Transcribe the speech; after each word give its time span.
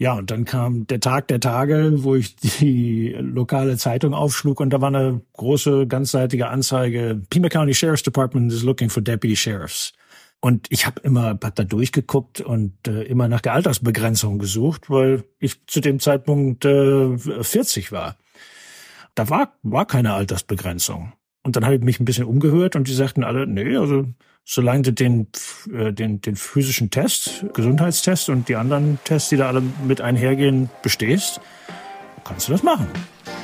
Ja, 0.00 0.12
und 0.14 0.30
dann 0.30 0.44
kam 0.44 0.86
der 0.86 1.00
Tag 1.00 1.26
der 1.26 1.40
Tage, 1.40 2.04
wo 2.04 2.14
ich 2.14 2.36
die 2.36 3.16
lokale 3.18 3.76
Zeitung 3.76 4.14
aufschlug 4.14 4.60
und 4.60 4.70
da 4.70 4.80
war 4.80 4.88
eine 4.88 5.22
große, 5.32 5.88
ganzseitige 5.88 6.48
Anzeige. 6.48 7.20
Pima 7.30 7.48
County 7.48 7.74
Sheriff's 7.74 8.04
Department 8.04 8.52
is 8.52 8.62
looking 8.62 8.90
for 8.90 9.02
deputy 9.02 9.34
sheriffs. 9.34 9.92
Und 10.40 10.68
ich 10.70 10.86
habe 10.86 11.00
immer 11.00 11.36
hab 11.42 11.54
da 11.56 11.64
durchgeguckt 11.64 12.40
und 12.40 12.86
äh, 12.86 13.02
immer 13.02 13.26
nach 13.26 13.40
der 13.40 13.54
Altersbegrenzung 13.54 14.38
gesucht, 14.38 14.88
weil 14.88 15.24
ich 15.40 15.66
zu 15.66 15.80
dem 15.80 15.98
Zeitpunkt 15.98 16.64
äh, 16.64 17.18
40 17.18 17.90
war. 17.90 18.16
Da 19.16 19.28
war, 19.30 19.54
war 19.64 19.84
keine 19.84 20.12
Altersbegrenzung. 20.12 21.12
Und 21.42 21.56
dann 21.56 21.64
habe 21.64 21.74
ich 21.74 21.82
mich 21.82 21.98
ein 21.98 22.04
bisschen 22.04 22.26
umgehört 22.26 22.76
und 22.76 22.86
die 22.86 22.94
sagten 22.94 23.24
alle, 23.24 23.48
nee, 23.48 23.76
also 23.76 24.06
solange 24.48 24.82
du 24.82 24.92
den, 24.94 25.26
äh, 25.72 25.92
den, 25.92 26.22
den 26.22 26.34
physischen 26.34 26.90
Test, 26.90 27.44
Gesundheitstest 27.52 28.30
und 28.30 28.48
die 28.48 28.56
anderen 28.56 28.98
Tests, 29.04 29.28
die 29.28 29.36
da 29.36 29.48
alle 29.48 29.62
mit 29.86 30.00
einhergehen, 30.00 30.70
bestehst, 30.82 31.40
kannst 32.24 32.48
du 32.48 32.52
das 32.52 32.62
machen. 32.62 32.86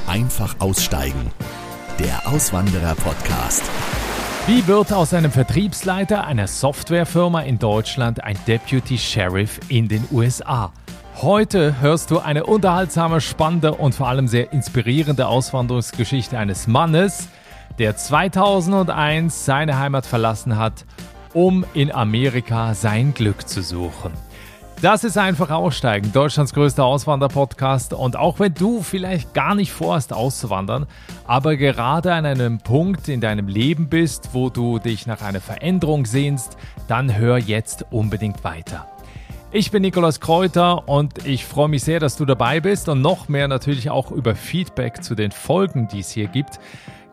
Einfach 0.07 0.57
aussteigen. 0.61 1.31
Der 1.99 2.27
Auswanderer-Podcast. 2.27 3.63
Wie 4.47 4.67
wird 4.67 4.93
aus 4.95 5.13
einem 5.13 5.31
Vertriebsleiter 5.31 6.25
einer 6.25 6.47
Softwarefirma 6.47 7.43
in 7.43 7.59
Deutschland 7.59 8.25
ein 8.25 8.39
Deputy 8.47 8.97
Sheriff 8.97 9.61
in 9.69 9.89
den 9.89 10.05
USA? 10.11 10.73
Heute 11.21 11.81
hörst 11.81 12.11
du 12.11 12.19
eine 12.19 12.45
unterhaltsame, 12.45 13.21
spannende 13.21 13.75
und 13.75 13.95
vor 13.95 14.09
allem 14.09 14.27
sehr 14.27 14.53
inspirierende 14.53 15.27
Auswanderungsgeschichte 15.29 16.39
eines 16.39 16.67
Mannes, 16.67 17.29
der 17.79 17.97
2001 17.97 19.45
seine 19.45 19.79
Heimat 19.79 20.07
verlassen 20.07 20.57
hat, 20.57 20.85
um 21.33 21.65
in 21.75 21.93
Amerika 21.93 22.75
sein 22.75 23.15
Glück 23.15 23.49
zu 23.49 23.63
suchen. 23.63 24.13
Das 24.81 25.03
ist 25.03 25.17
einfach 25.17 25.51
Aussteigen, 25.51 26.13
Deutschlands 26.13 26.53
größter 26.53 26.85
Auswanderpodcast. 26.85 27.95
Und 27.95 28.17
auch 28.17 28.39
wenn 28.39 28.53
du 28.53 28.83
vielleicht 28.83 29.33
gar 29.33 29.55
nicht 29.55 29.73
vorhast 29.73 30.13
auszuwandern, 30.13 30.87
aber 31.27 31.57
gerade 31.57 32.13
an 32.13 32.27
einem 32.27 32.59
Punkt 32.59 33.09
in 33.09 33.21
deinem 33.23 33.49
Leben 33.49 33.89
bist, 33.89 34.31
wo 34.35 34.51
du 34.51 34.79
dich 34.79 35.07
nach 35.07 35.23
einer 35.23 35.41
Veränderung 35.41 36.05
sehnst, 36.05 36.59
dann 36.87 37.17
hör 37.17 37.39
jetzt 37.39 37.87
unbedingt 37.93 38.45
weiter. 38.45 38.87
Ich 39.53 39.71
bin 39.71 39.83
Nikolaus 39.83 40.21
Kräuter 40.21 40.89
und 40.89 41.27
ich 41.27 41.47
freue 41.47 41.69
mich 41.69 41.85
sehr, 41.85 42.01
dass 42.01 42.17
du 42.17 42.25
dabei 42.25 42.61
bist 42.61 42.89
und 42.89 43.01
noch 43.01 43.29
mehr 43.29 43.49
natürlich 43.49 43.89
auch 43.89 44.11
über 44.11 44.35
Feedback 44.35 45.03
zu 45.03 45.15
den 45.15 45.31
Folgen, 45.31 45.89
die 45.89 46.01
es 46.01 46.11
hier 46.11 46.27
gibt. 46.27 46.59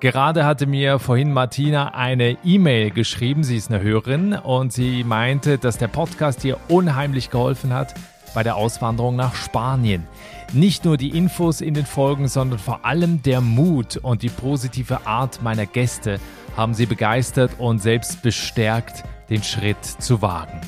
Gerade 0.01 0.45
hatte 0.45 0.65
mir 0.65 0.97
vorhin 0.97 1.31
Martina 1.31 1.93
eine 1.93 2.35
E-Mail 2.43 2.89
geschrieben, 2.89 3.43
sie 3.43 3.55
ist 3.55 3.69
eine 3.69 3.83
Hörerin 3.83 4.33
und 4.33 4.73
sie 4.73 5.03
meinte, 5.03 5.59
dass 5.59 5.77
der 5.77 5.89
Podcast 5.89 6.43
ihr 6.43 6.57
unheimlich 6.69 7.29
geholfen 7.29 7.71
hat 7.71 7.93
bei 8.33 8.41
der 8.41 8.55
Auswanderung 8.55 9.15
nach 9.15 9.35
Spanien. 9.35 10.07
Nicht 10.53 10.85
nur 10.85 10.97
die 10.97 11.15
Infos 11.15 11.61
in 11.61 11.75
den 11.75 11.85
Folgen, 11.85 12.27
sondern 12.27 12.57
vor 12.57 12.83
allem 12.83 13.21
der 13.21 13.41
Mut 13.41 13.97
und 13.97 14.23
die 14.23 14.29
positive 14.29 15.05
Art 15.05 15.43
meiner 15.43 15.67
Gäste 15.67 16.19
haben 16.57 16.73
sie 16.73 16.87
begeistert 16.87 17.51
und 17.59 17.77
selbst 17.77 18.23
bestärkt, 18.23 19.03
den 19.29 19.43
Schritt 19.43 19.85
zu 19.85 20.23
wagen. 20.23 20.61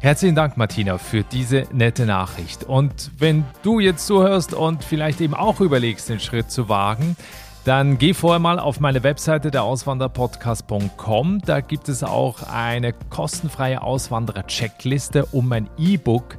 Herzlichen 0.00 0.34
Dank, 0.34 0.56
Martina, 0.56 0.98
für 0.98 1.22
diese 1.22 1.68
nette 1.72 2.04
Nachricht. 2.04 2.64
Und 2.64 3.12
wenn 3.16 3.44
du 3.62 3.78
jetzt 3.78 4.08
zuhörst 4.08 4.54
und 4.54 4.82
vielleicht 4.82 5.20
eben 5.20 5.34
auch 5.34 5.60
überlegst, 5.60 6.08
den 6.08 6.18
Schritt 6.18 6.50
zu 6.50 6.68
wagen, 6.68 7.16
dann 7.64 7.98
geh 7.98 8.12
vorher 8.12 8.40
mal 8.40 8.58
auf 8.58 8.80
meine 8.80 9.04
Webseite 9.04 9.50
der 9.50 9.62
Auswanderpodcast.com. 9.62 11.40
Da 11.44 11.60
gibt 11.60 11.88
es 11.88 12.02
auch 12.02 12.42
eine 12.42 12.92
kostenfreie 12.92 13.82
Auswanderer-Checkliste 13.82 15.26
um 15.26 15.48
mein 15.48 15.70
E-Book, 15.78 16.38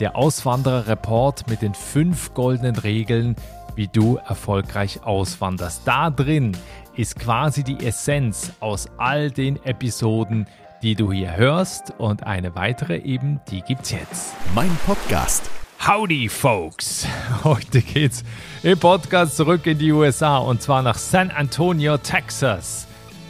der 0.00 0.16
Auswanderer-Report 0.16 1.48
mit 1.48 1.60
den 1.60 1.74
fünf 1.74 2.32
goldenen 2.32 2.76
Regeln, 2.76 3.36
wie 3.74 3.88
du 3.88 4.16
erfolgreich 4.16 5.02
auswanderst. 5.04 5.82
Da 5.84 6.10
drin 6.10 6.56
ist 6.96 7.18
quasi 7.18 7.64
die 7.64 7.84
Essenz 7.84 8.52
aus 8.60 8.88
all 8.96 9.30
den 9.30 9.62
Episoden, 9.64 10.46
die 10.82 10.94
du 10.94 11.12
hier 11.12 11.36
hörst. 11.36 11.92
Und 11.98 12.26
eine 12.26 12.54
weitere 12.54 12.96
eben, 12.96 13.40
die 13.50 13.60
gibt's 13.60 13.90
jetzt. 13.90 14.34
Mein 14.54 14.74
Podcast. 14.86 15.50
Howdy, 15.84 16.28
folks! 16.28 17.08
Heute 17.42 17.82
geht's 17.82 18.22
im 18.62 18.78
Podcast 18.78 19.36
zurück 19.36 19.66
in 19.66 19.78
die 19.78 19.90
USA 19.90 20.38
und 20.38 20.62
zwar 20.62 20.80
nach 20.80 20.96
San 20.96 21.32
Antonio, 21.32 21.98
Texas. 21.98 22.86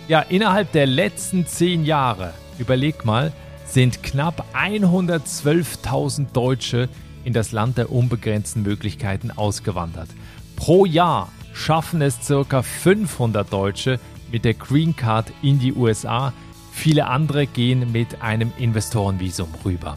Ja, 0.06 0.20
innerhalb 0.20 0.70
der 0.72 0.84
letzten 0.84 1.46
zehn 1.46 1.86
Jahre, 1.86 2.34
überleg 2.58 3.06
mal, 3.06 3.32
sind 3.64 4.02
knapp 4.02 4.44
112.000 4.54 6.32
Deutsche 6.34 6.91
in 7.24 7.32
das 7.32 7.52
Land 7.52 7.78
der 7.78 7.91
unbegrenzten 7.91 8.62
Möglichkeiten 8.62 9.30
ausgewandert. 9.30 10.10
Pro 10.54 10.84
Jahr 10.84 11.32
schaffen 11.54 12.02
es 12.02 12.18
ca. 12.28 12.60
500 12.60 13.50
Deutsche 13.50 13.98
mit 14.30 14.44
der 14.44 14.52
Green 14.52 14.94
Card 14.94 15.32
in 15.41 15.58
die 15.58 15.72
USA. 15.72 16.34
Viele 16.70 17.06
andere 17.06 17.46
gehen 17.46 17.92
mit 17.92 18.20
einem 18.20 18.52
Investorenvisum 18.58 19.48
rüber. 19.64 19.96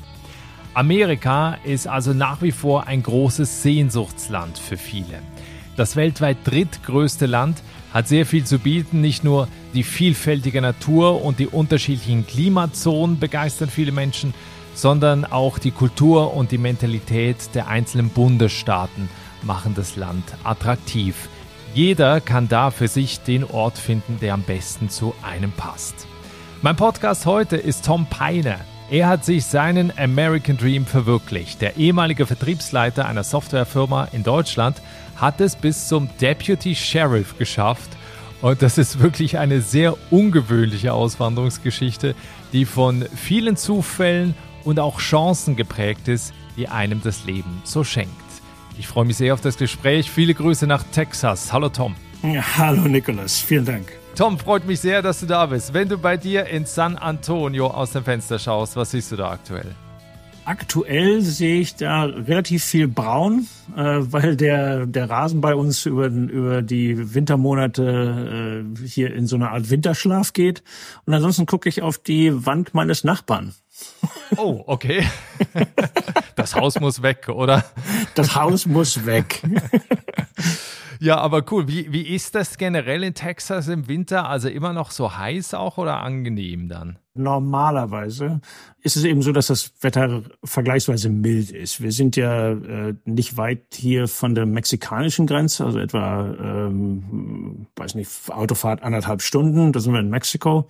Amerika 0.76 1.58
ist 1.64 1.88
also 1.88 2.12
nach 2.12 2.42
wie 2.42 2.52
vor 2.52 2.86
ein 2.86 3.02
großes 3.02 3.64
Sehnsuchtsland 3.64 4.58
für 4.58 4.76
viele. 4.76 5.22
Das 5.78 5.96
weltweit 5.96 6.38
drittgrößte 6.44 7.28
Land 7.28 7.64
hat 7.94 8.10
sehr 8.10 8.26
viel 8.26 8.44
zu 8.44 8.60
bieten. 8.60 9.00
Nicht 9.00 9.24
nur 9.24 9.48
die 9.74 9.84
vielfältige 9.84 10.62
Natur 10.62 11.24
und 11.24 11.40
die 11.40 11.48
unterschiedlichen 11.48 12.28
Klimazonen 12.28 13.20
begeistern 13.20 13.70
viele 13.70 13.94
Menschen, 13.94 14.34
sondern 14.74 15.24
auch 15.24 15.60
die 15.60 15.72
Kultur 15.72 16.34
und 16.34 16.52
die 16.52 16.58
Mentalität 16.58 17.56
der 17.56 17.70
einzelnen 17.70 18.10
Bundesstaaten 18.10 19.08
machen 19.44 19.76
das 19.78 19.96
Land 19.96 20.26
attraktiv. 20.44 21.30
Jeder 21.74 22.20
kann 22.20 22.50
da 22.50 22.70
für 22.70 22.90
sich 22.90 23.22
den 23.22 23.46
Ort 23.46 23.78
finden, 23.78 24.20
der 24.20 24.34
am 24.34 24.42
besten 24.42 24.90
zu 24.90 25.16
einem 25.22 25.54
passt. 25.54 26.06
Mein 26.62 26.76
Podcast 26.76 27.26
heute 27.26 27.56
ist 27.56 27.86
Tom 27.86 28.08
Peiner. 28.10 28.60
Er 28.92 29.08
hat 29.08 29.26
sich 29.26 29.46
seinen 29.46 29.92
American 29.98 30.58
Dream 30.58 30.86
verwirklicht. 30.86 31.60
Der 31.60 31.76
ehemalige 31.76 32.28
Vertriebsleiter 32.28 33.08
einer 33.08 33.24
Softwarefirma 33.24 34.10
in 34.12 34.22
Deutschland 34.22 34.80
hat 35.16 35.42
es 35.42 35.56
bis 35.56 35.88
zum 35.88 36.08
Deputy 36.22 36.76
Sheriff 36.76 37.36
geschafft. 37.40 37.90
Und 38.42 38.62
das 38.62 38.78
ist 38.78 39.00
wirklich 39.00 39.40
eine 39.40 39.62
sehr 39.62 39.96
ungewöhnliche 40.12 40.94
Auswanderungsgeschichte, 40.94 42.14
die 42.54 42.66
von 42.66 43.06
vielen 43.16 43.58
Zufällen 43.58 44.36
und 44.64 44.80
auch 44.80 45.00
Chancen 45.00 45.56
geprägt 45.56 46.08
ist, 46.08 46.32
die 46.56 46.68
einem 46.68 47.02
das 47.02 47.26
Leben 47.26 47.62
so 47.64 47.84
schenkt. 47.84 48.12
Ich 48.78 48.88
freue 48.88 49.06
mich 49.06 49.18
sehr 49.18 49.34
auf 49.34 49.42
das 49.42 49.58
Gespräch. 49.58 50.12
Viele 50.12 50.36
Grüße 50.36 50.68
nach 50.68 50.84
Texas. 50.84 51.52
Hallo 51.52 51.70
Tom. 51.70 51.96
Hallo 52.58 52.82
Nicholas, 52.88 53.40
vielen 53.40 53.66
Dank. 53.66 54.05
Tom, 54.16 54.40
freut 54.40 54.66
mich 54.66 54.80
sehr, 54.80 55.02
dass 55.02 55.20
du 55.20 55.26
da 55.26 55.46
bist. 55.46 55.74
Wenn 55.74 55.90
du 55.90 55.98
bei 55.98 56.16
dir 56.16 56.46
in 56.46 56.66
San 56.66 56.98
Antonio 56.98 57.68
aus 57.68 57.92
dem 57.92 58.06
Fenster 58.06 58.40
schaust, 58.40 58.78
was 58.78 58.92
siehst 58.92 59.12
du 59.12 59.18
da 59.18 59.32
aktuell? 59.32 59.76
Aktuell 60.46 61.20
sehe 61.20 61.60
ich 61.60 61.76
da 61.76 62.04
relativ 62.04 62.64
viel 62.64 62.88
Braun, 62.88 63.48
äh, 63.76 63.98
weil 64.00 64.38
der, 64.38 64.86
der 64.86 65.10
Rasen 65.10 65.42
bei 65.42 65.54
uns 65.54 65.86
über, 65.86 66.06
über 66.06 66.62
die 66.62 67.14
Wintermonate 67.14 68.64
äh, 68.64 68.88
hier 68.88 69.14
in 69.14 69.28
so 69.28 69.36
eine 69.36 69.52
Art 69.52 69.70
Winterschlaf 69.70 70.32
geht. 70.32 70.64
Und 71.06 71.14
ansonsten 71.14 71.46
gucke 71.46 71.68
ich 71.68 71.82
auf 71.82 71.98
die 71.98 72.46
Wand 72.46 72.74
meines 72.74 73.04
Nachbarn. 73.04 73.54
Oh, 74.38 74.64
okay. 74.66 75.06
Das 76.36 76.54
Haus 76.54 76.78
muss 76.82 77.02
weg, 77.02 77.30
oder? 77.30 77.64
Das 78.14 78.36
Haus 78.36 78.66
muss 78.66 79.06
weg. 79.06 79.42
Ja, 81.00 81.18
aber 81.18 81.44
cool. 81.52 81.68
Wie, 81.68 81.92
wie 81.92 82.08
ist 82.16 82.36
das 82.36 82.58
generell 82.58 83.04
in 83.04 83.14
Texas 83.14 83.68
im 83.68 83.88
Winter? 83.88 84.30
Also 84.30 84.50
immer 84.50 84.74
noch 84.74 84.92
so 84.92 85.18
heiß 85.18 85.54
auch 85.54 85.78
oder 85.78 86.02
angenehm 86.02 86.70
dann? 86.70 87.00
Normalerweise 87.18 88.42
ist 88.82 88.98
es 88.98 89.06
eben 89.06 89.22
so, 89.22 89.32
dass 89.32 89.48
das 89.48 89.72
Wetter 89.82 90.24
vergleichsweise 90.44 91.10
mild 91.10 91.50
ist. 91.50 91.82
Wir 91.82 91.94
sind 91.94 92.18
ja 92.18 92.52
äh, 92.52 92.94
nicht 93.06 93.38
weit 93.38 93.62
hier 93.74 94.10
von 94.10 94.36
der 94.36 94.46
mexikanischen 94.46 95.26
Grenze, 95.26 95.64
also 95.66 95.80
etwa, 95.80 96.36
ähm, 96.38 97.68
weiß 97.78 97.96
nicht, 97.96 98.10
Autofahrt 98.30 98.84
anderthalb 98.84 99.22
Stunden, 99.22 99.72
da 99.72 99.80
sind 99.80 99.94
wir 99.94 100.02
in 100.02 100.10
Mexiko. 100.10 100.68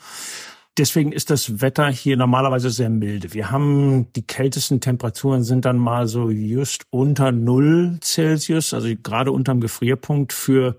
Deswegen 0.77 1.13
ist 1.13 1.29
das 1.29 1.61
Wetter 1.61 1.87
hier 1.89 2.17
normalerweise 2.17 2.69
sehr 2.69 2.89
milde. 2.89 3.33
Wir 3.33 3.49
haben 3.49 4.11
die 4.13 4.23
kältesten 4.23 4.81
Temperaturen 4.81 5.43
sind 5.43 5.63
dann 5.63 5.77
mal 5.77 6.07
so 6.07 6.29
just 6.29 6.85
unter 6.89 7.31
null 7.31 7.97
Celsius, 8.01 8.73
also 8.73 8.89
gerade 9.01 9.31
unterm 9.31 9.61
Gefrierpunkt 9.61 10.33
für 10.33 10.77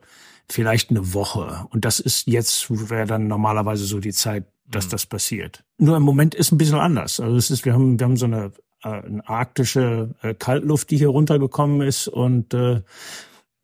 vielleicht 0.51 0.91
eine 0.91 1.15
Woche. 1.15 1.67
Und 1.71 1.85
das 1.87 1.99
ist 2.01 2.27
jetzt, 2.27 2.71
wäre 2.91 3.07
dann 3.07 3.27
normalerweise 3.27 3.85
so 3.85 3.99
die 3.99 4.13
Zeit, 4.13 4.45
dass 4.69 4.87
mhm. 4.87 4.91
das 4.91 5.07
passiert. 5.07 5.65
Nur 5.79 5.97
im 5.97 6.03
Moment 6.03 6.35
ist 6.35 6.53
ein 6.53 6.59
bisschen 6.59 6.79
anders. 6.79 7.19
Also 7.19 7.37
es 7.37 7.51
ist, 7.51 7.65
wir 7.65 7.73
haben, 7.73 7.99
wir 7.99 8.05
haben 8.05 8.17
so 8.17 8.27
eine, 8.27 8.53
äh, 8.83 8.89
eine 8.89 9.27
arktische 9.27 10.15
äh, 10.23 10.35
Kaltluft, 10.35 10.91
die 10.91 10.99
hier 10.99 11.09
runtergekommen 11.09 11.81
ist 11.81 12.09
und 12.09 12.53
äh, 12.53 12.83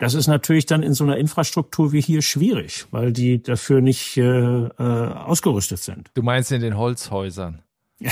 das 0.02 0.14
ist 0.14 0.26
natürlich 0.26 0.66
dann 0.66 0.82
in 0.82 0.94
so 0.94 1.04
einer 1.04 1.16
Infrastruktur 1.16 1.92
wie 1.92 2.00
hier 2.00 2.22
schwierig, 2.22 2.86
weil 2.90 3.12
die 3.12 3.40
dafür 3.40 3.80
nicht 3.80 4.16
äh, 4.16 4.22
äh, 4.22 4.72
ausgerüstet 4.76 5.78
sind. 5.78 6.10
Du 6.14 6.24
meinst 6.24 6.50
in 6.50 6.60
den 6.60 6.76
Holzhäusern? 6.76 7.62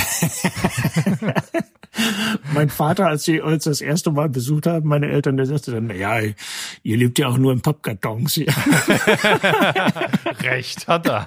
mein 2.54 2.68
Vater, 2.68 3.08
als 3.08 3.24
sie 3.24 3.40
uns 3.40 3.64
das 3.64 3.80
erste 3.80 4.10
Mal 4.12 4.28
besucht 4.28 4.66
haben, 4.66 4.88
meine 4.88 5.08
Eltern, 5.08 5.36
der 5.36 5.46
sagte 5.46 5.72
dann, 5.72 5.90
ja, 5.96 6.20
ihr 6.82 6.96
lebt 6.96 7.18
ja 7.18 7.28
auch 7.28 7.38
nur 7.38 7.52
in 7.52 7.60
Pappkartons 7.60 8.34
hier. 8.34 8.46
Recht 10.42 10.86
hat 10.86 11.08
er. 11.08 11.26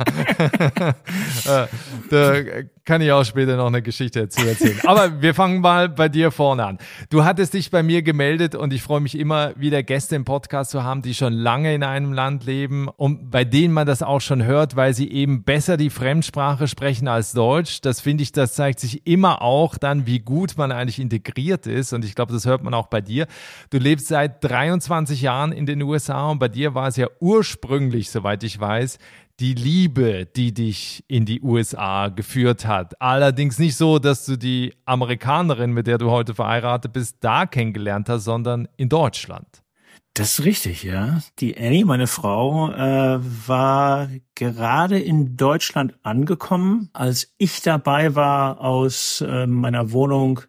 Äh, 1.45 1.68
da 2.09 2.42
kann 2.85 3.01
ich 3.01 3.12
auch 3.12 3.24
später 3.24 3.56
noch 3.56 3.68
eine 3.68 3.81
Geschichte 3.81 4.21
dazu 4.21 4.45
erzählen. 4.45 4.80
Aber 4.85 5.21
wir 5.21 5.33
fangen 5.33 5.62
mal 5.62 5.88
bei 5.88 6.09
dir 6.09 6.31
vorne 6.31 6.65
an. 6.65 6.77
Du 7.09 7.24
hattest 7.24 7.53
dich 7.53 7.71
bei 7.71 7.81
mir 7.81 8.01
gemeldet 8.01 8.56
und 8.56 8.74
ich 8.74 8.81
freue 8.81 9.00
mich 9.00 9.18
immer 9.18 9.53
wieder 9.56 9.83
Gäste 9.83 10.15
im 10.15 10.25
Podcast 10.25 10.71
zu 10.71 10.83
haben, 10.83 11.01
die 11.01 11.13
schon 11.13 11.33
lange 11.33 11.74
in 11.74 11.83
einem 11.83 12.12
Land 12.12 12.45
leben 12.45 12.89
und 12.89 13.31
bei 13.31 13.45
denen 13.45 13.74
man 13.74 13.88
das 13.88 14.03
auch 14.03 14.19
schon 14.19 14.44
hört, 14.44 14.75
weil 14.75 14.94
sie 14.94 15.09
eben 15.09 15.44
besser 15.44 15.77
die 15.77 15.89
Fremdsprache 15.89 16.68
sprechen 16.68 17.07
als 17.07 17.31
Deutsch. 17.31 17.80
Das 17.81 18.01
finde 18.01 18.24
ich, 18.24 18.33
das 18.33 18.53
zeigt 18.53 18.81
sich 18.81 19.07
immer 19.07 19.41
auch 19.41 19.77
dann, 19.77 20.06
wie 20.06 20.19
gut 20.19 20.57
man 20.57 20.71
eigentlich 20.71 21.00
integriert 21.00 21.68
ist 21.68 21.94
und 21.94 22.03
ich 22.03 22.15
glaube, 22.15 22.33
das 22.33 22.45
hört 22.45 22.63
man 22.63 22.74
auch 22.74 22.88
bei 22.88 23.00
dir. 23.00 23.27
Du 23.69 23.77
lebst 23.77 24.07
seit 24.07 24.44
23 24.44 25.21
Jahren 25.21 25.53
in 25.53 25.65
den 25.65 25.81
USA 25.81 26.30
und 26.30 26.39
bei 26.39 26.50
dir 26.50 26.75
war 26.75 26.89
es 26.89 26.97
ja 26.97 27.07
ursprünglich, 27.21 28.09
soweit 28.09 28.44
ich 28.44 28.59
weiß, 28.59 28.97
die 29.39 29.53
Liebe, 29.53 30.25
die 30.25 30.53
dich 30.53 31.03
in 31.07 31.25
die 31.25 31.41
USA 31.41 32.09
geführt 32.09 32.65
hat. 32.65 33.00
Allerdings 33.01 33.57
nicht 33.59 33.75
so, 33.75 34.00
dass 34.00 34.25
du 34.25 34.38
die 34.38 34.74
Amerikanerin, 34.85 35.71
mit 35.71 35.88
der 35.88 35.97
du 35.97 36.12
heute 36.12 36.35
verheiratet 36.35 36.94
bist, 36.94 37.18
da 37.21 37.45
kennengelernt 37.45 38.09
hast, 38.09 38.25
sondern 38.25 38.68
in 38.77 38.89
Deutschland. 38.89 39.63
Das 40.15 40.38
ist 40.38 40.45
richtig, 40.45 40.83
ja. 40.83 41.21
Die 41.39 41.57
Annie, 41.57 41.85
meine 41.85 42.06
Frau, 42.06 42.71
äh, 42.71 43.19
war 43.47 44.09
gerade 44.35 45.00
in 45.00 45.38
Deutschland 45.38 45.95
angekommen, 46.03 46.89
als 46.94 47.33
ich 47.39 47.63
dabei 47.63 48.13
war, 48.13 48.62
aus 48.62 49.21
äh, 49.21 49.47
meiner 49.47 49.91
Wohnung 49.91 50.41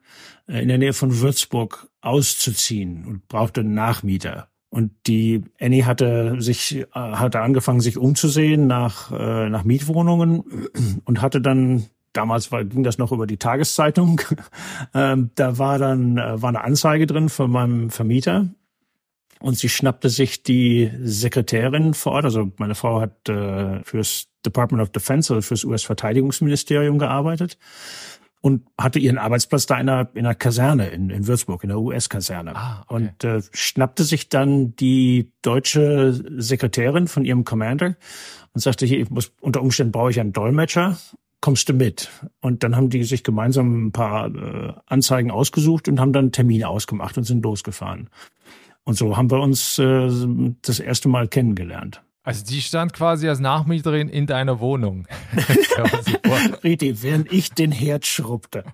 äh, 0.47 0.61
in 0.61 0.69
der 0.69 0.77
Nähe 0.77 0.93
von 0.93 1.19
Würzburg 1.19 1.89
auszuziehen 2.03 3.07
und 3.07 3.27
brauchte 3.27 3.63
einen 3.63 3.73
Nachmieter. 3.73 4.49
Und 4.75 4.91
die 5.07 5.45
Annie 5.61 5.87
hatte 5.87 6.35
sich, 6.41 6.75
äh, 6.75 6.87
hatte 6.95 7.41
angefangen, 7.41 7.79
sich 7.79 7.97
umzusehen 7.97 8.67
nach, 8.67 9.13
äh, 9.13 9.49
nach 9.49 9.63
Mietwohnungen 9.63 10.43
und 11.05 11.23
hatte 11.23 11.41
dann 11.41 11.87
damals 12.13 12.51
war, 12.51 12.65
ging 12.65 12.83
das 12.83 12.99
noch 12.99 13.13
über 13.13 13.29
die 13.29 13.37
Tageszeitung. 13.37 14.21
ähm, 14.95 15.31
da 15.37 15.59
war 15.59 15.79
dann 15.79 16.19
äh, 16.19 16.43
war 16.43 16.49
eine 16.49 16.65
Anzeige 16.65 17.07
drin 17.07 17.29
von 17.29 17.53
meinem 17.53 17.91
Vermieter 17.91 18.49
und 19.39 19.57
sie 19.57 19.69
schnappte 19.69 20.09
sich 20.09 20.43
die 20.43 20.91
Sekretärin 21.05 21.95
vor 21.95 22.15
Ort. 22.15 22.25
Also 22.25 22.51
meine 22.57 22.75
Frau 22.75 23.01
hat 23.01 23.29
äh, 23.29 23.81
fürs 23.85 24.27
Department 24.45 24.83
of 24.83 24.91
Defense, 24.91 25.33
also 25.33 25.47
fürs 25.47 25.63
US-Verteidigungsministerium 25.63 26.99
gearbeitet 26.99 27.59
und 28.45 28.67
hatte 28.77 28.99
ihren 28.99 29.17
Arbeitsplatz 29.17 29.65
da 29.65 29.81
in 29.81 29.89
einer, 29.89 30.11
in 30.13 30.27
einer 30.27 30.35
Kaserne 30.35 30.89
in, 30.89 31.09
in 31.09 31.27
Würzburg, 31.27 31.65
in 31.65 31.71
der 31.71 31.81
US-Kaserne. 31.81 32.55
Ah, 32.55 32.83
okay. 32.83 32.95
Und 32.95 33.25
äh, 33.25 33.41
schnappte 33.55 34.05
sich 34.05 34.29
dann 34.29 34.77
die 34.77 35.33
deutsche 35.41 36.13
Sekretärin 36.13 37.09
von 37.09 37.25
ihrem 37.25 37.45
Commander 37.45 37.97
und 38.53 38.61
sagte, 38.61 38.85
hier, 38.85 39.01
ich 39.01 39.09
muss, 39.09 39.33
unter 39.41 39.63
Umständen 39.63 39.93
brauche 39.93 40.11
ich 40.11 40.21
einen 40.21 40.35
Dolmetscher, 40.35 40.99
kommst 41.41 41.71
du 41.71 41.73
mit? 41.73 42.11
Und 42.43 42.63
dann 42.63 42.77
haben 42.77 42.91
die 42.91 43.05
sich 43.05 43.25
gemeinsam 43.25 43.87
ein 43.87 43.93
paar 43.93 44.27
äh, 44.27 44.75
Anzeigen 44.85 45.31
ausgesucht 45.31 45.89
und 45.89 45.99
haben 45.99 46.13
dann 46.13 46.31
Termine 46.31 46.69
ausgemacht 46.69 47.17
und 47.17 47.25
sind 47.25 47.43
losgefahren. 47.43 48.11
Und 48.85 48.99
so 48.99 49.17
haben 49.17 49.31
wir 49.31 49.41
uns 49.41 49.79
äh, 49.79 50.11
das 50.61 50.81
erste 50.81 51.09
Mal 51.09 51.29
kennengelernt. 51.29 52.03
Also 52.25 52.43
die 52.43 52.63
stand 52.63 52.95
quasi 52.95 53.29
als 53.29 53.39
Nachmieterin 53.39 54.09
in 54.09 54.27
deiner 54.27 54.59
Wohnung. 54.59 55.07
Richtig, 56.65 57.03
während 57.03 57.31
ich 57.31 57.51
den 57.53 57.71
Herd 57.71 58.07
schrubbte. 58.07 58.65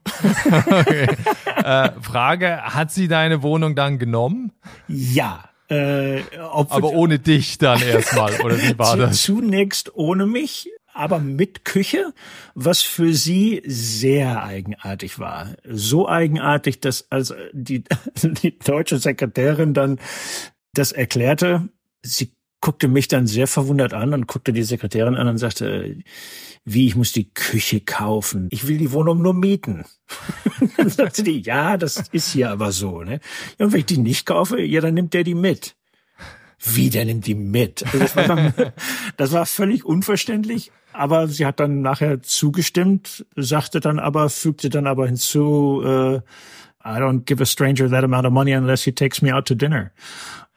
okay. 0.44 1.08
äh, 1.56 1.91
Frage, 2.00 2.62
hat 2.62 2.93
sie 2.93 3.08
deine 3.08 3.43
Wohnung 3.43 3.75
dann 3.75 3.99
genommen? 3.99 4.52
Ja. 4.87 5.44
Äh, 5.69 6.23
aber 6.38 6.91
ohne 6.91 7.19
dich 7.19 7.58
dann 7.58 7.82
erstmal, 7.82 8.41
oder 8.41 8.56
wie 8.56 8.79
war 8.79 8.97
das? 8.97 9.23
Zunächst 9.23 9.96
ohne 9.96 10.26
mich, 10.26 10.70
aber 10.93 11.19
mit 11.19 11.64
Küche, 11.64 12.12
was 12.55 12.82
für 12.82 13.14
sie 13.14 13.62
sehr 13.67 14.44
eigenartig 14.44 15.19
war. 15.19 15.49
So 15.64 16.08
eigenartig, 16.08 16.81
dass 16.81 17.11
als 17.11 17.35
die, 17.53 17.82
die 18.23 18.58
deutsche 18.61 18.99
Sekretärin 18.99 19.75
dann 19.75 19.99
das 20.73 20.93
erklärte, 20.93 21.69
sie 22.03 22.32
guckte 22.60 22.88
mich 22.88 23.08
dann 23.08 23.26
sehr 23.26 23.46
verwundert 23.46 23.94
an 23.94 24.12
und 24.12 24.26
guckte 24.26 24.52
die 24.52 24.62
Sekretärin 24.62 25.16
an 25.16 25.28
und 25.28 25.38
sagte, 25.38 25.96
wie, 26.64 26.86
ich 26.86 26.96
muss 26.96 27.12
die 27.12 27.32
Küche 27.32 27.80
kaufen. 27.80 28.48
Ich 28.50 28.66
will 28.66 28.76
die 28.76 28.92
Wohnung 28.92 29.22
nur 29.22 29.34
mieten. 29.34 29.84
dann 30.76 30.90
sagte 30.90 31.22
die, 31.22 31.40
ja, 31.40 31.76
das 31.76 32.08
ist 32.12 32.32
hier 32.32 32.50
aber 32.50 32.72
so. 32.72 33.02
Ne? 33.02 33.20
Und 33.58 33.72
wenn 33.72 33.80
ich 33.80 33.86
die 33.86 33.98
nicht 33.98 34.26
kaufe, 34.26 34.60
ja, 34.60 34.80
dann 34.80 34.94
nimmt 34.94 35.14
der 35.14 35.24
die 35.24 35.34
mit. 35.34 35.76
Wie, 36.62 36.90
der 36.90 37.06
nimmt 37.06 37.26
die 37.26 37.34
mit? 37.34 37.84
Also 37.86 37.98
das, 37.98 38.16
war 38.16 38.52
das 39.16 39.32
war 39.32 39.46
völlig 39.46 39.84
unverständlich, 39.86 40.70
aber 40.92 41.28
sie 41.28 41.46
hat 41.46 41.58
dann 41.58 41.80
nachher 41.80 42.20
zugestimmt, 42.20 43.24
sagte 43.34 43.80
dann 43.80 43.98
aber, 43.98 44.28
fügte 44.28 44.68
dann 44.68 44.86
aber 44.86 45.06
hinzu, 45.06 45.82
äh, 45.82 46.20
I 46.82 46.98
don't 46.98 47.24
give 47.24 47.42
a 47.42 47.46
stranger 47.46 47.88
that 47.88 48.04
amount 48.04 48.26
of 48.26 48.32
money 48.32 48.54
unless 48.54 48.84
he 48.84 48.92
takes 48.92 49.22
me 49.22 49.34
out 49.34 49.46
to 49.46 49.54
dinner. 49.54 49.92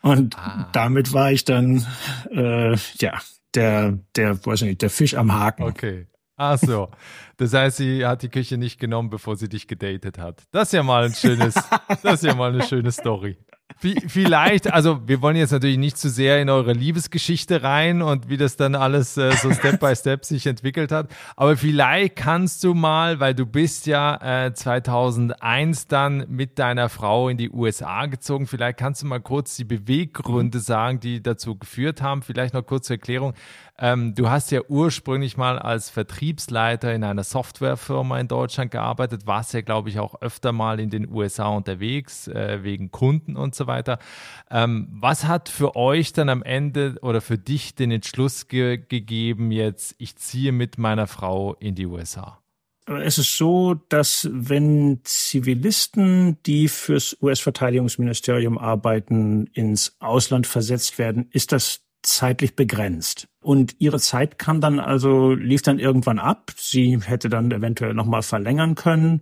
Und 0.04 0.38
ah. 0.38 0.70
damit 0.74 1.14
war 1.14 1.32
ich 1.32 1.46
dann, 1.46 1.88
äh, 2.30 2.76
ja, 3.00 3.20
der, 3.56 4.00
der, 4.16 4.46
weiß 4.46 4.64
nicht, 4.64 4.82
der 4.82 4.90
Fisch 4.90 5.16
am 5.16 5.34
Haken. 5.34 5.64
Okay. 5.64 6.08
Ach 6.36 6.58
so. 6.58 6.90
Das 7.38 7.54
heißt, 7.54 7.78
sie 7.78 8.06
hat 8.06 8.22
die 8.22 8.30
Küche 8.30 8.58
nicht 8.58 8.80
genommen, 8.80 9.10
bevor 9.10 9.38
sie 9.38 9.48
dich 9.48 9.68
gedatet 9.68 10.18
hat. 10.18 10.44
Das 10.52 10.68
ist 10.68 10.74
ja 10.74 10.84
mal 10.84 11.06
ein 11.06 11.14
schönes, 11.14 11.56
das 12.04 12.16
ist 12.16 12.24
ja 12.24 12.36
mal 12.36 12.52
eine 12.52 12.64
schöne 12.64 12.92
Story. 12.92 13.38
Vielleicht, 14.08 14.72
also 14.72 15.08
wir 15.08 15.22
wollen 15.22 15.36
jetzt 15.36 15.52
natürlich 15.52 15.78
nicht 15.78 15.98
zu 15.98 16.10
sehr 16.10 16.42
in 16.42 16.50
eure 16.50 16.74
Liebesgeschichte 16.74 17.64
rein 17.64 18.02
und 18.02 18.30
wie 18.30 18.38
das 18.38 18.56
dann 18.56 18.76
alles 18.76 19.18
äh, 19.18 19.32
so 19.34 19.52
Step 19.54 19.80
by 19.80 19.96
Step 19.96 20.24
sich 20.24 20.48
entwickelt 20.48 20.92
hat. 20.92 21.10
Aber 21.36 21.58
vielleicht 21.58 22.16
kannst 22.16 22.64
du 22.64 22.74
mal, 22.74 23.20
weil 23.20 23.36
du 23.36 23.46
bist 23.46 23.86
ja 23.86 24.46
äh, 24.46 24.54
2001 24.54 25.88
dann 25.88 26.26
mit 26.30 26.60
deiner 26.60 26.88
Frau 26.90 27.28
in 27.30 27.38
die 27.38 27.50
USA 27.50 28.06
gezogen, 28.06 28.48
vielleicht 28.48 28.78
kannst 28.78 29.02
du 29.02 29.08
mal 29.08 29.20
kurz 29.20 29.56
die 29.56 29.66
Beweggründe 29.66 30.60
sagen, 30.60 31.00
die 31.00 31.22
dazu 31.22 31.58
geführt 31.58 32.02
haben. 32.02 32.22
Vielleicht 32.22 32.54
noch 32.54 32.66
kurz 32.66 32.88
zur 32.88 32.96
Erklärung. 32.96 33.34
Ähm, 33.80 34.14
du 34.14 34.30
hast 34.30 34.52
ja 34.52 34.62
ursprünglich 34.68 35.36
mal 35.36 35.58
als 35.58 35.90
Vertriebsleiter 35.90 36.94
in 36.94 37.04
einer 37.04 37.24
Softwarefirma 37.24 38.20
in 38.20 38.28
Deutschland 38.28 38.70
gearbeitet, 38.70 39.26
warst 39.26 39.54
ja, 39.54 39.62
glaube 39.62 39.90
ich, 39.90 40.00
auch 40.00 40.22
öfter 40.22 40.52
mal 40.52 40.80
in 40.80 40.92
den 40.92 41.10
USA 41.12 41.48
unterwegs, 41.48 42.28
äh, 42.28 42.60
wegen 42.62 42.92
Kunden 42.92 43.36
und 43.36 43.56
so 43.56 43.66
weiter. 43.66 43.98
Ähm, 44.52 44.88
was 44.92 45.26
hat 45.26 45.50
für 45.50 45.76
euch 45.76 46.14
dann 46.14 46.30
am 46.30 46.44
Ende 46.44 46.96
oder 47.02 47.20
für 47.20 47.40
dich 47.40 47.74
den 47.74 47.90
Entschluss 47.90 48.48
ge 48.48 48.78
gegeben, 48.78 49.52
jetzt, 49.52 49.96
ich 49.98 50.16
ziehe 50.18 50.52
mit 50.52 50.78
meiner 50.78 51.08
Frau 51.08 51.56
in 51.56 51.74
die 51.74 51.88
USA? 51.88 52.40
Es 52.86 53.18
ist 53.18 53.38
so, 53.38 53.76
dass 53.90 54.30
wenn 54.32 55.00
Zivilisten, 55.04 56.38
die 56.46 56.68
fürs 56.68 57.18
US-Verteidigungsministerium 57.22 58.58
arbeiten, 58.58 59.48
ins 59.54 59.96
Ausland 60.00 60.48
versetzt 60.48 61.00
werden, 61.00 61.30
ist 61.32 61.54
das 61.54 61.82
zeitlich 62.04 62.56
begrenzt. 62.56 63.28
Und 63.42 63.76
ihre 63.80 64.00
Zeit 64.00 64.38
kam 64.38 64.62
dann 64.62 64.80
also, 64.80 65.34
lief 65.34 65.62
dann 65.62 65.80
irgendwann 65.80 66.20
ab. 66.20 66.52
Sie 66.56 67.00
hätte 67.02 67.30
dann 67.30 67.52
eventuell 67.52 67.94
nochmal 67.94 68.22
verlängern 68.22 68.76
können. 68.76 69.22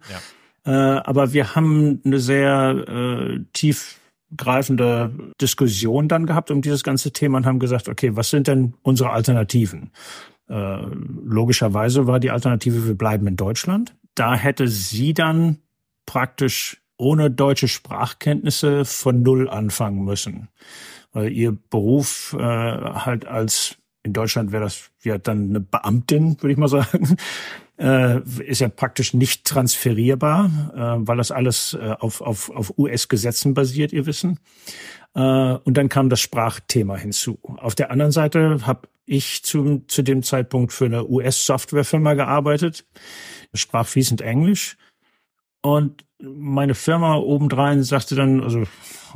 Ja. 0.65 0.97
Äh, 0.97 1.00
aber 1.00 1.33
wir 1.33 1.55
haben 1.55 2.01
eine 2.05 2.19
sehr 2.19 2.85
äh, 2.88 3.39
tiefgreifende 3.53 5.11
Diskussion 5.39 6.07
dann 6.07 6.25
gehabt 6.25 6.51
um 6.51 6.61
dieses 6.61 6.83
ganze 6.83 7.11
Thema 7.11 7.38
und 7.38 7.45
haben 7.45 7.59
gesagt, 7.59 7.89
okay, 7.89 8.15
was 8.15 8.29
sind 8.29 8.47
denn 8.47 8.75
unsere 8.83 9.11
Alternativen? 9.11 9.91
Äh, 10.50 10.85
logischerweise 11.25 12.05
war 12.05 12.19
die 12.19 12.31
Alternative, 12.31 12.88
wir 12.88 12.95
bleiben 12.95 13.25
in 13.25 13.38
Deutschland. 13.38 13.95
Da 14.13 14.35
hätte 14.35 14.67
sie 14.67 15.13
dann 15.13 15.57
praktisch 16.05 16.81
ohne 16.97 17.31
deutsche 17.31 17.67
Sprachkenntnisse 17.67 18.85
von 18.85 19.23
Null 19.23 19.50
anfangen 19.50 20.03
müssen 20.03 20.50
weil 21.13 21.32
ihr 21.32 21.51
Beruf 21.70 22.36
äh, 22.38 22.41
halt 22.41 23.25
als 23.25 23.77
in 24.03 24.13
Deutschland 24.13 24.51
wäre 24.51 24.63
das 24.63 24.89
ja 25.03 25.18
dann 25.18 25.50
eine 25.50 25.60
Beamtin, 25.60 26.41
würde 26.41 26.51
ich 26.51 26.58
mal 26.58 26.68
sagen, 26.68 27.18
äh, 27.77 28.20
ist 28.41 28.62
ja 28.62 28.70
praktisch 28.70 29.13
nicht 29.13 29.46
transferierbar, 29.46 30.46
äh, 30.74 31.08
weil 31.08 31.18
das 31.18 31.32
alles 31.32 31.77
äh, 31.80 31.96
auf, 32.00 32.22
auf, 32.22 32.50
auf 32.50 32.77
US-Gesetzen 32.77 33.53
basiert, 33.53 33.94
ihr 33.94 34.06
Wissen. 34.06 34.39
Äh, 35.13 35.20
und 35.20 35.77
dann 35.77 35.89
kam 35.89 36.10
das 36.10 36.20
Sprachthema 36.20 36.96
hinzu. 36.96 37.39
Auf 37.44 37.75
der 37.75 37.91
anderen 37.91 38.12
Seite 38.12 38.65
habe 38.65 38.88
ich 39.06 39.44
zu, 39.44 39.84
zu 39.88 40.01
dem 40.01 40.24
Zeitpunkt 40.24 40.74
für 40.74 40.86
eine 40.86 41.08
US-Softwarefirma 41.08 42.13
gearbeitet, 42.13 42.86
sprach 43.53 43.86
fließend 43.86 44.22
Englisch. 44.22 44.77
Und 45.62 46.06
meine 46.22 46.75
Firma 46.75 47.15
obendrein 47.15 47.84
sagte 47.84 48.15
dann, 48.15 48.44
also 48.44 48.63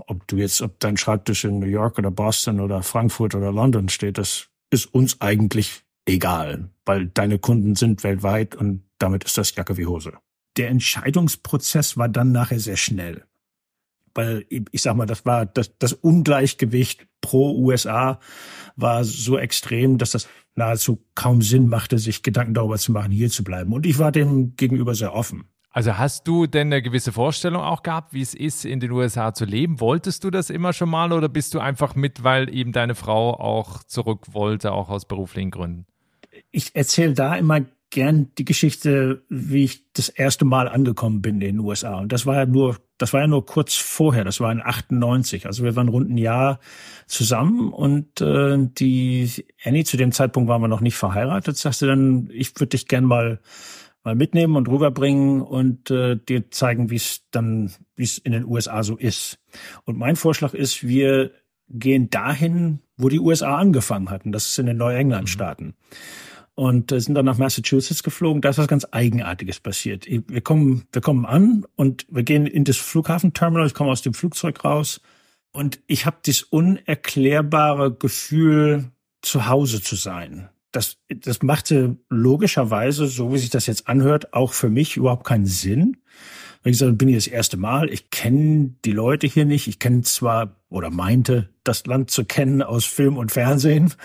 ob 0.07 0.27
du 0.27 0.37
jetzt, 0.37 0.61
ob 0.61 0.79
dein 0.79 0.97
Schreibtisch 0.97 1.43
in 1.43 1.59
New 1.59 1.67
York 1.67 1.97
oder 1.97 2.11
Boston 2.11 2.59
oder 2.59 2.83
Frankfurt 2.83 3.35
oder 3.35 3.51
London 3.51 3.89
steht, 3.89 4.17
das 4.17 4.49
ist 4.69 4.93
uns 4.93 5.21
eigentlich 5.21 5.83
egal, 6.05 6.69
weil 6.85 7.07
deine 7.07 7.39
Kunden 7.39 7.75
sind 7.75 8.03
weltweit 8.03 8.55
und 8.55 8.83
damit 8.99 9.23
ist 9.23 9.37
das 9.37 9.55
Jacke 9.55 9.77
wie 9.77 9.85
Hose. 9.85 10.13
der 10.57 10.69
Entscheidungsprozess 10.69 11.97
war 11.97 12.09
dann 12.09 12.31
nachher 12.31 12.59
sehr 12.59 12.77
schnell. 12.77 13.25
Weil 14.13 14.45
ich 14.49 14.81
sag 14.81 14.95
mal, 14.95 15.05
das 15.05 15.25
war 15.25 15.45
das, 15.45 15.77
das 15.77 15.91
Ungleichgewicht 15.91 17.07
pro 17.19 17.53
USA 17.57 18.19
war 18.77 19.03
so 19.03 19.37
extrem, 19.37 19.97
dass 19.97 20.11
das 20.11 20.29
nahezu 20.55 21.03
kaum 21.15 21.41
Sinn 21.41 21.67
machte, 21.67 21.99
sich 21.99 22.23
Gedanken 22.23 22.53
darüber 22.53 22.77
zu 22.77 22.93
machen, 22.93 23.11
hier 23.11 23.29
zu 23.29 23.43
bleiben. 23.43 23.73
Und 23.73 23.85
ich 23.85 23.99
war 23.99 24.13
dem 24.13 24.55
gegenüber 24.55 24.95
sehr 24.95 25.13
offen. 25.13 25.49
Also 25.75 25.97
hast 25.97 26.25
du 26.25 26.47
denn 26.47 26.67
eine 26.67 26.81
gewisse 26.81 27.11
Vorstellung 27.11 27.61
auch 27.61 27.83
gehabt, 27.83 28.13
wie 28.13 28.21
es 28.21 28.33
ist, 28.33 28.63
in 28.63 28.79
den 28.79 28.91
USA 28.91 29.33
zu 29.33 29.43
leben? 29.43 29.81
Wolltest 29.81 30.23
du 30.23 30.31
das 30.31 30.49
immer 30.49 30.71
schon 30.71 30.89
mal 30.89 31.11
oder 31.11 31.27
bist 31.27 31.53
du 31.53 31.59
einfach 31.59 31.95
mit, 31.95 32.23
weil 32.23 32.49
eben 32.55 32.71
deine 32.71 32.95
Frau 32.95 33.37
auch 33.37 33.83
zurück 33.83 34.27
wollte, 34.31 34.71
auch 34.71 34.87
aus 34.87 35.05
beruflichen 35.05 35.51
Gründen? 35.51 35.85
Ich 36.49 36.77
erzähle 36.77 37.13
da 37.13 37.35
immer 37.35 37.59
gern 37.89 38.31
die 38.37 38.45
Geschichte, 38.45 39.25
wie 39.27 39.65
ich 39.65 39.91
das 39.91 40.07
erste 40.07 40.45
Mal 40.45 40.69
angekommen 40.69 41.21
bin 41.21 41.41
in 41.41 41.57
den 41.57 41.59
USA. 41.59 41.99
Und 41.99 42.13
das 42.13 42.25
war 42.25 42.35
ja 42.35 42.45
nur, 42.45 42.77
das 42.97 43.11
war 43.11 43.19
ja 43.19 43.27
nur 43.27 43.45
kurz 43.45 43.75
vorher, 43.75 44.23
das 44.23 44.39
war 44.39 44.53
in 44.53 44.61
98. 44.61 45.45
Also 45.45 45.65
wir 45.65 45.75
waren 45.75 45.89
rund 45.89 46.09
ein 46.09 46.17
Jahr 46.17 46.61
zusammen 47.05 47.73
und 47.73 48.21
äh, 48.21 48.57
die 48.59 49.29
Annie, 49.61 49.83
zu 49.83 49.97
dem 49.97 50.13
Zeitpunkt 50.13 50.47
waren 50.47 50.61
wir 50.61 50.69
noch 50.69 50.79
nicht 50.79 50.95
verheiratet, 50.95 51.57
sagte 51.57 51.85
dann, 51.85 52.29
ich 52.31 52.55
würde 52.55 52.67
dich 52.67 52.87
gern 52.87 53.03
mal 53.03 53.41
mal 54.05 54.15
mitnehmen 54.15 54.55
und 54.55 54.69
rüberbringen 54.69 55.41
und 55.41 55.91
äh, 55.91 56.15
dir 56.15 56.51
zeigen, 56.51 56.89
wie 56.89 56.95
es 56.95 57.23
dann, 57.31 57.71
wie 57.95 58.03
es 58.03 58.17
in 58.19 58.31
den 58.31 58.45
USA 58.45 58.83
so 58.83 58.95
ist. 58.95 59.39
Und 59.83 59.97
mein 59.97 60.15
Vorschlag 60.15 60.53
ist, 60.53 60.87
wir 60.87 61.31
gehen 61.67 62.09
dahin, 62.11 62.79
wo 62.97 63.09
die 63.09 63.19
USA 63.19 63.57
angefangen 63.57 64.11
hatten. 64.11 64.31
Das 64.31 64.45
ist 64.47 64.59
in 64.59 64.67
den 64.67 64.77
Neuengland-Staaten. 64.77 65.73
Und 66.53 66.91
äh, 66.91 67.01
sind 67.01 67.15
dann 67.15 67.25
nach 67.25 67.39
Massachusetts 67.39 68.03
geflogen. 68.03 68.41
Da 68.41 68.49
ist 68.49 68.59
was 68.59 68.67
ganz 68.67 68.87
Eigenartiges 68.91 69.59
passiert. 69.59 70.05
Wir 70.07 70.41
kommen, 70.41 70.85
wir 70.93 71.01
kommen 71.01 71.25
an 71.25 71.65
und 71.75 72.05
wir 72.09 72.23
gehen 72.23 72.45
in 72.45 72.63
das 72.63 72.77
Flughafenterminal. 72.77 73.67
Ich 73.67 73.73
komme 73.73 73.91
aus 73.91 74.03
dem 74.03 74.13
Flugzeug 74.13 74.63
raus 74.63 75.01
und 75.51 75.79
ich 75.87 76.05
habe 76.05 76.17
dieses 76.25 76.43
unerklärbare 76.43 77.93
Gefühl, 77.93 78.91
zu 79.21 79.47
Hause 79.47 79.81
zu 79.81 79.95
sein 79.95 80.49
das, 80.75 80.97
das 81.07 81.41
machte 81.41 81.97
logischerweise, 82.09 83.07
so 83.07 83.33
wie 83.33 83.37
sich 83.37 83.49
das 83.49 83.65
jetzt 83.65 83.87
anhört, 83.87 84.33
auch 84.33 84.53
für 84.53 84.69
mich 84.69 84.97
überhaupt 84.97 85.25
keinen 85.25 85.45
Sinn. 85.45 85.97
Weil 86.61 86.71
ich 86.71 86.79
gesagt 86.79 86.97
bin 86.97 87.09
ich 87.09 87.15
das 87.15 87.27
erste 87.27 87.57
Mal, 87.57 87.89
ich 87.89 88.09
kenne 88.09 88.75
die 88.83 88.91
Leute 88.91 89.27
hier 89.27 89.45
nicht. 89.45 89.67
Ich 89.67 89.79
kenne 89.79 90.01
zwar 90.01 90.59
oder 90.69 90.89
meinte, 90.89 91.49
das 91.63 91.85
Land 91.85 92.11
zu 92.11 92.25
kennen 92.25 92.61
aus 92.61 92.85
Film 92.85 93.17
und 93.17 93.31
Fernsehen. 93.31 93.93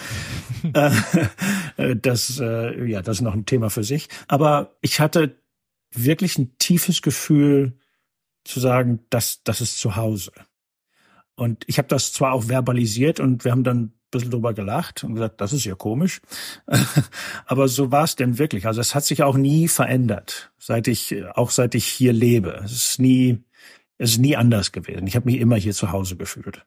Äh, 1.77 1.97
das, 1.97 2.39
äh, 2.39 2.85
ja, 2.85 3.01
das 3.01 3.19
ist 3.19 3.23
noch 3.23 3.33
ein 3.33 3.47
Thema 3.47 3.71
für 3.71 3.83
sich. 3.83 4.09
Aber 4.29 4.77
ich 4.83 5.01
hatte 5.01 5.41
wirklich 5.91 6.37
ein 6.37 6.59
tiefes 6.59 7.01
Gefühl 7.01 7.79
zu 8.45 8.61
sagen, 8.61 9.01
das, 9.09 9.43
das 9.43 9.63
ist 9.63 9.79
zu 9.79 9.97
Hause. 9.97 10.33
Und 11.35 11.65
ich 11.67 11.79
habe 11.79 11.89
das 11.89 12.13
zwar 12.13 12.33
auch 12.35 12.49
verbalisiert 12.49 13.21
und 13.21 13.45
wir 13.45 13.53
haben 13.53 13.65
dann 13.65 13.95
bisschen 14.11 14.31
drüber 14.31 14.55
gelacht 14.55 15.05
und 15.05 15.15
gesagt, 15.15 15.41
das 15.41 15.53
ist 15.53 15.65
ja 15.65 15.75
komisch. 15.75 16.21
Aber 17.47 17.69
so 17.69 17.91
war 17.93 18.05
es 18.05 18.17
denn 18.17 18.39
wirklich. 18.39 18.67
Also 18.67 18.81
es 18.81 18.95
hat 18.95 19.05
sich 19.05 19.23
auch 19.23 19.37
nie 19.37 19.69
verändert, 19.69 20.53
seit 20.59 20.89
ich, 20.89 21.15
auch 21.35 21.51
seit 21.51 21.75
ich 21.75 21.87
hier 21.87 22.13
lebe. 22.13 22.61
Es 22.65 22.73
ist 22.73 22.99
nie, 22.99 23.43
es 23.99 24.13
ist 24.13 24.19
nie 24.19 24.37
anders 24.37 24.73
gewesen. 24.73 25.07
Ich 25.07 25.17
habe 25.17 25.27
mich 25.27 25.41
immer 25.41 25.57
hier 25.57 25.75
zu 25.75 25.93
Hause 25.93 26.17
gefühlt. 26.17 26.65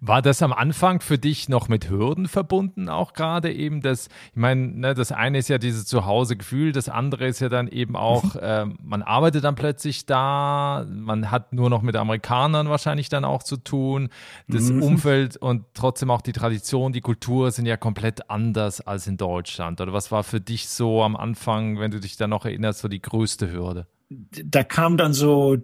War 0.00 0.22
das 0.22 0.42
am 0.42 0.52
Anfang 0.52 1.00
für 1.00 1.18
dich 1.18 1.48
noch 1.48 1.68
mit 1.68 1.88
Hürden 1.90 2.28
verbunden, 2.28 2.88
auch 2.88 3.12
gerade 3.12 3.52
eben 3.52 3.80
das, 3.80 4.08
ich 4.30 4.36
meine, 4.36 4.68
ne, 4.68 4.94
das 4.94 5.12
eine 5.12 5.38
ist 5.38 5.48
ja 5.48 5.58
dieses 5.58 5.86
Zuhause-Gefühl, 5.86 6.72
das 6.72 6.88
andere 6.88 7.26
ist 7.26 7.40
ja 7.40 7.48
dann 7.48 7.68
eben 7.68 7.96
auch, 7.96 8.36
äh, 8.36 8.66
man 8.82 9.02
arbeitet 9.02 9.44
dann 9.44 9.54
plötzlich 9.54 10.06
da, 10.06 10.86
man 10.88 11.30
hat 11.30 11.52
nur 11.52 11.70
noch 11.70 11.82
mit 11.82 11.96
Amerikanern 11.96 12.68
wahrscheinlich 12.68 13.08
dann 13.08 13.24
auch 13.24 13.42
zu 13.42 13.56
tun, 13.56 14.08
das 14.48 14.70
mhm. 14.70 14.82
Umfeld 14.82 15.36
und 15.36 15.64
trotzdem 15.74 16.10
auch 16.10 16.22
die 16.22 16.32
Tradition, 16.32 16.92
die 16.92 17.00
Kultur 17.00 17.50
sind 17.50 17.66
ja 17.66 17.76
komplett 17.76 18.30
anders 18.30 18.80
als 18.80 19.06
in 19.06 19.16
Deutschland. 19.16 19.80
Oder 19.80 19.92
was 19.92 20.10
war 20.12 20.24
für 20.24 20.40
dich 20.40 20.68
so 20.68 21.02
am 21.02 21.16
Anfang, 21.16 21.78
wenn 21.78 21.90
du 21.90 22.00
dich 22.00 22.16
da 22.16 22.26
noch 22.26 22.44
erinnerst, 22.44 22.80
so 22.80 22.88
die 22.88 23.02
größte 23.02 23.50
Hürde? 23.50 23.86
Da 24.08 24.62
kam 24.62 24.96
dann 24.96 25.12
so 25.12 25.56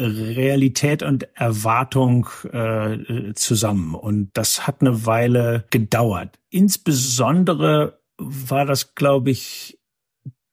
Realität 0.00 1.02
und 1.02 1.28
Erwartung 1.34 2.28
äh, 2.52 3.34
zusammen. 3.34 3.94
Und 3.94 4.30
das 4.34 4.66
hat 4.66 4.80
eine 4.80 5.06
Weile 5.06 5.64
gedauert. 5.70 6.38
Insbesondere 6.50 8.00
war 8.18 8.64
das, 8.66 8.94
glaube 8.94 9.30
ich, 9.30 9.78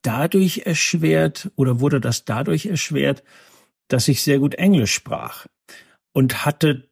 dadurch 0.01 0.63
erschwert 0.65 1.51
oder 1.55 1.79
wurde 1.79 1.99
das 1.99 2.25
dadurch 2.25 2.65
erschwert, 2.65 3.23
dass 3.87 4.07
ich 4.07 4.21
sehr 4.21 4.39
gut 4.39 4.55
Englisch 4.55 4.93
sprach 4.93 5.45
und 6.13 6.45
hatte 6.45 6.89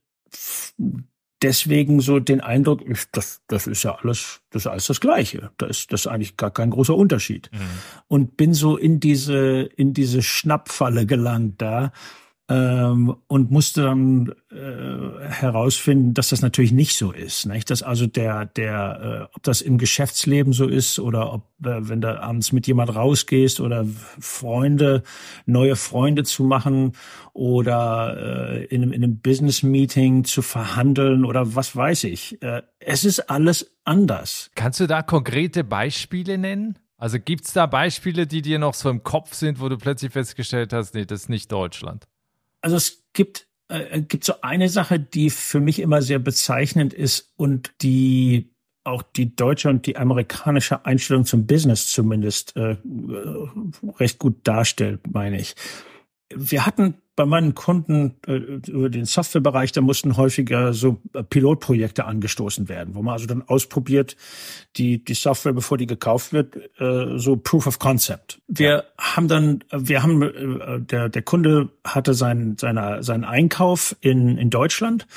deswegen 1.42 2.00
so 2.00 2.20
den 2.20 2.42
Eindruck, 2.42 2.82
das, 3.12 3.42
das 3.48 3.68
ist 3.68 3.84
ja 3.84 3.96
alles, 3.96 4.42
das 4.50 4.64
ist 4.64 4.68
alles 4.68 4.88
das 4.88 5.00
Gleiche. 5.00 5.52
Da 5.58 5.68
ist 5.68 5.92
das 5.92 6.02
ist 6.02 6.08
eigentlich 6.08 6.38
gar 6.38 6.52
kein 6.52 6.72
großer 6.72 6.96
Unterschied. 6.96 7.50
Mhm. 7.54 7.60
Und 8.08 8.38
bin 8.38 8.54
so 8.54 8.78
in 8.78 9.00
diese, 9.00 9.70
in 9.76 9.94
diese 9.94 10.22
Schnappfalle 10.22 11.06
gelangt 11.06 11.62
da, 11.62 11.92
ähm, 12.48 13.16
und 13.28 13.50
musste 13.50 13.82
dann 13.84 14.32
äh, 14.52 15.28
herausfinden, 15.28 16.14
dass 16.14 16.30
das 16.30 16.44
natürlich 16.44 16.72
nicht 16.72 16.96
so 16.96 17.12
ist. 17.12 17.48
Nicht? 17.48 17.72
Dass 17.72 17.82
also 17.82 18.06
der, 18.06 18.46
der, 18.46 19.30
äh, 19.32 19.36
ob 19.36 19.42
das 19.42 19.62
im 19.62 19.80
Geschäftsleben 19.80 20.54
so 20.54 20.68
ist 20.68 21.00
oder 21.00 21.34
ob, 21.34 21.44
äh, 21.66 21.90
wenn 21.90 22.02
du 22.02 22.22
abends 22.22 22.52
mit 22.52 22.68
jemand 22.68 22.96
rausgehst 22.96 23.60
oder 23.60 23.86
Freunde, 24.20 25.02
neue 25.48 25.76
Freunde 25.76 26.24
zu 26.24 26.44
machen 26.44 26.92
oder 27.34 28.52
äh, 28.52 28.66
in, 28.66 28.84
einem, 28.84 28.92
in 28.92 29.04
einem 29.04 29.20
Business-Meeting 29.20 30.24
zu 30.24 30.44
verhandeln 30.44 31.26
oder 31.26 31.56
was 31.56 31.76
weiß 31.76 32.04
ich. 32.04 32.40
Äh, 32.44 32.62
es 32.80 33.06
ist 33.06 33.22
alles 33.32 33.76
anders. 33.86 34.52
Kannst 34.54 34.80
du 34.80 34.86
da 34.86 35.02
konkrete 35.02 35.64
Beispiele 35.64 36.38
nennen? 36.38 36.78
Also 36.98 37.20
gibt's 37.20 37.54
da 37.54 37.66
Beispiele, 37.66 38.28
die 38.28 38.44
dir 38.44 38.60
noch 38.60 38.76
so 38.76 38.90
im 38.90 39.04
Kopf 39.04 39.34
sind, 39.34 39.60
wo 39.60 39.68
du 39.68 39.78
plötzlich 39.78 40.12
festgestellt 40.12 40.74
hast, 40.74 40.94
nee, 40.94 41.06
das 41.06 41.24
ist 41.24 41.30
nicht 41.30 41.52
Deutschland? 41.52 42.06
Also 42.66 42.78
es 42.78 43.04
gibt 43.14 43.48
äh, 43.68 44.02
gibt 44.02 44.24
so 44.24 44.42
eine 44.42 44.70
Sache, 44.70 45.00
die 45.00 45.30
für 45.30 45.60
mich 45.60 45.80
immer 45.80 46.02
sehr 46.02 46.18
bezeichnend 46.18 46.94
ist 46.94 47.32
und 47.38 47.72
die 47.82 48.52
auch 48.84 49.04
die 49.04 49.36
deutsche 49.36 49.70
und 49.70 49.86
die 49.86 49.98
amerikanische 49.98 50.84
Einstellung 50.84 51.26
zum 51.26 51.46
Business 51.46 51.88
zumindest 51.88 52.56
äh, 52.56 52.78
recht 54.00 54.18
gut 54.18 54.48
darstellt, 54.48 55.02
meine 55.12 55.40
ich. 55.40 55.56
Wir 56.34 56.66
hatten 56.66 56.96
bei 57.16 57.26
meinen 57.26 57.56
Kunden 57.56 58.16
äh, 58.28 58.34
über 58.68 58.90
den 58.90 59.06
Softwarebereich, 59.06 59.72
da 59.72 59.82
mussten 59.82 60.18
häufiger 60.18 60.74
so 60.74 60.98
äh, 61.14 61.24
Pilotprojekte 61.24 62.06
angestoßen 62.06 62.68
werden, 62.68 62.96
wo 62.96 63.02
man 63.02 63.14
also 63.14 63.26
dann 63.26 63.42
ausprobiert, 63.44 64.18
die, 64.76 65.04
die 65.04 65.14
Software, 65.14 65.54
bevor 65.54 65.78
die 65.78 65.88
gekauft 65.88 66.34
wird, 66.34 66.58
äh, 66.80 67.18
so 67.18 67.38
Proof 67.38 67.68
of 67.68 67.80
Concept. 67.80 68.42
Wir 68.48 68.70
ja. 68.70 68.84
haben 68.98 69.28
dann, 69.28 69.64
wir 69.72 70.04
haben, 70.04 70.22
äh, 70.22 70.82
der, 70.82 71.10
der 71.10 71.22
Kunde 71.22 71.70
hatte 71.86 72.14
seinen, 72.14 72.58
seiner, 72.58 73.02
seinen 73.02 73.24
Einkauf 73.24 73.96
in, 74.02 74.38
in 74.38 74.50
Deutschland 74.50 75.08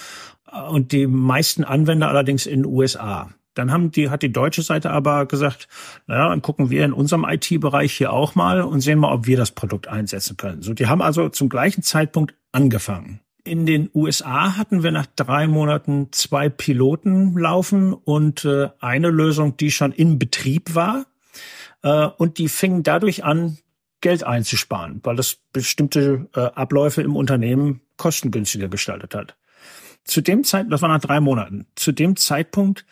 äh, 0.53 0.61
und 0.61 0.93
die 0.93 1.07
meisten 1.07 1.65
Anwender 1.65 2.09
allerdings 2.09 2.47
in 2.47 2.63
den 2.63 2.67
USA. 2.67 3.31
Dann 3.59 3.73
haben 3.73 3.91
die, 3.91 4.09
hat 4.09 4.23
die 4.23 4.33
deutsche 4.33 4.63
Seite 4.63 4.91
aber 4.91 5.27
gesagt, 5.27 5.67
naja, 6.07 6.29
dann 6.29 6.43
gucken 6.43 6.71
wir 6.71 6.85
in 6.85 6.93
unserem 6.93 7.25
IT-Bereich 7.25 7.93
hier 7.93 8.13
auch 8.13 8.37
mal 8.37 8.63
und 8.63 8.81
sehen 8.81 9.01
mal, 9.01 9.13
ob 9.13 9.27
wir 9.27 9.37
das 9.37 9.51
Produkt 9.51 9.89
einsetzen 9.89 10.37
können. 10.37 10.63
So, 10.63 10.75
die 10.75 10.87
haben 10.87 11.03
also 11.03 11.29
zum 11.29 11.49
gleichen 11.49 11.83
Zeitpunkt 11.83 12.35
angefangen. 12.53 13.21
In 13.43 13.67
den 13.67 13.91
USA 13.95 14.57
hatten 14.57 14.83
wir 14.85 14.93
nach 14.93 15.07
drei 15.17 15.49
Monaten 15.49 16.09
zwei 16.13 16.49
Piloten 16.49 17.37
laufen 17.37 17.95
und 17.95 18.45
äh, 18.45 18.69
eine 18.79 19.11
Lösung, 19.11 19.57
die 19.57 19.73
schon 19.73 19.91
in 19.91 20.19
Betrieb 20.21 20.75
war. 20.77 21.07
Äh, 21.83 22.07
und 22.17 22.39
die 22.39 22.49
fingen 22.49 22.85
dadurch 22.85 23.25
an, 23.25 23.59
Geld 24.01 24.23
einzusparen, 24.23 25.01
weil 25.03 25.17
das 25.17 25.39
bestimmte 25.53 26.29
äh, 26.35 26.41
Abläufe 26.41 27.03
im 27.03 27.17
Unternehmen 27.17 27.81
kostengünstiger 27.97 28.69
gestaltet 28.69 29.17
hat. 29.17 29.37
Zu 30.05 30.21
dem 30.21 30.45
Zeitpunkt, 30.45 30.73
das 30.73 30.83
war 30.83 30.89
nach 30.89 31.01
drei 31.01 31.19
Monaten, 31.21 31.67
zu 31.75 31.91
dem 31.91 32.15
Zeitpunkt 32.15 32.87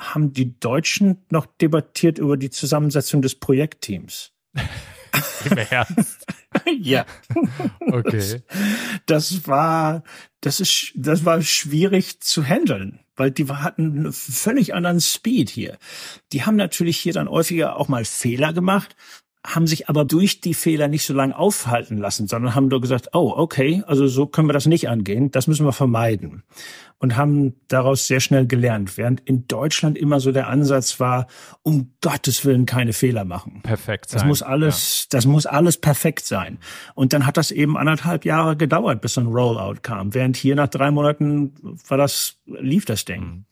haben 0.00 0.32
die 0.32 0.58
Deutschen 0.58 1.24
noch 1.30 1.46
debattiert 1.46 2.18
über 2.18 2.36
die 2.36 2.50
Zusammensetzung 2.50 3.22
des 3.22 3.34
Projektteams. 3.34 4.32
Im 5.50 5.58
Ernst? 5.58 6.26
ja. 6.80 7.06
Okay. 7.80 8.42
Das 9.06 9.46
war, 9.46 10.02
das 10.40 10.60
ist, 10.60 10.92
das 10.94 11.24
war 11.24 11.42
schwierig 11.42 12.20
zu 12.20 12.44
handeln, 12.44 13.00
weil 13.16 13.30
die 13.30 13.46
hatten 13.48 13.98
einen 13.98 14.12
völlig 14.12 14.74
anderen 14.74 15.00
Speed 15.00 15.50
hier. 15.50 15.78
Die 16.32 16.44
haben 16.44 16.56
natürlich 16.56 16.98
hier 16.98 17.12
dann 17.12 17.28
häufiger 17.28 17.76
auch 17.76 17.88
mal 17.88 18.04
Fehler 18.04 18.52
gemacht, 18.52 18.96
haben 19.44 19.66
sich 19.66 19.88
aber 19.88 20.04
durch 20.04 20.40
die 20.40 20.54
Fehler 20.54 20.86
nicht 20.86 21.04
so 21.04 21.14
lange 21.14 21.36
aufhalten 21.36 21.98
lassen, 21.98 22.28
sondern 22.28 22.54
haben 22.54 22.68
nur 22.68 22.80
gesagt, 22.80 23.08
oh, 23.12 23.32
okay, 23.36 23.82
also 23.86 24.06
so 24.06 24.26
können 24.26 24.48
wir 24.48 24.52
das 24.52 24.66
nicht 24.66 24.88
angehen, 24.88 25.32
das 25.32 25.48
müssen 25.48 25.66
wir 25.66 25.72
vermeiden. 25.72 26.44
Und 26.98 27.16
haben 27.16 27.54
daraus 27.66 28.06
sehr 28.06 28.20
schnell 28.20 28.46
gelernt, 28.46 28.96
während 28.96 29.20
in 29.22 29.48
Deutschland 29.48 29.98
immer 29.98 30.20
so 30.20 30.30
der 30.30 30.46
Ansatz 30.46 31.00
war, 31.00 31.26
um 31.62 31.92
Gottes 32.00 32.44
Willen 32.44 32.64
keine 32.64 32.92
Fehler 32.92 33.24
machen. 33.24 33.60
Perfekt 33.64 34.10
sein. 34.10 34.20
Das 34.20 34.26
muss 34.28 34.42
alles, 34.42 35.02
ja. 35.02 35.16
das 35.16 35.26
muss 35.26 35.46
alles 35.46 35.76
perfekt 35.76 36.24
sein. 36.24 36.58
Und 36.94 37.12
dann 37.12 37.26
hat 37.26 37.36
das 37.36 37.50
eben 37.50 37.76
anderthalb 37.76 38.24
Jahre 38.24 38.56
gedauert, 38.56 39.00
bis 39.00 39.14
so 39.14 39.20
ein 39.20 39.26
Rollout 39.26 39.80
kam. 39.82 40.14
Während 40.14 40.36
hier 40.36 40.54
nach 40.54 40.68
drei 40.68 40.92
Monaten 40.92 41.54
war 41.88 41.98
das, 41.98 42.36
lief 42.46 42.84
das 42.84 43.04
Ding. 43.04 43.20
Mhm. 43.20 43.44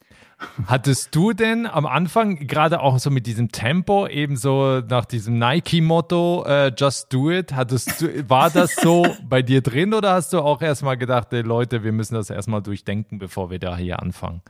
Hattest 0.66 1.14
du 1.14 1.32
denn 1.32 1.66
am 1.66 1.86
Anfang 1.86 2.46
gerade 2.46 2.80
auch 2.80 2.98
so 2.98 3.10
mit 3.10 3.26
diesem 3.26 3.52
Tempo, 3.52 4.06
eben 4.06 4.36
so 4.36 4.80
nach 4.80 5.04
diesem 5.04 5.38
Nike-Motto, 5.38 6.46
uh, 6.46 6.70
just 6.76 7.12
do 7.12 7.30
it, 7.30 7.52
hattest 7.52 8.00
du, 8.00 8.28
war 8.28 8.50
das 8.50 8.74
so 8.76 9.06
bei 9.28 9.42
dir 9.42 9.60
drin 9.60 9.94
oder 9.94 10.12
hast 10.12 10.32
du 10.32 10.40
auch 10.40 10.62
erstmal 10.62 10.96
gedacht, 10.96 11.32
ey, 11.32 11.42
Leute, 11.42 11.84
wir 11.84 11.92
müssen 11.92 12.14
das 12.14 12.30
erstmal 12.30 12.62
durchdenken, 12.62 13.18
bevor 13.18 13.50
wir 13.50 13.58
da 13.58 13.76
hier 13.76 14.00
anfangen? 14.00 14.42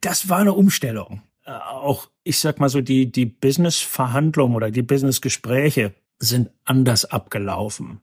Das 0.00 0.28
war 0.28 0.38
eine 0.38 0.52
Umstellung. 0.52 1.22
Äh, 1.44 1.52
auch, 1.52 2.08
ich 2.22 2.38
sag 2.38 2.60
mal 2.60 2.68
so, 2.68 2.80
die, 2.80 3.10
die 3.10 3.26
Business-Verhandlungen 3.26 4.54
oder 4.54 4.70
die 4.70 4.82
Business-Gespräche 4.82 5.94
sind 6.18 6.50
anders 6.64 7.04
abgelaufen. 7.04 8.00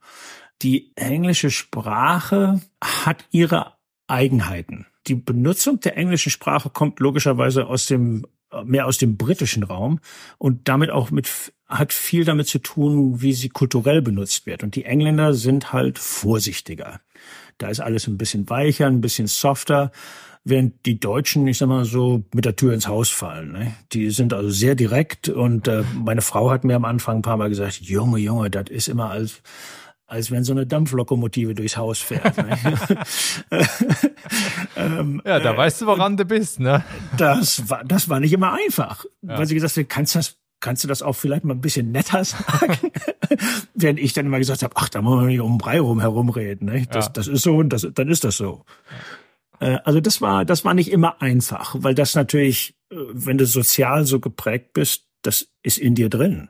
Die 0.61 0.91
englische 0.95 1.49
Sprache 1.49 2.61
hat 2.81 3.25
ihre 3.31 3.73
Eigenheiten 4.07 4.85
die 5.07 5.15
Benutzung 5.15 5.79
der 5.79 5.97
englischen 5.97 6.31
Sprache 6.31 6.69
kommt 6.69 6.99
logischerweise 6.99 7.67
aus 7.67 7.87
dem 7.87 8.25
mehr 8.65 8.85
aus 8.85 8.99
dem 8.99 9.17
britischen 9.17 9.63
Raum 9.63 9.99
und 10.37 10.67
damit 10.67 10.91
auch 10.91 11.11
mit 11.11 11.27
hat 11.67 11.91
viel 11.91 12.23
damit 12.23 12.47
zu 12.47 12.59
tun, 12.59 13.21
wie 13.21 13.33
sie 13.33 13.49
kulturell 13.49 14.01
benutzt 14.01 14.45
wird. 14.45 14.63
Und 14.63 14.75
die 14.75 14.85
Engländer 14.85 15.33
sind 15.33 15.73
halt 15.73 15.97
vorsichtiger. 15.97 17.01
Da 17.57 17.69
ist 17.69 17.79
alles 17.79 18.07
ein 18.07 18.17
bisschen 18.17 18.47
weicher, 18.49 18.85
ein 18.85 19.01
bisschen 19.01 19.27
softer, 19.27 19.91
während 20.43 20.85
die 20.85 20.99
Deutschen, 20.99 21.47
ich 21.47 21.57
sag 21.57 21.67
mal 21.67 21.85
so, 21.85 22.23
mit 22.33 22.45
der 22.45 22.55
Tür 22.55 22.73
ins 22.73 22.87
Haus 22.87 23.09
fallen. 23.09 23.53
Ne? 23.53 23.73
Die 23.91 24.11
sind 24.11 24.33
also 24.33 24.49
sehr 24.49 24.75
direkt 24.75 25.29
und 25.29 25.67
äh, 25.67 25.83
meine 25.95 26.21
Frau 26.21 26.51
hat 26.51 26.63
mir 26.63 26.75
am 26.75 26.85
Anfang 26.85 27.17
ein 27.17 27.21
paar 27.21 27.37
Mal 27.37 27.49
gesagt, 27.49 27.79
Junge, 27.81 28.19
Junge, 28.19 28.49
das 28.49 28.69
ist 28.69 28.87
immer 28.87 29.09
als 29.09 29.41
als 30.05 30.29
wenn 30.29 30.43
so 30.43 30.51
eine 30.51 30.67
Dampflokomotive 30.67 31.55
durchs 31.55 31.75
Haus 31.75 31.97
fährt. 31.97 32.37
Ne? 32.37 32.55
ähm, 34.85 35.21
ja, 35.25 35.39
da 35.39 35.53
äh, 35.53 35.57
weißt 35.57 35.81
du, 35.81 35.85
woran 35.85 36.17
du 36.17 36.25
bist, 36.25 36.59
ne? 36.59 36.83
Das 37.17 37.69
war, 37.69 37.83
das 37.83 38.09
war 38.09 38.19
nicht 38.19 38.33
immer 38.33 38.53
einfach. 38.53 39.05
Ja. 39.21 39.37
Weil 39.37 39.45
sie 39.45 39.55
gesagt 39.55 39.77
hat, 39.77 39.89
kannst 39.89 40.15
du 40.15 40.19
das, 40.19 40.37
kannst 40.59 40.83
du 40.83 40.87
das 40.87 41.01
auch 41.01 41.13
vielleicht 41.13 41.43
mal 41.43 41.53
ein 41.53 41.61
bisschen 41.61 41.91
netter 41.91 42.23
sagen? 42.23 42.91
Während 43.73 43.99
ich 43.99 44.13
dann 44.13 44.25
immer 44.25 44.39
gesagt 44.39 44.63
habe, 44.63 44.75
ach, 44.77 44.89
da 44.89 45.01
muss 45.01 45.15
man 45.15 45.27
nicht 45.27 45.39
um 45.39 45.53
den 45.53 45.57
Brei 45.57 45.79
rum 45.79 45.99
herumreden. 45.99 46.67
Ne? 46.67 46.87
Das, 46.89 47.05
ja. 47.05 47.11
das 47.11 47.27
ist 47.27 47.43
so 47.43 47.57
und 47.57 47.69
das, 47.69 47.87
dann 47.93 48.09
ist 48.09 48.23
das 48.23 48.37
so. 48.37 48.65
Äh, 49.59 49.79
also 49.83 49.99
das 49.99 50.21
war, 50.21 50.45
das 50.45 50.65
war 50.65 50.73
nicht 50.73 50.91
immer 50.91 51.21
einfach, 51.21 51.75
weil 51.79 51.95
das 51.95 52.15
natürlich, 52.15 52.75
äh, 52.91 52.95
wenn 53.11 53.37
du 53.37 53.45
sozial 53.45 54.05
so 54.05 54.19
geprägt 54.19 54.73
bist, 54.73 55.07
das 55.21 55.47
ist 55.63 55.77
in 55.77 55.95
dir 55.95 56.09
drin. 56.09 56.49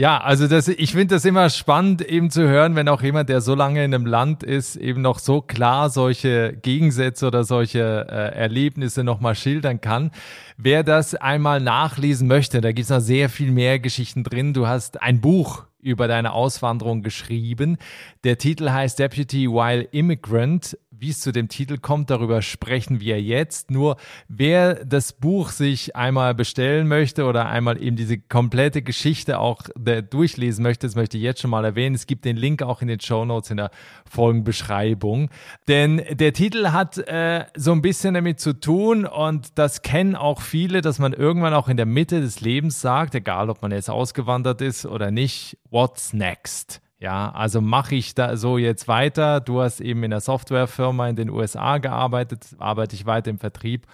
Ja, 0.00 0.16
also 0.16 0.46
das, 0.46 0.66
ich 0.66 0.92
finde 0.92 1.14
das 1.14 1.26
immer 1.26 1.50
spannend 1.50 2.00
eben 2.00 2.30
zu 2.30 2.48
hören, 2.48 2.74
wenn 2.74 2.88
auch 2.88 3.02
jemand, 3.02 3.28
der 3.28 3.42
so 3.42 3.54
lange 3.54 3.84
in 3.84 3.92
einem 3.92 4.06
Land 4.06 4.42
ist, 4.42 4.76
eben 4.76 5.02
noch 5.02 5.18
so 5.18 5.42
klar 5.42 5.90
solche 5.90 6.54
Gegensätze 6.54 7.26
oder 7.26 7.44
solche 7.44 8.06
äh, 8.08 8.34
Erlebnisse 8.34 9.04
nochmal 9.04 9.34
schildern 9.34 9.82
kann. 9.82 10.10
Wer 10.56 10.84
das 10.84 11.14
einmal 11.14 11.60
nachlesen 11.60 12.28
möchte, 12.28 12.62
da 12.62 12.72
gibt 12.72 12.84
es 12.84 12.88
noch 12.88 13.00
sehr 13.00 13.28
viel 13.28 13.50
mehr 13.50 13.78
Geschichten 13.78 14.24
drin. 14.24 14.54
Du 14.54 14.66
hast 14.66 15.02
ein 15.02 15.20
Buch 15.20 15.66
über 15.82 16.08
deine 16.08 16.32
Auswanderung 16.32 17.02
geschrieben. 17.02 17.76
Der 18.24 18.38
Titel 18.38 18.70
heißt 18.70 18.98
Deputy 18.98 19.50
While 19.50 19.82
Immigrant 19.82 20.78
wie 21.00 21.08
es 21.08 21.20
zu 21.20 21.32
dem 21.32 21.48
Titel 21.48 21.78
kommt, 21.78 22.10
darüber 22.10 22.42
sprechen 22.42 23.00
wir 23.00 23.22
jetzt. 23.22 23.70
Nur 23.70 23.96
wer 24.28 24.84
das 24.84 25.14
Buch 25.14 25.48
sich 25.48 25.96
einmal 25.96 26.34
bestellen 26.34 26.88
möchte 26.88 27.24
oder 27.24 27.48
einmal 27.48 27.82
eben 27.82 27.96
diese 27.96 28.18
komplette 28.18 28.82
Geschichte 28.82 29.38
auch 29.38 29.62
durchlesen 30.10 30.62
möchte, 30.62 30.86
das 30.86 30.96
möchte 30.96 31.16
ich 31.16 31.22
jetzt 31.22 31.40
schon 31.40 31.50
mal 31.50 31.64
erwähnen. 31.64 31.94
Es 31.94 32.06
gibt 32.06 32.26
den 32.26 32.36
Link 32.36 32.62
auch 32.62 32.82
in 32.82 32.88
den 32.88 33.00
Show 33.00 33.24
Notes 33.24 33.50
in 33.50 33.56
der 33.56 33.70
Folgenbeschreibung. 34.10 35.30
Denn 35.68 36.02
der 36.10 36.34
Titel 36.34 36.68
hat 36.68 36.98
äh, 36.98 37.46
so 37.56 37.72
ein 37.72 37.80
bisschen 37.80 38.12
damit 38.12 38.38
zu 38.38 38.52
tun 38.52 39.06
und 39.06 39.58
das 39.58 39.80
kennen 39.80 40.16
auch 40.16 40.42
viele, 40.42 40.82
dass 40.82 40.98
man 40.98 41.14
irgendwann 41.14 41.54
auch 41.54 41.68
in 41.68 41.78
der 41.78 41.86
Mitte 41.86 42.20
des 42.20 42.42
Lebens 42.42 42.82
sagt, 42.82 43.14
egal 43.14 43.48
ob 43.48 43.62
man 43.62 43.72
jetzt 43.72 43.88
ausgewandert 43.88 44.60
ist 44.60 44.84
oder 44.84 45.10
nicht, 45.10 45.56
what's 45.70 46.12
next? 46.12 46.82
Ja, 47.00 47.30
also 47.30 47.62
mache 47.62 47.94
ich 47.94 48.14
da 48.14 48.36
so 48.36 48.58
jetzt 48.58 48.86
weiter. 48.86 49.40
Du 49.40 49.62
hast 49.62 49.80
eben 49.80 50.04
in 50.04 50.10
der 50.10 50.20
Softwarefirma 50.20 51.08
in 51.08 51.16
den 51.16 51.30
USA 51.30 51.78
gearbeitet, 51.78 52.54
arbeite 52.58 52.94
ich 52.94 53.06
weiter 53.06 53.30
im 53.30 53.38
Vertrieb 53.38 53.86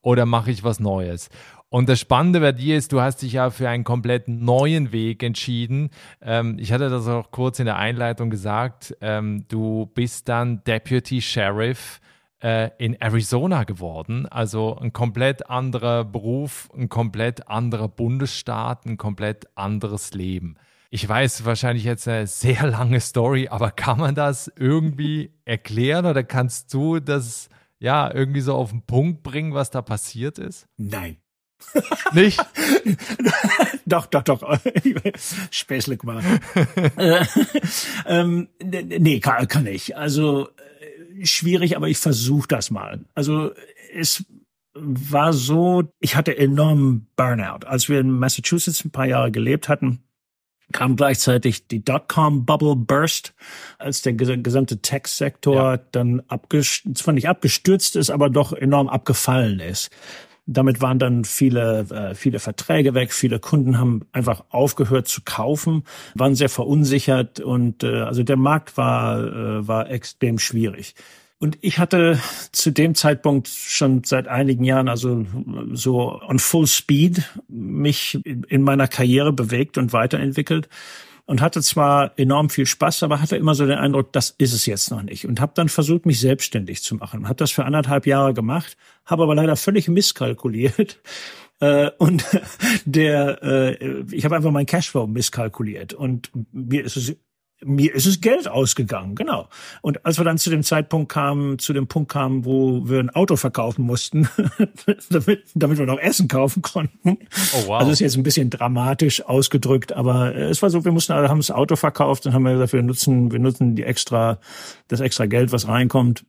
oder 0.00 0.26
mache 0.26 0.52
ich 0.52 0.62
was 0.62 0.78
Neues? 0.78 1.28
Und 1.70 1.88
das 1.88 1.98
Spannende 1.98 2.38
bei 2.38 2.52
dir 2.52 2.76
ist, 2.76 2.92
du 2.92 3.00
hast 3.00 3.22
dich 3.22 3.32
ja 3.32 3.50
für 3.50 3.68
einen 3.68 3.82
komplett 3.82 4.28
neuen 4.28 4.92
Weg 4.92 5.22
entschieden. 5.24 5.90
Ähm, 6.20 6.56
ich 6.60 6.70
hatte 6.70 6.88
das 6.88 7.08
auch 7.08 7.32
kurz 7.32 7.58
in 7.58 7.64
der 7.64 7.78
Einleitung 7.78 8.30
gesagt. 8.30 8.96
Ähm, 9.00 9.46
du 9.48 9.90
bist 9.94 10.28
dann 10.28 10.62
Deputy 10.64 11.20
Sheriff 11.20 12.00
äh, 12.42 12.70
in 12.78 12.94
Arizona 13.00 13.64
geworden. 13.64 14.26
Also 14.28 14.76
ein 14.76 14.92
komplett 14.92 15.48
anderer 15.48 16.04
Beruf, 16.04 16.68
ein 16.76 16.88
komplett 16.88 17.48
anderer 17.48 17.88
Bundesstaat, 17.88 18.86
ein 18.86 18.98
komplett 18.98 19.46
anderes 19.56 20.12
Leben. 20.12 20.56
Ich 20.94 21.08
weiß 21.08 21.46
wahrscheinlich 21.46 21.84
jetzt 21.84 22.06
eine 22.06 22.26
sehr 22.26 22.66
lange 22.66 23.00
Story, 23.00 23.48
aber 23.48 23.70
kann 23.70 23.98
man 23.98 24.14
das 24.14 24.52
irgendwie 24.56 25.32
erklären 25.46 26.04
oder 26.04 26.22
kannst 26.22 26.74
du 26.74 27.00
das 27.00 27.48
ja 27.78 28.12
irgendwie 28.12 28.42
so 28.42 28.54
auf 28.54 28.72
den 28.72 28.82
Punkt 28.82 29.22
bringen, 29.22 29.54
was 29.54 29.70
da 29.70 29.80
passiert 29.80 30.38
ist? 30.38 30.68
Nein. 30.76 31.16
Nicht? 32.12 32.44
doch, 33.86 34.04
doch, 34.04 34.22
doch. 34.22 34.42
Späßle 35.50 35.96
gemacht. 35.96 36.26
Äh, 36.98 37.24
ähm, 38.04 38.48
nee, 38.62 39.18
kann, 39.20 39.48
kann 39.48 39.66
ich. 39.66 39.96
Also 39.96 40.50
äh, 40.50 41.24
schwierig, 41.24 41.74
aber 41.74 41.88
ich 41.88 41.96
versuche 41.96 42.48
das 42.48 42.70
mal. 42.70 43.00
Also 43.14 43.52
es 43.94 44.26
war 44.74 45.32
so, 45.32 45.90
ich 46.00 46.16
hatte 46.16 46.36
enormen 46.36 47.06
Burnout. 47.16 47.66
Als 47.66 47.88
wir 47.88 47.98
in 47.98 48.10
Massachusetts 48.10 48.84
ein 48.84 48.90
paar 48.90 49.06
Jahre 49.06 49.32
gelebt 49.32 49.70
hatten, 49.70 50.02
kam 50.72 50.96
gleichzeitig 50.96 51.68
die 51.68 51.84
Dotcom-Bubble 51.84 52.76
burst, 52.76 53.34
als 53.78 54.02
der 54.02 54.14
gesamte 54.14 54.78
Tech-Sektor 54.78 55.54
ja. 55.54 55.76
dann 55.92 56.22
abgestürzt, 56.28 56.98
zwar 56.98 57.14
nicht 57.14 57.28
abgestürzt 57.28 57.96
ist, 57.96 58.10
aber 58.10 58.30
doch 58.30 58.52
enorm 58.52 58.88
abgefallen 58.88 59.60
ist. 59.60 59.90
Damit 60.46 60.80
waren 60.80 60.98
dann 60.98 61.24
viele, 61.24 61.86
äh, 61.90 62.14
viele 62.16 62.40
Verträge 62.40 62.94
weg, 62.94 63.12
viele 63.12 63.38
Kunden 63.38 63.78
haben 63.78 64.02
einfach 64.10 64.42
aufgehört 64.50 65.06
zu 65.06 65.20
kaufen, 65.24 65.84
waren 66.14 66.34
sehr 66.34 66.48
verunsichert 66.48 67.38
und 67.38 67.84
äh, 67.84 68.00
also 68.00 68.24
der 68.24 68.36
Markt 68.36 68.76
war, 68.76 69.20
äh, 69.20 69.68
war 69.68 69.88
extrem 69.88 70.40
schwierig. 70.40 70.94
Und 71.42 71.58
ich 71.60 71.80
hatte 71.80 72.20
zu 72.52 72.70
dem 72.70 72.94
Zeitpunkt 72.94 73.48
schon 73.48 74.04
seit 74.04 74.28
einigen 74.28 74.62
Jahren, 74.62 74.88
also 74.88 75.26
so 75.72 76.20
on 76.22 76.38
full 76.38 76.68
speed, 76.68 77.28
mich 77.48 78.20
in 78.24 78.62
meiner 78.62 78.86
Karriere 78.86 79.32
bewegt 79.32 79.76
und 79.76 79.92
weiterentwickelt 79.92 80.68
und 81.26 81.40
hatte 81.40 81.60
zwar 81.60 82.16
enorm 82.16 82.48
viel 82.48 82.64
Spaß, 82.64 83.02
aber 83.02 83.20
hatte 83.20 83.34
immer 83.34 83.56
so 83.56 83.66
den 83.66 83.78
Eindruck, 83.78 84.12
das 84.12 84.30
ist 84.38 84.52
es 84.52 84.66
jetzt 84.66 84.92
noch 84.92 85.02
nicht. 85.02 85.26
Und 85.26 85.40
habe 85.40 85.50
dann 85.56 85.68
versucht, 85.68 86.06
mich 86.06 86.20
selbstständig 86.20 86.80
zu 86.84 86.94
machen. 86.94 87.26
Habe 87.26 87.38
das 87.38 87.50
für 87.50 87.64
anderthalb 87.64 88.06
Jahre 88.06 88.34
gemacht, 88.34 88.76
habe 89.04 89.24
aber 89.24 89.34
leider 89.34 89.56
völlig 89.56 89.88
misskalkuliert. 89.88 91.00
Äh, 91.60 91.92
und 91.98 92.24
der, 92.84 93.40
äh, 93.40 94.04
ich 94.10 94.24
habe 94.24 94.34
einfach 94.34 94.50
meinen 94.50 94.66
Cashflow 94.66 95.06
misskalkuliert 95.06 95.94
und 95.94 96.32
mir 96.50 96.84
ist 96.84 96.96
es 96.96 97.14
mir 97.64 97.94
ist 97.94 98.06
es 98.06 98.20
Geld 98.20 98.48
ausgegangen, 98.48 99.14
genau. 99.14 99.48
Und 99.80 100.04
als 100.04 100.18
wir 100.18 100.24
dann 100.24 100.38
zu 100.38 100.50
dem 100.50 100.62
Zeitpunkt 100.62 101.10
kamen, 101.10 101.58
zu 101.58 101.72
dem 101.72 101.86
Punkt 101.86 102.10
kamen, 102.10 102.44
wo 102.44 102.88
wir 102.88 103.00
ein 103.00 103.10
Auto 103.10 103.36
verkaufen 103.36 103.84
mussten, 103.84 104.28
damit, 105.10 105.44
damit 105.54 105.78
wir 105.78 105.86
noch 105.86 105.98
Essen 105.98 106.28
kaufen 106.28 106.62
konnten. 106.62 107.18
Oh, 107.54 107.66
wow. 107.66 107.80
Also 107.80 107.92
ist 107.92 108.00
jetzt 108.00 108.16
ein 108.16 108.22
bisschen 108.22 108.50
dramatisch 108.50 109.24
ausgedrückt, 109.24 109.92
aber 109.92 110.34
äh, 110.34 110.44
es 110.44 110.62
war 110.62 110.70
so, 110.70 110.84
wir 110.84 110.92
mussten, 110.92 111.12
also 111.12 111.28
haben 111.28 111.38
das 111.38 111.50
Auto 111.50 111.76
verkauft 111.76 112.26
und 112.26 112.32
haben 112.32 112.44
gesagt, 112.44 112.72
wir 112.72 112.82
nutzen, 112.82 113.32
wir 113.32 113.38
nutzen 113.38 113.76
die 113.76 113.84
extra, 113.84 114.38
das 114.88 115.00
extra 115.00 115.26
Geld, 115.26 115.52
was 115.52 115.68
reinkommt, 115.68 116.24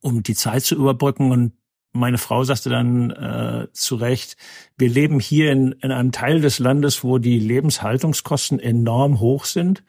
um 0.00 0.22
die 0.22 0.34
Zeit 0.34 0.62
zu 0.62 0.74
überbrücken 0.74 1.30
und 1.30 1.52
meine 1.94 2.18
Frau 2.18 2.42
sagte 2.42 2.70
dann 2.70 3.10
äh, 3.10 3.68
zu 3.72 3.94
Recht, 3.94 4.36
wir 4.76 4.88
leben 4.88 5.20
hier 5.20 5.52
in, 5.52 5.72
in 5.80 5.92
einem 5.92 6.10
Teil 6.10 6.40
des 6.40 6.58
Landes, 6.58 7.04
wo 7.04 7.18
die 7.18 7.38
Lebenshaltungskosten 7.38 8.58
enorm 8.58 9.20
hoch 9.20 9.44
sind. 9.44 9.84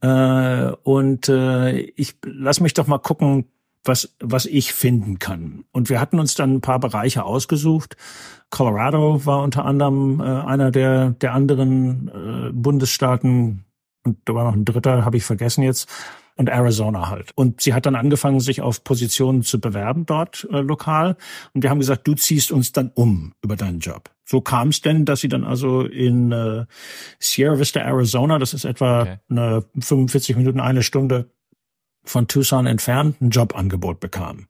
Äh, 0.00 0.72
und 0.82 1.28
äh, 1.28 1.78
ich 1.78 2.16
lass 2.24 2.60
mich 2.60 2.74
doch 2.74 2.86
mal 2.86 2.98
gucken, 2.98 3.46
was, 3.84 4.14
was 4.20 4.46
ich 4.46 4.72
finden 4.72 5.18
kann. 5.18 5.64
Und 5.72 5.88
wir 5.88 6.00
hatten 6.00 6.18
uns 6.18 6.34
dann 6.34 6.56
ein 6.56 6.60
paar 6.60 6.80
Bereiche 6.80 7.24
ausgesucht. 7.24 7.96
Colorado 8.50 9.24
war 9.24 9.42
unter 9.42 9.64
anderem 9.64 10.20
äh, 10.20 10.24
einer 10.24 10.70
der, 10.70 11.10
der 11.10 11.34
anderen 11.34 12.08
äh, 12.08 12.52
Bundesstaaten. 12.52 13.64
Und 14.04 14.18
da 14.24 14.34
war 14.34 14.44
noch 14.44 14.54
ein 14.54 14.64
dritter, 14.64 15.04
habe 15.04 15.16
ich 15.16 15.24
vergessen 15.24 15.62
jetzt 15.62 15.88
und 16.36 16.48
Arizona 16.48 17.08
halt. 17.08 17.32
Und 17.34 17.60
sie 17.60 17.74
hat 17.74 17.86
dann 17.86 17.96
angefangen, 17.96 18.40
sich 18.40 18.60
auf 18.60 18.84
Positionen 18.84 19.42
zu 19.42 19.60
bewerben 19.60 20.06
dort 20.06 20.46
äh, 20.52 20.60
lokal. 20.60 21.16
Und 21.54 21.62
wir 21.62 21.70
haben 21.70 21.78
gesagt, 21.78 22.06
du 22.06 22.14
ziehst 22.14 22.52
uns 22.52 22.72
dann 22.72 22.90
um 22.94 23.32
über 23.42 23.56
deinen 23.56 23.80
Job. 23.80 24.10
So 24.24 24.40
kam 24.40 24.68
es 24.68 24.82
denn, 24.82 25.04
dass 25.04 25.20
sie 25.20 25.28
dann 25.28 25.44
also 25.44 25.82
in 25.82 26.32
äh, 26.32 26.66
Sierra 27.18 27.58
Vista, 27.58 27.80
Arizona, 27.80 28.38
das 28.38 28.54
ist 28.54 28.64
etwa 28.64 29.02
okay. 29.02 29.18
eine 29.30 29.64
45 29.78 30.36
Minuten, 30.36 30.60
eine 30.60 30.82
Stunde 30.82 31.30
von 32.04 32.28
Tucson 32.28 32.66
entfernt, 32.66 33.20
ein 33.20 33.30
Jobangebot 33.30 34.00
bekam. 34.00 34.46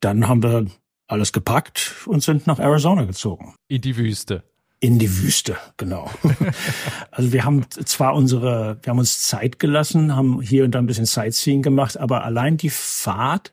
Dann 0.00 0.26
haben 0.26 0.42
wir 0.42 0.66
alles 1.06 1.32
gepackt 1.32 1.94
und 2.06 2.22
sind 2.22 2.46
nach 2.46 2.58
Arizona 2.58 3.04
gezogen. 3.04 3.54
In 3.68 3.82
die 3.82 3.96
Wüste. 3.96 4.44
In 4.82 4.98
die 4.98 5.18
Wüste, 5.18 5.58
genau. 5.76 6.10
also 7.10 7.32
wir 7.32 7.44
haben 7.44 7.70
zwar 7.70 8.14
unsere, 8.14 8.78
wir 8.82 8.90
haben 8.90 8.98
uns 8.98 9.20
Zeit 9.20 9.58
gelassen, 9.58 10.16
haben 10.16 10.40
hier 10.40 10.64
und 10.64 10.74
da 10.74 10.78
ein 10.78 10.86
bisschen 10.86 11.04
Sightseeing 11.04 11.60
gemacht, 11.60 11.98
aber 11.98 12.24
allein 12.24 12.56
die 12.56 12.70
Fahrt 12.70 13.52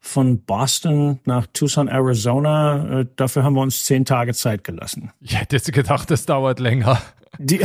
von 0.00 0.40
Boston 0.40 1.20
nach 1.26 1.46
Tucson, 1.52 1.86
Arizona, 1.86 3.00
äh, 3.00 3.06
dafür 3.14 3.44
haben 3.44 3.54
wir 3.54 3.62
uns 3.62 3.84
zehn 3.84 4.04
Tage 4.04 4.34
Zeit 4.34 4.64
gelassen. 4.64 5.12
Ich 5.20 5.38
hätte 5.38 5.54
jetzt 5.56 5.72
gedacht, 5.72 6.10
das 6.10 6.26
dauert 6.26 6.58
länger. 6.58 7.00
Die, 7.38 7.60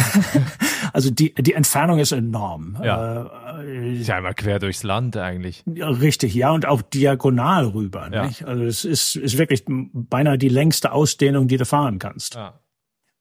also 0.94 1.10
die, 1.10 1.34
die 1.34 1.54
Entfernung 1.54 2.00
ist 2.00 2.12
enorm. 2.12 2.78
Ja. 2.84 3.60
Äh, 3.60 4.00
ist 4.00 4.08
ja 4.08 4.18
einmal 4.18 4.36
quer 4.36 4.60
durchs 4.60 4.84
Land 4.84 5.18
eigentlich. 5.18 5.64
Richtig, 5.68 6.34
ja, 6.34 6.52
und 6.52 6.66
auch 6.66 6.82
diagonal 6.82 7.66
rüber. 7.66 8.10
Ja. 8.12 8.26
Nicht? 8.26 8.46
Also 8.46 8.64
es 8.64 8.86
ist, 8.86 9.16
ist 9.16 9.38
wirklich 9.38 9.64
beinahe 9.68 10.38
die 10.38 10.50
längste 10.50 10.92
Ausdehnung, 10.92 11.48
die 11.48 11.58
du 11.58 11.66
fahren 11.66 12.00
kannst. 12.00 12.36
Ja. 12.36 12.60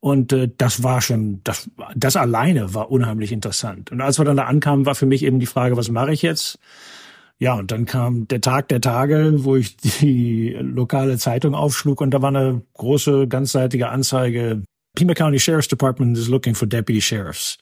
Und 0.00 0.32
äh, 0.32 0.48
das 0.56 0.82
war 0.82 1.00
schon, 1.00 1.40
das, 1.44 1.70
das 1.96 2.16
alleine 2.16 2.74
war 2.74 2.90
unheimlich 2.90 3.32
interessant. 3.32 3.90
Und 3.90 4.00
als 4.00 4.18
wir 4.18 4.24
dann 4.24 4.36
da 4.36 4.44
ankamen, 4.44 4.86
war 4.86 4.94
für 4.94 5.06
mich 5.06 5.24
eben 5.24 5.40
die 5.40 5.46
Frage, 5.46 5.76
was 5.76 5.90
mache 5.90 6.12
ich 6.12 6.22
jetzt? 6.22 6.58
Ja, 7.40 7.54
und 7.54 7.70
dann 7.70 7.86
kam 7.86 8.26
der 8.26 8.40
Tag 8.40 8.68
der 8.68 8.80
Tage, 8.80 9.44
wo 9.44 9.56
ich 9.56 9.76
die 10.00 10.56
lokale 10.60 11.18
Zeitung 11.18 11.54
aufschlug 11.54 12.00
und 12.00 12.12
da 12.12 12.22
war 12.22 12.28
eine 12.28 12.62
große, 12.74 13.28
ganzseitige 13.28 13.88
Anzeige. 13.88 14.62
Pima 14.96 15.14
County 15.14 15.38
Sheriff's 15.38 15.68
Department 15.68 16.16
is 16.16 16.28
looking 16.28 16.54
for 16.54 16.66
deputy 16.66 17.00
sheriffs. 17.00 17.58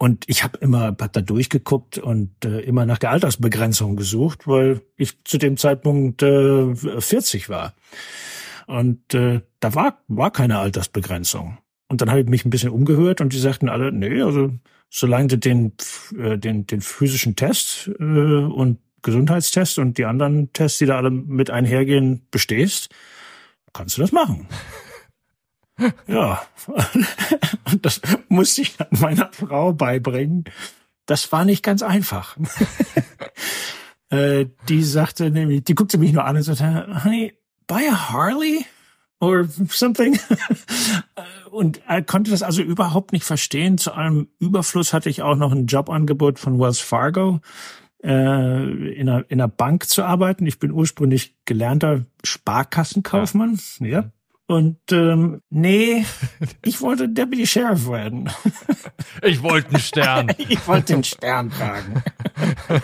Und 0.00 0.24
ich 0.28 0.44
habe 0.44 0.58
immer 0.58 0.96
hab 0.98 1.12
da 1.12 1.20
durchgeguckt 1.20 1.98
und 1.98 2.44
äh, 2.44 2.60
immer 2.60 2.86
nach 2.86 2.98
der 2.98 3.10
Altersbegrenzung 3.10 3.96
gesucht, 3.96 4.46
weil 4.46 4.80
ich 4.96 5.24
zu 5.24 5.38
dem 5.38 5.56
Zeitpunkt 5.56 6.22
äh, 6.22 6.72
40 6.74 7.48
war. 7.48 7.74
Und 8.68 9.14
äh, 9.14 9.40
da 9.60 9.74
war, 9.74 10.02
war 10.08 10.30
keine 10.30 10.58
Altersbegrenzung. 10.58 11.56
Und 11.88 12.02
dann 12.02 12.10
habe 12.10 12.20
ich 12.20 12.26
mich 12.26 12.44
ein 12.44 12.50
bisschen 12.50 12.68
umgehört 12.68 13.22
und 13.22 13.32
die 13.32 13.38
sagten 13.38 13.70
alle, 13.70 13.92
nee, 13.92 14.20
also 14.20 14.52
solange 14.90 15.28
du 15.28 15.38
den, 15.38 15.72
äh, 16.18 16.36
den, 16.36 16.66
den 16.66 16.82
physischen 16.82 17.34
Test 17.34 17.90
äh, 17.98 18.02
und 18.02 18.78
Gesundheitstest 19.00 19.78
und 19.78 19.96
die 19.96 20.04
anderen 20.04 20.52
Tests, 20.52 20.78
die 20.78 20.86
da 20.86 20.98
alle 20.98 21.10
mit 21.10 21.48
einhergehen, 21.48 22.26
bestehst, 22.30 22.90
kannst 23.72 23.96
du 23.96 24.02
das 24.02 24.12
machen. 24.12 24.48
ja, 26.06 26.42
und 27.72 27.86
das 27.86 28.02
musste 28.28 28.60
ich 28.60 28.76
meiner 28.90 29.30
Frau 29.32 29.72
beibringen. 29.72 30.44
Das 31.06 31.32
war 31.32 31.46
nicht 31.46 31.62
ganz 31.62 31.82
einfach. 31.82 32.36
äh, 34.10 34.44
die 34.68 34.82
sagte 34.82 35.30
nämlich, 35.30 35.64
die 35.64 35.74
guckte 35.74 35.96
mich 35.96 36.12
nur 36.12 36.26
an 36.26 36.36
und 36.36 36.42
sagte, 36.42 37.02
Honey, 37.02 37.32
buy 37.68 37.86
a 37.88 38.10
Harley 38.10 38.66
or 39.20 39.48
something. 39.68 40.18
und 41.50 41.80
er 41.86 42.02
konnte 42.02 42.32
das 42.32 42.42
also 42.42 42.62
überhaupt 42.62 43.12
nicht 43.12 43.24
verstehen. 43.24 43.78
Zu 43.78 43.92
allem 43.92 44.28
Überfluss 44.40 44.92
hatte 44.92 45.08
ich 45.08 45.22
auch 45.22 45.36
noch 45.36 45.52
ein 45.52 45.66
Jobangebot 45.66 46.40
von 46.40 46.58
Wells 46.58 46.80
Fargo 46.80 47.40
äh, 48.02 48.08
in, 48.08 49.08
einer, 49.08 49.24
in 49.28 49.40
einer 49.40 49.48
Bank 49.48 49.88
zu 49.88 50.02
arbeiten. 50.02 50.46
Ich 50.46 50.58
bin 50.58 50.72
ursprünglich 50.72 51.36
gelernter 51.44 52.04
Sparkassenkaufmann. 52.24 53.60
Ja. 53.80 53.86
ja. 53.86 54.12
Und 54.46 54.78
ähm, 54.92 55.42
nee, 55.50 56.06
ich 56.64 56.80
wollte 56.80 57.06
Deputy 57.06 57.46
Sheriff 57.46 57.86
werden. 57.86 58.30
Ich 59.22 59.42
wollte 59.42 59.68
einen 59.68 59.80
Stern. 59.80 60.32
ich 60.38 60.66
wollte 60.66 60.94
den 60.94 61.04
Stern 61.04 61.50
tragen. 61.50 62.02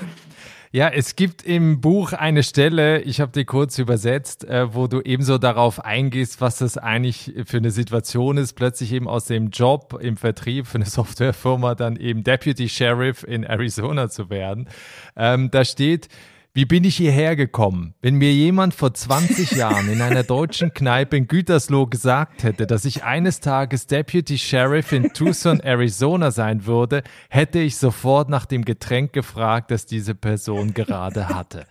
Ja, 0.75 0.89
es 0.89 1.15
gibt 1.15 1.45
im 1.45 1.81
Buch 1.81 2.13
eine 2.13 2.43
Stelle, 2.43 3.01
ich 3.03 3.21
habe 3.21 3.31
die 3.31 3.45
kurz 3.45 3.79
übersetzt, 3.79 4.43
äh, 4.43 4.75
wo 4.75 4.89
du 4.89 5.03
ebenso 5.03 5.39
darauf 5.39 5.85
eingehst, 5.85 6.41
was 6.41 6.59
das 6.59 6.79
eigentlich 6.79 7.33
für 7.47 7.59
eine 7.59 7.71
Situation 7.71 8.39
ist, 8.39 8.55
plötzlich 8.55 8.93
eben 8.93 9.07
aus 9.07 9.27
dem 9.27 9.51
Job 9.51 9.97
im 10.03 10.17
Vertrieb 10.17 10.67
für 10.67 10.79
eine 10.79 10.85
Softwarefirma 10.91 11.77
dann 11.77 11.95
eben 11.95 12.25
Deputy 12.25 12.69
Sheriff 12.69 13.23
in 13.23 13.45
Arizona 13.45 14.09
zu 14.11 14.31
werden. 14.31 14.69
Ähm, 15.15 15.49
da 15.53 15.65
steht, 15.65 16.09
wie 16.57 16.67
bin 16.67 16.85
ich 16.85 16.97
hierher 16.97 17.35
gekommen? 17.35 17.95
Wenn 18.01 18.15
mir 18.15 18.33
jemand 18.33 18.75
vor 18.75 18.95
20 18.95 19.51
Jahren 19.57 19.89
in 19.89 20.01
einer 20.01 20.23
deutschen 20.23 20.73
Kneipe 20.73 21.17
in 21.17 21.27
Gütersloh 21.27 21.87
gesagt 21.87 22.45
hätte, 22.45 22.69
dass 22.69 22.85
ich 22.85 23.03
eines 23.03 23.41
Tages 23.41 23.89
Deputy 23.89 24.39
Sheriff 24.39 24.93
in 24.93 25.13
Tucson, 25.13 25.59
Arizona 25.65 26.31
sein 26.31 26.65
würde, 26.65 27.03
hätte 27.29 27.59
ich 27.59 27.77
sofort 27.77 28.29
nach 28.29 28.47
dem 28.47 28.65
Getränk 28.65 29.13
gefragt, 29.13 29.73
das 29.73 29.85
diese 29.87 30.15
Person 30.15 30.75
gerade 30.75 31.29
hatte. 31.29 31.67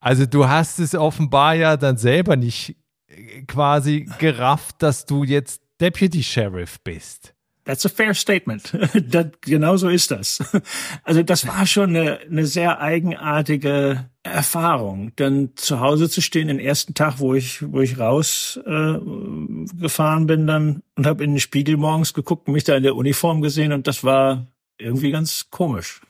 Also 0.00 0.26
du 0.26 0.48
hast 0.48 0.80
es 0.80 0.96
offenbar 0.96 1.54
ja 1.54 1.76
dann 1.76 1.96
selber 1.96 2.34
nicht 2.34 2.76
äh, 3.06 3.42
quasi 3.42 4.08
gerafft, 4.18 4.82
dass 4.82 5.06
du 5.06 5.22
jetzt 5.22 5.62
Deputy 5.80 6.24
Sheriff 6.24 6.80
bist. 6.80 7.32
That's 7.70 7.86
a 7.86 7.88
fair 7.88 8.14
statement. 8.14 8.76
das, 9.10 9.26
genau 9.42 9.76
so 9.76 9.88
ist 9.88 10.10
das. 10.10 10.40
Also 11.04 11.22
das 11.22 11.46
war 11.46 11.66
schon 11.66 11.90
eine, 11.90 12.18
eine 12.18 12.44
sehr 12.44 12.80
eigenartige 12.80 14.10
Erfahrung, 14.24 15.12
dann 15.14 15.50
zu 15.54 15.78
Hause 15.78 16.10
zu 16.10 16.20
stehen, 16.20 16.48
den 16.48 16.58
ersten 16.58 16.94
Tag, 16.94 17.20
wo 17.20 17.32
ich, 17.32 17.62
wo 17.72 17.80
ich 17.80 18.00
raus 18.00 18.58
äh, 18.66 18.94
gefahren 19.80 20.26
bin, 20.26 20.48
dann 20.48 20.82
und 20.96 21.06
habe 21.06 21.22
in 21.22 21.34
den 21.34 21.40
Spiegel 21.40 21.76
morgens 21.76 22.12
geguckt, 22.12 22.48
mich 22.48 22.64
da 22.64 22.74
in 22.74 22.82
der 22.82 22.96
Uniform 22.96 23.40
gesehen 23.40 23.72
und 23.72 23.86
das 23.86 24.02
war 24.02 24.48
irgendwie 24.76 25.12
ganz 25.12 25.46
komisch. 25.50 26.00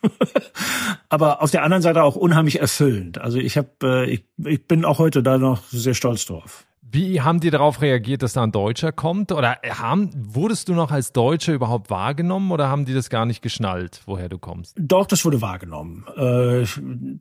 Aber 1.10 1.42
auf 1.42 1.50
der 1.50 1.62
anderen 1.62 1.82
Seite 1.82 2.02
auch 2.02 2.16
unheimlich 2.16 2.58
erfüllend. 2.58 3.18
Also 3.18 3.36
ich 3.36 3.58
habe, 3.58 3.70
äh, 3.82 4.10
ich, 4.10 4.24
ich 4.44 4.66
bin 4.66 4.86
auch 4.86 4.98
heute 4.98 5.22
da 5.22 5.36
noch 5.36 5.64
sehr 5.64 5.94
stolz 5.94 6.24
drauf. 6.24 6.64
Wie 6.92 7.20
haben 7.20 7.38
die 7.38 7.50
darauf 7.50 7.82
reagiert, 7.82 8.22
dass 8.22 8.32
da 8.32 8.42
ein 8.42 8.50
Deutscher 8.50 8.90
kommt? 8.90 9.30
Oder 9.30 9.58
haben, 9.64 10.10
wurdest 10.16 10.68
du 10.68 10.74
noch 10.74 10.90
als 10.90 11.12
Deutscher 11.12 11.52
überhaupt 11.52 11.88
wahrgenommen 11.88 12.50
oder 12.50 12.68
haben 12.68 12.84
die 12.84 12.94
das 12.94 13.10
gar 13.10 13.26
nicht 13.26 13.42
geschnallt, 13.42 14.00
woher 14.06 14.28
du 14.28 14.38
kommst? 14.38 14.76
Doch, 14.76 15.06
das 15.06 15.24
wurde 15.24 15.40
wahrgenommen. 15.40 16.04
Äh, 16.16 16.64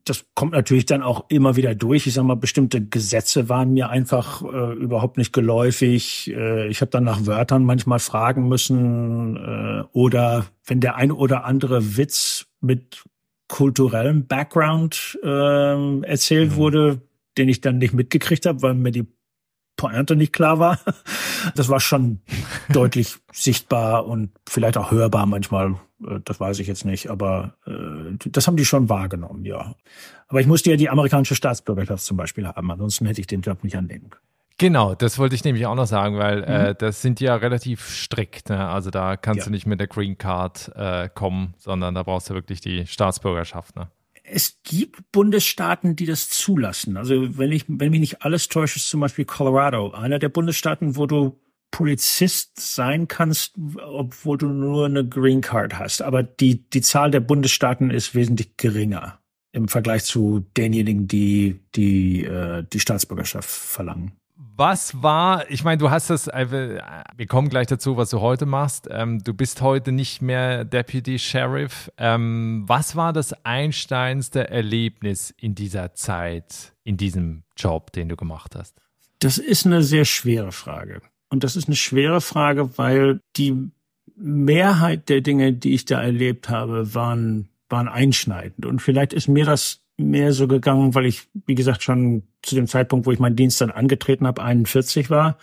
das 0.05 0.25
kommt 0.33 0.53
natürlich 0.53 0.87
dann 0.87 1.03
auch 1.03 1.25
immer 1.29 1.55
wieder 1.55 1.75
durch. 1.75 2.07
Ich 2.07 2.15
sag 2.15 2.23
mal, 2.23 2.35
bestimmte 2.35 2.83
Gesetze 2.83 3.47
waren 3.47 3.71
mir 3.73 3.89
einfach 3.89 4.41
äh, 4.41 4.73
überhaupt 4.73 5.17
nicht 5.17 5.33
geläufig. 5.33 6.31
Äh, 6.35 6.67
ich 6.67 6.81
habe 6.81 6.89
dann 6.89 7.03
nach 7.03 7.27
Wörtern 7.27 7.63
manchmal 7.63 7.99
fragen 7.99 8.47
müssen. 8.47 9.89
Oder 9.93 10.45
wenn 10.65 10.79
der 10.79 10.95
ein 10.95 11.11
oder 11.11 11.45
andere 11.45 11.97
Witz 11.97 12.47
mit 12.59 13.03
kulturellem 13.47 14.27
Background 14.27 15.17
erzählt 15.23 16.51
mhm. 16.51 16.55
wurde, 16.55 17.01
den 17.37 17.49
ich 17.49 17.61
dann 17.61 17.77
nicht 17.77 17.93
mitgekriegt 17.93 18.45
habe, 18.45 18.61
weil 18.61 18.73
mir 18.73 18.91
die 18.91 19.07
Pointe 19.79 20.17
nicht 20.17 20.33
klar 20.33 20.59
war. 20.59 20.77
Das 21.55 21.69
war 21.69 21.79
schon 21.79 22.19
deutlich 22.69 23.15
sichtbar 23.31 24.05
und 24.05 24.29
vielleicht 24.47 24.77
auch 24.77 24.91
hörbar 24.91 25.25
manchmal. 25.25 25.75
Äh, 26.05 26.19
das 26.25 26.39
weiß 26.39 26.59
ich 26.59 26.67
jetzt 26.67 26.83
nicht, 26.83 27.09
aber 27.09 27.53
äh, 27.65 28.17
das 28.25 28.45
haben 28.45 28.57
die 28.57 28.65
schon 28.65 28.89
wahrgenommen, 28.89 29.45
ja. 29.45 29.75
Aber 30.27 30.41
ich 30.41 30.47
musste 30.47 30.69
ja 30.69 30.75
die 30.75 30.89
amerikanische 30.89 31.33
Staatsbürgerschaft 31.33 32.03
zum 32.03 32.17
Beispiel 32.17 32.45
haben, 32.45 32.69
ansonsten 32.69 33.05
hätte 33.05 33.21
ich 33.21 33.27
den 33.27 33.39
Job 33.39 33.63
nicht 33.63 33.77
annehmen 33.77 34.09
können. 34.09 34.23
Genau, 34.57 34.93
das 34.93 35.17
wollte 35.17 35.35
ich 35.35 35.45
nämlich 35.45 35.65
auch 35.65 35.75
noch 35.75 35.87
sagen, 35.87 36.17
weil 36.17 36.43
äh, 36.43 36.59
mhm. 36.59 36.65
äh, 36.65 36.75
das 36.75 37.01
sind 37.01 37.21
ja 37.21 37.35
relativ 37.37 37.87
strikt. 37.87 38.49
Ne? 38.49 38.67
Also 38.67 38.89
da 38.89 39.15
kannst 39.15 39.39
ja. 39.39 39.45
du 39.45 39.51
nicht 39.51 39.65
mit 39.65 39.79
der 39.79 39.87
Green 39.87 40.17
Card 40.17 40.73
äh, 40.75 41.07
kommen, 41.07 41.53
sondern 41.57 41.95
da 41.95 42.03
brauchst 42.03 42.29
du 42.29 42.33
wirklich 42.33 42.59
die 42.59 42.85
Staatsbürgerschaft. 42.85 43.77
Ne? 43.77 43.87
Es 44.31 44.59
gibt 44.63 45.11
Bundesstaaten, 45.11 45.95
die 45.95 46.05
das 46.05 46.29
zulassen. 46.29 46.97
Also 46.97 47.37
wenn 47.37 47.51
ich, 47.51 47.65
wenn 47.67 47.91
mich 47.91 47.99
nicht 47.99 48.21
alles 48.23 48.47
täuscht, 48.47 48.75
ist 48.75 48.89
zum 48.89 48.99
Beispiel 48.99 49.25
Colorado 49.25 49.91
einer 49.91 50.19
der 50.19 50.29
Bundesstaaten, 50.29 50.95
wo 50.95 51.05
du 51.05 51.39
Polizist 51.71 52.59
sein 52.59 53.07
kannst, 53.07 53.55
obwohl 53.83 54.37
du 54.37 54.47
nur 54.47 54.85
eine 54.85 55.07
Green 55.07 55.41
Card 55.41 55.77
hast. 55.77 56.01
Aber 56.01 56.23
die, 56.23 56.67
die 56.69 56.81
Zahl 56.81 57.11
der 57.11 57.19
Bundesstaaten 57.19 57.91
ist 57.91 58.15
wesentlich 58.15 58.57
geringer 58.57 59.19
im 59.51 59.67
Vergleich 59.67 60.03
zu 60.03 60.45
denjenigen, 60.57 61.07
die 61.07 61.59
die, 61.75 62.23
äh, 62.23 62.63
die 62.71 62.79
Staatsbürgerschaft 62.79 63.49
verlangen. 63.49 64.13
Was 64.41 65.03
war, 65.03 65.51
ich 65.51 65.65
meine, 65.65 65.79
du 65.79 65.89
hast 65.89 66.09
das, 66.09 66.27
äh, 66.27 66.79
wir 67.13 67.27
kommen 67.27 67.49
gleich 67.49 67.67
dazu, 67.67 67.97
was 67.97 68.09
du 68.09 68.21
heute 68.21 68.45
machst. 68.45 68.87
Ähm, 68.89 69.21
du 69.21 69.33
bist 69.33 69.61
heute 69.61 69.91
nicht 69.91 70.21
mehr 70.21 70.63
Deputy 70.63 71.19
Sheriff. 71.19 71.91
Ähm, 71.97 72.63
was 72.65 72.95
war 72.95 73.11
das 73.11 73.33
einsteinste 73.43 74.49
Erlebnis 74.49 75.33
in 75.37 75.55
dieser 75.55 75.93
Zeit, 75.93 76.73
in 76.85 76.95
diesem 76.95 77.43
Job, 77.57 77.91
den 77.91 78.07
du 78.07 78.15
gemacht 78.15 78.55
hast? 78.55 78.77
Das 79.19 79.39
ist 79.39 79.65
eine 79.65 79.83
sehr 79.83 80.05
schwere 80.05 80.53
Frage. 80.53 81.01
Und 81.29 81.43
das 81.43 81.57
ist 81.57 81.67
eine 81.67 81.75
schwere 81.75 82.21
Frage, 82.21 82.77
weil 82.77 83.19
die 83.35 83.69
Mehrheit 84.15 85.09
der 85.09 85.19
Dinge, 85.19 85.51
die 85.51 85.73
ich 85.73 85.83
da 85.83 86.01
erlebt 86.01 86.47
habe, 86.47 86.95
waren, 86.95 87.49
waren 87.67 87.89
einschneidend. 87.89 88.65
Und 88.65 88.81
vielleicht 88.81 89.11
ist 89.11 89.27
mir 89.27 89.43
das 89.43 89.81
mehr 89.99 90.33
so 90.33 90.47
gegangen, 90.47 90.95
weil 90.95 91.05
ich, 91.05 91.27
wie 91.45 91.55
gesagt, 91.55 91.83
schon 91.83 92.23
zu 92.41 92.55
dem 92.55 92.67
Zeitpunkt, 92.67 93.05
wo 93.05 93.11
ich 93.11 93.19
meinen 93.19 93.35
Dienst 93.35 93.61
dann 93.61 93.71
angetreten 93.71 94.25
habe, 94.25 94.41
41 94.41 95.09
war. 95.09 95.37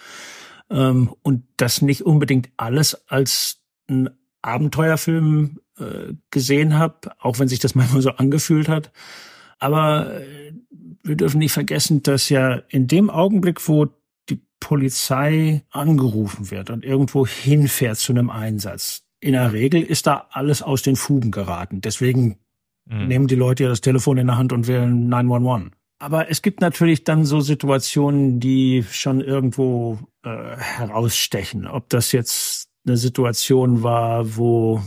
Ähm, 0.71 1.14
und 1.23 1.45
das 1.57 1.83
nicht 1.83 2.03
unbedingt 2.03 2.49
alles 2.57 3.09
als 3.09 3.61
ein 3.88 4.11
Abenteuerfilm 4.42 5.61
äh, 5.79 6.14
gesehen 6.31 6.79
habe, 6.79 7.12
auch 7.19 7.38
wenn 7.38 7.49
sich 7.49 7.59
das 7.59 7.75
manchmal 7.77 8.03
so 8.03 8.11
angefühlt 8.11 8.69
hat. 8.69 8.92
Aber 9.59 10.21
äh, 10.21 10.53
wir 11.03 11.16
dürfen 11.16 11.38
nicht 11.38 11.53
vergessen, 11.53 12.03
dass 12.03 12.29
ja 12.29 12.62
in 12.69 12.87
dem 12.87 13.11
Augenblick, 13.11 13.69
wo 13.69 13.87
die 14.29 14.40
Polizei 14.61 15.62
angerufen 15.71 16.51
wird 16.51 16.71
und 16.71 16.85
irgendwo 16.85 17.27
hinfährt 17.27 17.99
zu 17.99 18.12
einem 18.12 18.31
Einsatz, 18.31 19.05
in 19.21 19.33
der 19.33 19.53
Regel 19.53 19.83
ist 19.83 20.07
da 20.07 20.27
alles 20.31 20.62
aus 20.62 20.83
den 20.83 20.97
Fugen 20.97 21.31
geraten. 21.31 21.81
Deswegen 21.81 22.38
mhm. 22.87 23.09
nehmen 23.09 23.27
die 23.27 23.35
Leute 23.35 23.64
ja 23.64 23.68
das 23.68 23.81
Telefon 23.81 24.18
in 24.18 24.27
der 24.27 24.38
Hand 24.38 24.53
und 24.53 24.66
wählen 24.66 25.09
911. 25.09 25.72
Aber 25.99 26.31
es 26.31 26.42
gibt 26.42 26.61
natürlich 26.61 27.05
dann 27.05 27.25
so 27.25 27.40
Situationen, 27.40 28.38
die 28.38 28.85
schon 28.90 29.20
irgendwo 29.20 29.99
äh, 30.25 30.57
herausstechen. 30.57 31.66
Ob 31.66 31.88
das 31.88 32.12
jetzt 32.12 32.68
eine 32.87 32.96
Situation 32.96 33.83
war, 33.83 34.37
wo 34.37 34.83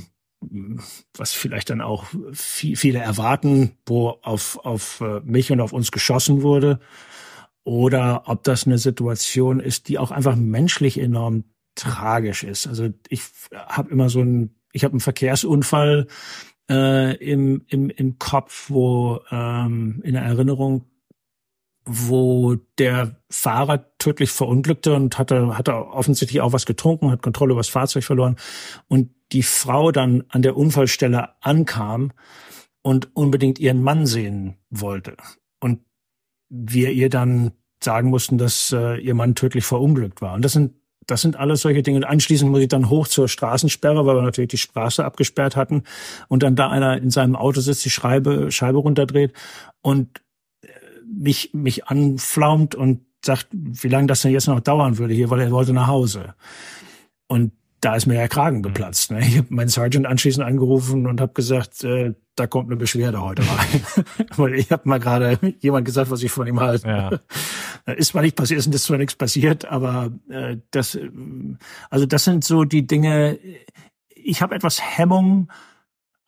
was 1.17 1.33
vielleicht 1.33 1.69
dann 1.69 1.81
auch 1.81 2.05
viel, 2.31 2.77
viele 2.77 2.99
erwarten, 2.99 3.73
wo 3.85 4.19
auf, 4.21 4.57
auf 4.63 5.01
äh, 5.01 5.19
mich 5.25 5.51
und 5.51 5.59
auf 5.59 5.73
uns 5.73 5.91
geschossen 5.91 6.43
wurde, 6.43 6.79
oder 7.65 8.23
ob 8.25 8.43
das 8.43 8.65
eine 8.65 8.77
Situation 8.77 9.59
ist, 9.59 9.89
die 9.89 9.99
auch 9.99 10.11
einfach 10.11 10.35
menschlich 10.35 10.97
enorm 10.97 11.43
tragisch 11.75 12.43
ist. 12.43 12.67
Also 12.67 12.89
ich 13.09 13.23
habe 13.53 13.91
immer 13.91 14.09
so 14.09 14.21
ein, 14.21 14.55
ich 14.71 14.83
habe 14.83 14.93
einen 14.93 15.01
Verkehrsunfall 15.01 16.07
äh, 16.69 17.15
im, 17.17 17.63
im, 17.67 17.89
im 17.89 18.19
Kopf, 18.19 18.69
wo 18.69 19.19
ähm, 19.31 20.01
in 20.03 20.13
der 20.13 20.23
Erinnerung, 20.23 20.85
wo 21.85 22.55
der 22.77 23.15
Fahrer 23.29 23.97
tödlich 23.97 24.29
verunglückte 24.29 24.93
und 24.93 25.17
hatte, 25.17 25.57
hatte 25.57 25.73
offensichtlich 25.73 26.41
auch 26.41 26.53
was 26.53 26.65
getrunken, 26.65 27.11
hat 27.11 27.23
Kontrolle 27.23 27.53
über 27.53 27.59
das 27.59 27.69
Fahrzeug 27.69 28.03
verloren 28.03 28.35
und 28.87 29.09
die 29.31 29.43
Frau 29.43 29.91
dann 29.91 30.23
an 30.29 30.41
der 30.41 30.55
Unfallstelle 30.55 31.29
ankam 31.41 32.11
und 32.81 33.15
unbedingt 33.15 33.59
ihren 33.59 33.81
Mann 33.81 34.05
sehen 34.05 34.57
wollte. 34.69 35.17
Und 35.59 35.81
wir 36.49 36.91
ihr 36.91 37.09
dann 37.09 37.51
sagen 37.83 38.09
mussten, 38.09 38.37
dass 38.37 38.71
äh, 38.71 38.97
ihr 38.97 39.15
Mann 39.15 39.35
tödlich 39.35 39.65
verunglückt 39.65 40.21
war. 40.21 40.33
Und 40.33 40.43
das 40.43 40.53
sind 40.53 40.73
das 41.09 41.21
sind 41.21 41.37
alles 41.37 41.61
solche 41.61 41.83
Dinge. 41.83 41.97
Und 41.97 42.03
anschließend 42.05 42.51
muss 42.51 42.61
ich 42.61 42.67
dann 42.67 42.89
hoch 42.89 43.07
zur 43.07 43.27
Straßensperre, 43.27 44.05
weil 44.05 44.15
wir 44.15 44.21
natürlich 44.21 44.49
die 44.49 44.57
Straße 44.57 45.03
abgesperrt 45.03 45.55
hatten. 45.55 45.83
Und 46.27 46.43
dann 46.43 46.55
da 46.55 46.69
einer 46.69 46.97
in 46.97 47.09
seinem 47.09 47.35
Auto 47.35 47.61
sitzt, 47.61 47.85
die 47.85 47.89
Scheibe, 47.89 48.51
Scheibe 48.51 48.79
runterdreht 48.79 49.33
und 49.81 50.21
äh, 50.61 50.67
mich, 51.05 51.51
mich 51.53 51.87
anflaumt 51.87 52.75
und 52.75 53.01
sagt, 53.25 53.47
wie 53.51 53.89
lange 53.89 54.07
das 54.07 54.21
denn 54.21 54.31
jetzt 54.31 54.47
noch 54.47 54.59
dauern 54.59 54.97
würde 54.97 55.13
hier, 55.13 55.29
weil 55.29 55.41
er 55.41 55.51
wollte 55.51 55.73
nach 55.73 55.87
Hause. 55.87 56.35
Und 57.27 57.51
da 57.81 57.95
ist 57.95 58.05
mir 58.05 58.15
der 58.15 58.27
Kragen 58.27 58.61
geplatzt. 58.61 59.11
Ne? 59.11 59.19
Ich 59.21 59.37
habe 59.37 59.47
meinen 59.49 59.69
Sergeant 59.69 60.05
anschließend 60.05 60.45
angerufen 60.45 61.07
und 61.07 61.21
habe 61.21 61.33
gesagt, 61.33 61.83
äh, 61.83 62.13
da 62.35 62.47
kommt 62.47 62.67
eine 62.67 62.75
Beschwerde 62.75 63.21
heute 63.21 63.43
rein. 63.43 63.83
Weil 64.35 64.55
ich 64.55 64.71
habe 64.71 64.87
mal 64.87 64.99
gerade 64.99 65.39
jemand 65.59 65.85
gesagt, 65.85 66.11
was 66.11 66.23
ich 66.23 66.31
von 66.31 66.47
ihm 66.47 66.59
halte. 66.59 66.87
Ja. 66.87 67.93
Ist 67.93 68.09
zwar 68.09 68.21
nicht 68.21 68.35
passiert, 68.35 68.65
ist 68.65 68.83
zwar 68.83 68.97
nichts 68.97 69.15
passiert, 69.15 69.65
aber 69.65 70.11
äh, 70.29 70.57
das, 70.71 70.95
äh, 70.95 71.09
also 71.89 72.05
das 72.05 72.23
sind 72.23 72.43
so 72.43 72.63
die 72.63 72.85
Dinge. 72.85 73.39
Ich 74.13 74.41
habe 74.41 74.55
etwas 74.55 74.81
Hemmung, 74.81 75.49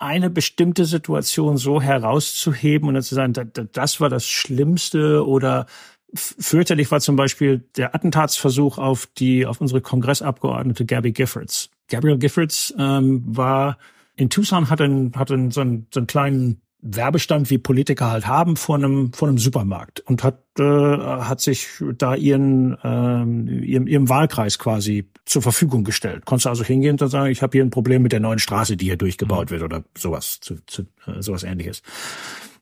eine 0.02 0.32
bestimmte 0.32 0.86
Situation 0.86 1.58
so 1.58 1.80
herauszuheben 1.80 2.88
und 2.88 2.96
dann 2.96 3.04
zu 3.04 3.14
sagen, 3.14 3.34
das 3.72 4.02
war 4.02 4.10
das 4.10 4.26
Schlimmste 4.26 5.28
oder 5.28 5.68
fürchterlich 6.14 6.92
war 6.92 7.00
zum 7.00 7.16
Beispiel 7.16 7.64
der 7.78 7.96
Attentatsversuch 7.96 8.78
auf 8.78 9.08
die 9.18 9.46
auf 9.46 9.62
unsere 9.62 9.82
Kongressabgeordnete 9.82 10.86
Gabby 10.86 11.12
Giffords. 11.12 11.70
Gabrielle 11.90 12.20
Giffords 12.20 12.74
ähm, 12.78 13.24
war 13.26 13.78
in 14.16 14.30
Tucson 14.30 14.70
hat 14.70 14.82
einen, 14.82 15.14
hat 15.16 15.32
einen, 15.32 15.52
so, 15.52 15.62
einen, 15.62 15.88
so 15.92 16.00
einen 16.00 16.08
kleinen 16.08 16.62
Werbestand, 16.82 17.50
wie 17.50 17.60
Politiker 17.60 18.10
halt 18.10 18.28
haben, 18.28 18.56
vor 18.56 18.76
einem, 18.76 19.14
vor 19.14 19.28
einem 19.28 19.38
Supermarkt 19.38 20.00
und 20.02 20.24
hat, 20.24 20.40
äh, 20.58 20.64
hat 20.64 21.40
sich 21.40 21.68
da 21.98 22.16
ihren, 22.16 22.78
ähm, 22.84 23.48
ihrem, 23.48 23.88
ihrem 23.88 24.10
Wahlkreis 24.10 24.58
quasi 24.58 25.08
zur 25.26 25.44
Verfügung 25.44 25.84
gestellt. 25.84 26.26
Konntest 26.26 26.48
also 26.48 26.64
hingehen 26.64 26.98
und 27.00 27.08
sagen, 27.08 27.32
ich 27.32 27.44
habe 27.44 27.52
hier 27.54 27.64
ein 27.64 27.70
Problem 27.70 28.02
mit 28.02 28.12
der 28.12 28.20
neuen 28.20 28.40
Straße, 28.40 28.78
die 28.78 28.86
hier 28.86 28.98
durchgebaut 28.98 29.50
mhm. 29.50 29.54
wird 29.54 29.64
oder 29.64 29.84
sowas, 29.96 30.40
zu, 30.42 30.58
zu, 30.66 30.84
äh, 31.06 31.22
sowas 31.22 31.44
ähnliches. 31.44 31.84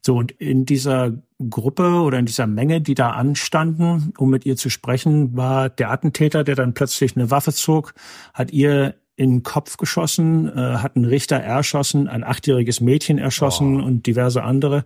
So, 0.02 0.16
und 0.16 0.32
in 0.32 0.66
dieser 0.66 1.12
Gruppe 1.50 2.02
oder 2.02 2.20
in 2.20 2.26
dieser 2.26 2.48
Menge, 2.48 2.82
die 2.82 2.96
da 2.96 3.12
anstanden, 3.12 4.14
um 4.18 4.30
mit 4.30 4.46
ihr 4.46 4.56
zu 4.56 4.70
sprechen, 4.70 5.36
war 5.36 5.70
der 5.70 5.92
Attentäter, 5.92 6.44
der 6.44 6.56
dann 6.56 6.74
plötzlich 6.74 7.16
eine 7.16 7.32
Waffe 7.32 7.54
zog, 7.54 7.94
hat 8.34 8.52
ihr 8.52 8.96
in 9.20 9.32
den 9.32 9.44
Kopf 9.44 9.76
geschossen, 9.76 10.48
äh, 10.48 10.78
hat 10.78 10.96
einen 10.96 11.04
Richter 11.04 11.36
erschossen, 11.36 12.08
ein 12.08 12.24
achtjähriges 12.24 12.80
Mädchen 12.80 13.18
erschossen 13.18 13.82
oh. 13.82 13.86
und 13.86 14.08
diverse 14.08 14.44
andere. 14.44 14.86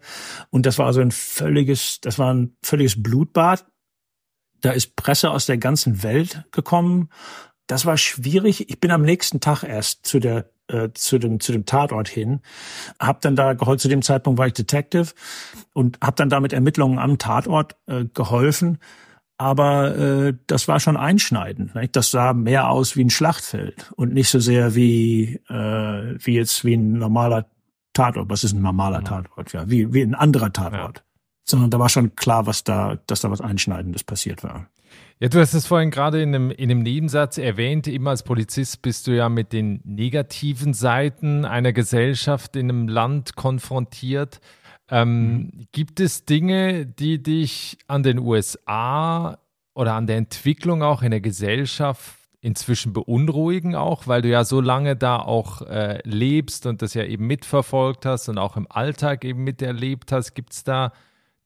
Und 0.49 0.65
das 0.65 0.79
war 0.79 0.87
also 0.87 1.01
ein 1.01 1.11
völliges, 1.11 2.01
das 2.01 2.17
war 2.17 2.33
ein 2.33 2.57
völliges 2.63 3.01
Blutbad. 3.01 3.67
Da 4.61 4.71
ist 4.71 4.95
Presse 4.95 5.29
aus 5.29 5.45
der 5.45 5.59
ganzen 5.59 6.01
Welt 6.01 6.45
gekommen. 6.51 7.09
Das 7.67 7.85
war 7.85 7.95
schwierig. 7.97 8.71
Ich 8.71 8.79
bin 8.79 8.89
am 8.89 9.03
nächsten 9.03 9.39
Tag 9.39 9.61
erst 9.63 10.07
zu 10.07 10.19
der 10.19 10.49
äh, 10.67 10.89
zu 10.93 11.19
dem 11.19 11.39
zu 11.39 11.51
dem 11.51 11.65
Tatort 11.65 12.07
hin, 12.07 12.41
hab 12.99 13.21
dann 13.21 13.35
da 13.35 13.53
geholfen. 13.53 13.79
Zu 13.79 13.89
dem 13.89 14.01
Zeitpunkt 14.01 14.37
war 14.39 14.47
ich 14.47 14.53
Detective 14.53 15.13
und 15.73 15.97
hab 16.01 16.15
dann 16.15 16.29
da 16.29 16.39
mit 16.39 16.53
Ermittlungen 16.53 16.99
am 16.99 17.17
Tatort 17.17 17.75
äh, 17.87 18.05
geholfen 18.13 18.79
aber 19.37 19.97
äh, 19.97 20.33
das 20.47 20.67
war 20.67 20.79
schon 20.79 20.95
einschneidend. 20.95 21.75
Nicht? 21.75 21.95
Das 21.95 22.11
sah 22.11 22.33
mehr 22.33 22.69
aus 22.69 22.95
wie 22.95 23.03
ein 23.03 23.09
Schlachtfeld 23.09 23.91
und 23.95 24.13
nicht 24.13 24.29
so 24.29 24.39
sehr 24.39 24.75
wie 24.75 25.41
äh, 25.49 26.15
wie 26.17 26.35
jetzt 26.35 26.63
wie 26.63 26.75
ein 26.75 26.93
normaler 26.93 27.47
Tatort. 27.93 28.29
Was 28.29 28.43
ist 28.43 28.53
ein 28.53 28.61
normaler 28.61 29.01
mhm. 29.01 29.05
Tatort? 29.05 29.53
Ja, 29.53 29.69
wie 29.69 29.93
wie 29.93 30.01
ein 30.01 30.15
anderer 30.15 30.53
Tatort. 30.53 30.99
Ja. 30.99 31.03
Sondern 31.45 31.71
da 31.71 31.79
war 31.79 31.89
schon 31.89 32.15
klar, 32.15 32.45
was 32.45 32.63
da, 32.63 32.97
dass 33.07 33.19
da 33.19 33.31
was 33.31 33.41
Einschneidendes 33.41 34.05
passiert 34.05 34.43
war. 34.43 34.67
Ja, 35.23 35.29
du 35.29 35.39
hast 35.39 35.53
es 35.53 35.65
vorhin 35.65 35.89
gerade 35.89 36.21
in 36.21 36.35
einem, 36.35 36.51
in 36.51 36.69
einem 36.69 36.81
Nebensatz 36.81 37.37
erwähnt. 37.37 37.87
Immer 37.87 38.09
als 38.09 38.23
Polizist 38.23 38.81
bist 38.81 39.07
du 39.07 39.15
ja 39.15 39.29
mit 39.29 39.53
den 39.53 39.79
negativen 39.85 40.73
Seiten 40.73 41.45
einer 41.45 41.71
Gesellschaft 41.71 42.57
in 42.57 42.69
einem 42.69 42.89
Land 42.89 43.37
konfrontiert. 43.37 44.41
Ähm, 44.89 45.29
mhm. 45.29 45.67
Gibt 45.71 46.01
es 46.01 46.25
Dinge, 46.25 46.85
die 46.85 47.23
dich 47.23 47.77
an 47.87 48.03
den 48.03 48.19
USA 48.19 49.37
oder 49.73 49.93
an 49.93 50.07
der 50.07 50.17
Entwicklung 50.17 50.83
auch 50.83 51.03
in 51.03 51.11
der 51.11 51.21
Gesellschaft 51.21 52.17
inzwischen 52.41 52.91
beunruhigen 52.91 53.75
auch, 53.75 54.07
weil 54.07 54.23
du 54.23 54.27
ja 54.27 54.43
so 54.43 54.59
lange 54.59 54.97
da 54.97 55.19
auch 55.19 55.61
äh, 55.61 56.01
lebst 56.03 56.65
und 56.65 56.81
das 56.81 56.95
ja 56.95 57.05
eben 57.05 57.27
mitverfolgt 57.27 58.05
hast 58.05 58.27
und 58.27 58.37
auch 58.37 58.57
im 58.57 58.69
Alltag 58.69 59.23
eben 59.23 59.45
miterlebt 59.45 60.11
hast. 60.11 60.33
Gibt 60.33 60.51
es 60.51 60.65
da 60.65 60.91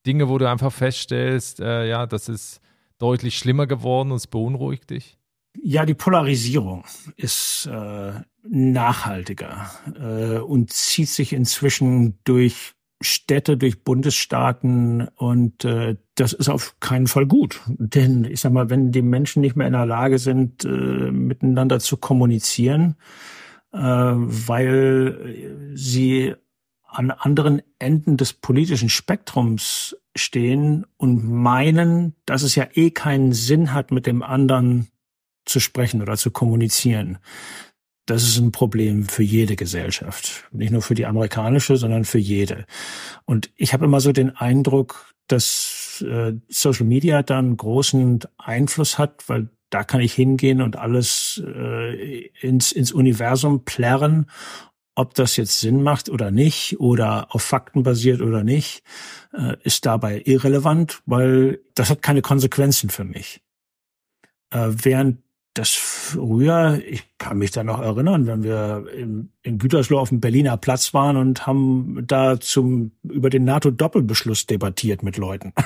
Dinge, 0.04 0.28
wo 0.28 0.36
du 0.36 0.50
einfach 0.50 0.72
feststellst, 0.72 1.60
äh, 1.60 1.86
ja, 1.88 2.06
das 2.06 2.28
ist 2.28 2.60
deutlich 2.98 3.38
schlimmer 3.38 3.66
geworden 3.66 4.10
und 4.10 4.16
es 4.16 4.26
beunruhigt 4.26 4.90
dich? 4.90 5.18
Ja, 5.60 5.86
die 5.86 5.94
Polarisierung 5.94 6.84
ist 7.16 7.66
äh, 7.66 8.12
nachhaltiger 8.42 9.70
äh, 9.94 10.38
und 10.38 10.72
zieht 10.72 11.08
sich 11.08 11.32
inzwischen 11.32 12.18
durch 12.24 12.74
Städte, 13.00 13.56
durch 13.56 13.84
Bundesstaaten 13.84 15.08
und 15.16 15.64
äh, 15.64 15.96
das 16.16 16.32
ist 16.32 16.48
auf 16.48 16.78
keinen 16.80 17.06
Fall 17.06 17.26
gut. 17.26 17.60
Denn 17.68 18.24
ich 18.24 18.40
sag 18.40 18.52
mal, 18.52 18.70
wenn 18.70 18.90
die 18.90 19.02
Menschen 19.02 19.40
nicht 19.40 19.56
mehr 19.56 19.68
in 19.68 19.72
der 19.72 19.86
Lage 19.86 20.18
sind, 20.18 20.64
äh, 20.64 20.68
miteinander 20.68 21.78
zu 21.78 21.96
kommunizieren, 21.96 22.96
äh, 23.72 23.78
weil 23.78 25.72
sie 25.74 26.34
an 26.88 27.10
anderen 27.10 27.62
Enden 27.78 28.16
des 28.16 28.32
politischen 28.32 28.88
Spektrums 28.88 29.96
stehen 30.18 30.86
und 30.96 31.28
meinen, 31.28 32.14
dass 32.26 32.42
es 32.42 32.54
ja 32.54 32.68
eh 32.74 32.90
keinen 32.90 33.32
Sinn 33.32 33.72
hat, 33.72 33.90
mit 33.90 34.06
dem 34.06 34.22
anderen 34.22 34.88
zu 35.46 35.60
sprechen 35.60 36.02
oder 36.02 36.16
zu 36.16 36.30
kommunizieren, 36.30 37.18
das 38.08 38.22
ist 38.22 38.38
ein 38.38 38.52
Problem 38.52 39.06
für 39.06 39.22
jede 39.22 39.54
Gesellschaft. 39.54 40.48
Nicht 40.50 40.72
nur 40.72 40.80
für 40.80 40.94
die 40.94 41.04
amerikanische, 41.04 41.76
sondern 41.76 42.04
für 42.04 42.18
jede. 42.18 42.64
Und 43.26 43.50
ich 43.54 43.74
habe 43.74 43.84
immer 43.84 44.00
so 44.00 44.12
den 44.12 44.34
Eindruck, 44.34 45.14
dass 45.26 46.02
äh, 46.08 46.32
Social 46.48 46.86
Media 46.86 47.22
dann 47.22 47.56
großen 47.56 48.20
Einfluss 48.38 48.98
hat, 48.98 49.28
weil 49.28 49.50
da 49.68 49.84
kann 49.84 50.00
ich 50.00 50.14
hingehen 50.14 50.62
und 50.62 50.76
alles 50.76 51.42
äh, 51.46 52.28
ins, 52.40 52.72
ins 52.72 52.92
Universum 52.92 53.64
plärren, 53.64 54.30
ob 54.98 55.14
das 55.14 55.36
jetzt 55.36 55.60
Sinn 55.60 55.82
macht 55.82 56.08
oder 56.08 56.32
nicht 56.32 56.80
oder 56.80 57.32
auf 57.32 57.42
Fakten 57.42 57.84
basiert 57.84 58.20
oder 58.20 58.42
nicht, 58.42 58.82
äh, 59.32 59.56
ist 59.62 59.86
dabei 59.86 60.22
irrelevant, 60.24 61.02
weil 61.06 61.60
das 61.74 61.88
hat 61.88 62.02
keine 62.02 62.20
Konsequenzen 62.20 62.90
für 62.90 63.04
mich. 63.04 63.40
Äh, 64.50 64.70
während 64.70 65.18
das 65.54 65.70
früher, 65.70 66.82
ich 66.84 67.04
kann 67.18 67.38
mich 67.38 67.52
da 67.52 67.62
noch 67.62 67.80
erinnern, 67.80 68.26
wenn 68.26 68.42
wir 68.42 68.86
in, 68.92 69.30
in 69.42 69.58
Gütersloh 69.58 70.00
auf 70.00 70.08
dem 70.08 70.20
Berliner 70.20 70.56
Platz 70.56 70.92
waren 70.94 71.16
und 71.16 71.46
haben 71.46 72.04
da 72.04 72.40
zum, 72.40 72.90
über 73.04 73.30
den 73.30 73.44
NATO-Doppelbeschluss 73.44 74.46
debattiert 74.46 75.02
mit 75.02 75.16
Leuten. 75.16 75.52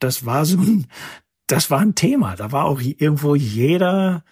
Das 0.00 0.26
war 0.26 0.44
so 0.44 0.58
ein, 0.58 0.86
das 1.46 1.70
war 1.70 1.80
ein 1.80 1.94
Thema. 1.94 2.36
Da 2.36 2.52
war 2.52 2.66
auch 2.66 2.82
irgendwo 2.82 3.34
jeder 3.34 4.22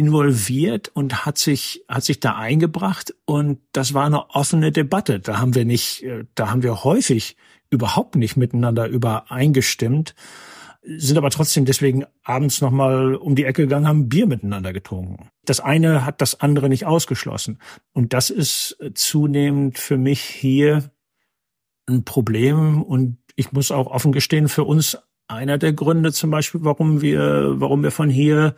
involviert 0.00 0.88
und 0.94 1.26
hat 1.26 1.36
sich, 1.36 1.84
hat 1.86 2.04
sich 2.04 2.20
da 2.20 2.36
eingebracht 2.36 3.14
und 3.26 3.60
das 3.72 3.92
war 3.92 4.06
eine 4.06 4.30
offene 4.30 4.72
Debatte. 4.72 5.20
Da 5.20 5.38
haben 5.38 5.54
wir 5.54 5.66
nicht, 5.66 6.02
äh, 6.02 6.24
da 6.34 6.50
haben 6.50 6.62
wir 6.62 6.84
häufig 6.84 7.36
überhaupt 7.68 8.16
nicht 8.16 8.36
miteinander 8.36 8.88
übereingestimmt 8.88 10.14
sind 10.82 11.18
aber 11.18 11.30
trotzdem 11.30 11.66
deswegen 11.66 12.04
abends 12.22 12.60
nochmal 12.60 13.14
um 13.14 13.34
die 13.34 13.44
Ecke 13.44 13.62
gegangen, 13.62 13.86
haben 13.86 14.08
Bier 14.08 14.26
miteinander 14.26 14.72
getrunken. 14.72 15.28
Das 15.44 15.60
eine 15.60 16.04
hat 16.06 16.20
das 16.20 16.40
andere 16.40 16.68
nicht 16.68 16.86
ausgeschlossen. 16.86 17.58
Und 17.92 18.12
das 18.14 18.30
ist 18.30 18.78
zunehmend 18.94 19.78
für 19.78 19.98
mich 19.98 20.22
hier 20.22 20.90
ein 21.86 22.04
Problem. 22.04 22.82
Und 22.82 23.18
ich 23.36 23.52
muss 23.52 23.70
auch 23.70 23.88
offen 23.88 24.12
gestehen, 24.12 24.48
für 24.48 24.64
uns 24.64 24.96
einer 25.28 25.58
der 25.58 25.72
Gründe 25.72 26.12
zum 26.12 26.30
Beispiel, 26.30 26.64
warum 26.64 27.02
wir, 27.02 27.60
warum 27.60 27.82
wir 27.82 27.90
von 27.90 28.08
hier 28.08 28.54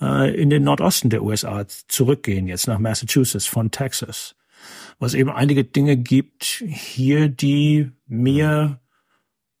äh, 0.00 0.34
in 0.34 0.50
den 0.50 0.64
Nordosten 0.64 1.10
der 1.10 1.22
USA 1.22 1.66
zurückgehen, 1.66 2.46
jetzt 2.46 2.66
nach 2.66 2.78
Massachusetts 2.78 3.46
von 3.46 3.70
Texas. 3.70 4.34
Was 4.98 5.14
eben 5.14 5.30
einige 5.30 5.64
Dinge 5.64 5.96
gibt 5.96 6.44
hier, 6.66 7.28
die 7.28 7.90
mir 8.06 8.80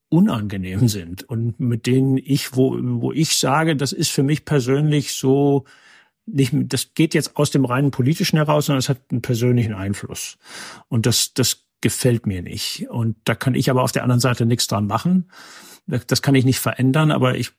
unangenehm 0.08 0.88
sind 0.88 1.22
und 1.22 1.60
mit 1.60 1.86
denen 1.86 2.16
ich, 2.16 2.56
wo, 2.56 2.76
wo 2.80 3.12
ich 3.12 3.36
sage, 3.36 3.76
das 3.76 3.92
ist 3.92 4.10
für 4.10 4.22
mich 4.22 4.44
persönlich 4.44 5.12
so 5.12 5.64
nicht, 6.30 6.52
das 6.54 6.94
geht 6.94 7.14
jetzt 7.14 7.36
aus 7.36 7.50
dem 7.50 7.64
reinen 7.64 7.90
politischen 7.90 8.36
heraus, 8.36 8.66
sondern 8.66 8.80
es 8.80 8.88
hat 8.88 9.00
einen 9.10 9.22
persönlichen 9.22 9.74
Einfluss. 9.74 10.38
Und 10.88 11.06
das, 11.06 11.32
das 11.34 11.64
gefällt 11.80 12.26
mir 12.26 12.42
nicht. 12.42 12.88
Und 12.90 13.16
da 13.24 13.34
kann 13.34 13.54
ich 13.54 13.70
aber 13.70 13.82
auf 13.82 13.92
der 13.92 14.02
anderen 14.02 14.20
Seite 14.20 14.46
nichts 14.46 14.66
dran 14.66 14.86
machen. 14.86 15.30
Das 15.86 16.22
kann 16.22 16.34
ich 16.34 16.44
nicht 16.44 16.58
verändern, 16.58 17.10
aber 17.10 17.36
ich, 17.36 17.52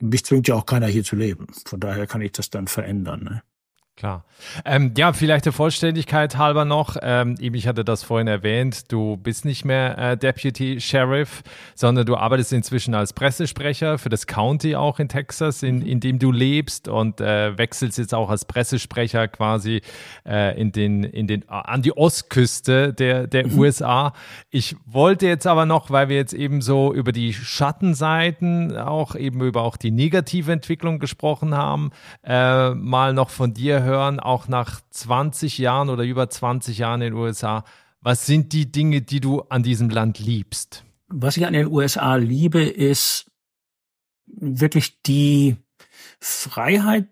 mich 0.00 0.24
zwingt 0.24 0.48
ja 0.48 0.54
auch 0.54 0.66
keiner 0.66 0.86
hier 0.86 1.04
zu 1.04 1.16
leben. 1.16 1.46
Von 1.66 1.80
daher 1.80 2.06
kann 2.06 2.20
ich 2.20 2.32
das 2.32 2.50
dann 2.50 2.68
verändern. 2.68 3.24
Ne? 3.24 3.42
Klar. 3.98 4.24
Ähm, 4.64 4.92
ja, 4.96 5.12
vielleicht 5.12 5.44
der 5.44 5.52
Vollständigkeit 5.52 6.38
halber 6.38 6.64
noch. 6.64 6.96
Ähm, 7.02 7.34
ich 7.40 7.66
hatte 7.66 7.84
das 7.84 8.04
vorhin 8.04 8.28
erwähnt. 8.28 8.92
Du 8.92 9.16
bist 9.16 9.44
nicht 9.44 9.64
mehr 9.64 9.98
äh, 9.98 10.16
Deputy 10.16 10.80
Sheriff, 10.80 11.42
sondern 11.74 12.06
du 12.06 12.16
arbeitest 12.16 12.52
inzwischen 12.52 12.94
als 12.94 13.12
Pressesprecher 13.12 13.98
für 13.98 14.08
das 14.08 14.28
County 14.28 14.76
auch 14.76 15.00
in 15.00 15.08
Texas, 15.08 15.64
in, 15.64 15.82
in 15.82 15.98
dem 15.98 16.20
du 16.20 16.30
lebst 16.30 16.86
und 16.86 17.20
äh, 17.20 17.58
wechselst 17.58 17.98
jetzt 17.98 18.14
auch 18.14 18.30
als 18.30 18.44
Pressesprecher 18.44 19.26
quasi 19.26 19.82
äh, 20.24 20.56
in 20.60 20.70
den, 20.70 21.02
in 21.02 21.26
den, 21.26 21.48
an 21.48 21.82
die 21.82 21.96
Ostküste 21.96 22.94
der, 22.94 23.26
der 23.26 23.48
mhm. 23.48 23.58
USA. 23.58 24.12
Ich 24.50 24.76
wollte 24.86 25.26
jetzt 25.26 25.48
aber 25.48 25.66
noch, 25.66 25.90
weil 25.90 26.08
wir 26.08 26.16
jetzt 26.16 26.34
eben 26.34 26.62
so 26.62 26.94
über 26.94 27.10
die 27.10 27.34
Schattenseiten, 27.34 28.76
auch 28.76 29.16
eben 29.16 29.42
über 29.42 29.62
auch 29.62 29.76
die 29.76 29.90
negative 29.90 30.52
Entwicklung 30.52 31.00
gesprochen 31.00 31.56
haben, 31.56 31.90
äh, 32.22 32.70
mal 32.70 33.12
noch 33.12 33.30
von 33.30 33.54
dir 33.54 33.82
hören 33.82 33.87
hören, 33.88 34.20
auch 34.20 34.46
nach 34.46 34.80
20 34.90 35.58
Jahren 35.58 35.88
oder 35.90 36.04
über 36.04 36.30
20 36.30 36.78
Jahren 36.78 37.02
in 37.02 37.12
den 37.12 37.20
USA. 37.20 37.64
Was 38.00 38.26
sind 38.26 38.52
die 38.52 38.70
Dinge, 38.70 39.02
die 39.02 39.20
du 39.20 39.40
an 39.42 39.62
diesem 39.62 39.90
Land 39.90 40.20
liebst? 40.20 40.84
Was 41.08 41.36
ich 41.36 41.46
an 41.46 41.54
den 41.54 41.66
USA 41.66 42.14
liebe, 42.16 42.62
ist 42.62 43.30
wirklich 44.26 45.02
die 45.02 45.56
Freiheit, 46.20 47.08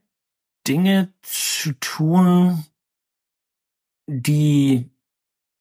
Dinge 0.66 1.12
zu 1.22 1.72
tun, 1.80 2.64
die 4.06 4.90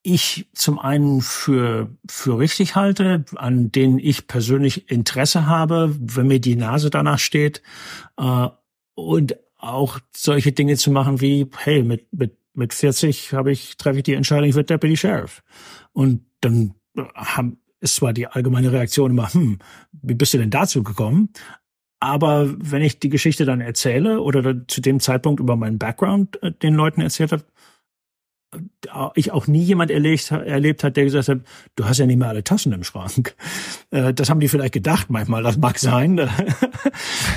ich 0.04 0.48
zum 0.54 0.78
einen 0.78 1.22
für, 1.22 1.90
für 2.08 2.38
richtig 2.38 2.76
halte, 2.76 3.26
an 3.36 3.72
denen 3.72 3.98
ich 3.98 4.28
persönlich 4.28 4.92
Interesse 4.92 5.48
habe, 5.48 5.96
wenn 6.00 6.28
mir 6.28 6.40
die 6.40 6.56
Nase 6.56 6.92
danach 6.92 7.20
steht, 7.20 7.64
äh, 8.18 8.48
und 8.94 9.36
auch 9.66 10.00
solche 10.16 10.52
Dinge 10.52 10.78
zu 10.78 10.92
machen 10.92 11.22
wie, 11.22 11.48
hey, 11.58 11.84
mit, 11.84 12.12
mit, 12.14 12.38
mit 12.54 12.74
40 12.74 13.34
habe 13.34 13.52
ich, 13.52 13.78
treffe 13.78 13.98
ich 13.98 14.04
die 14.04 14.14
Entscheidung, 14.14 14.50
ich 14.50 14.56
werde 14.56 14.68
Deputy 14.68 14.98
Sheriff. 14.98 15.44
Und 15.92 16.26
dann 16.42 16.76
haben, 17.16 17.60
ist 17.80 17.96
zwar 17.96 18.14
die 18.14 18.28
allgemeine 18.28 18.72
Reaktion 18.72 19.12
immer, 19.12 19.34
hm, 19.34 19.60
wie 19.92 20.14
bist 20.14 20.34
du 20.34 20.38
denn 20.38 20.52
dazu 20.52 20.84
gekommen? 20.84 21.30
Aber 22.00 22.54
wenn 22.58 22.82
ich 22.82 23.00
die 23.00 23.10
Geschichte 23.10 23.46
dann 23.46 23.62
erzähle 23.62 24.22
oder 24.22 24.68
zu 24.68 24.82
dem 24.82 25.00
Zeitpunkt 25.00 25.40
über 25.40 25.56
meinen 25.56 25.80
Background 25.80 26.42
äh, 26.44 26.52
den 26.52 26.76
Leuten 26.76 27.02
erzählt 27.02 27.32
habe, 27.32 27.44
ich 29.16 29.32
auch 29.32 29.48
nie 29.48 29.64
jemand 29.64 29.92
erlebt, 29.92 30.32
erlebt 30.32 30.84
hat, 30.84 30.98
der 30.98 31.06
gesagt 31.06 31.28
hat, 31.28 31.40
du 31.76 31.86
hast 31.86 31.98
ja 31.98 32.06
nicht 32.06 32.18
mehr 32.18 32.30
alle 32.30 32.44
Tassen 32.44 32.74
im 32.74 32.84
Schrank. 32.84 33.36
Äh, 33.92 34.14
das 34.14 34.30
haben 34.30 34.40
die 34.40 34.48
vielleicht 34.48 34.74
gedacht 34.74 35.10
manchmal, 35.10 35.44
das 35.44 35.58
mag 35.58 35.80
sein. 35.80 36.30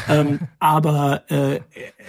Ähm, 0.08 0.40
aber 0.58 1.30
äh, 1.30 1.60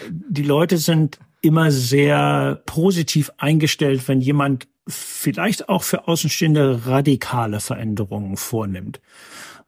die 0.10 0.44
Leute 0.44 0.78
sind 0.78 1.20
immer 1.42 1.70
sehr 1.72 2.62
positiv 2.66 3.30
eingestellt, 3.38 4.08
wenn 4.08 4.22
jemand 4.22 4.68
vielleicht 4.88 5.70
auch 5.70 5.84
für 5.84 6.08
Außenstehende 6.08 6.86
radikale 6.86 7.60
Veränderungen 7.60 8.38
vornimmt. 8.38 9.02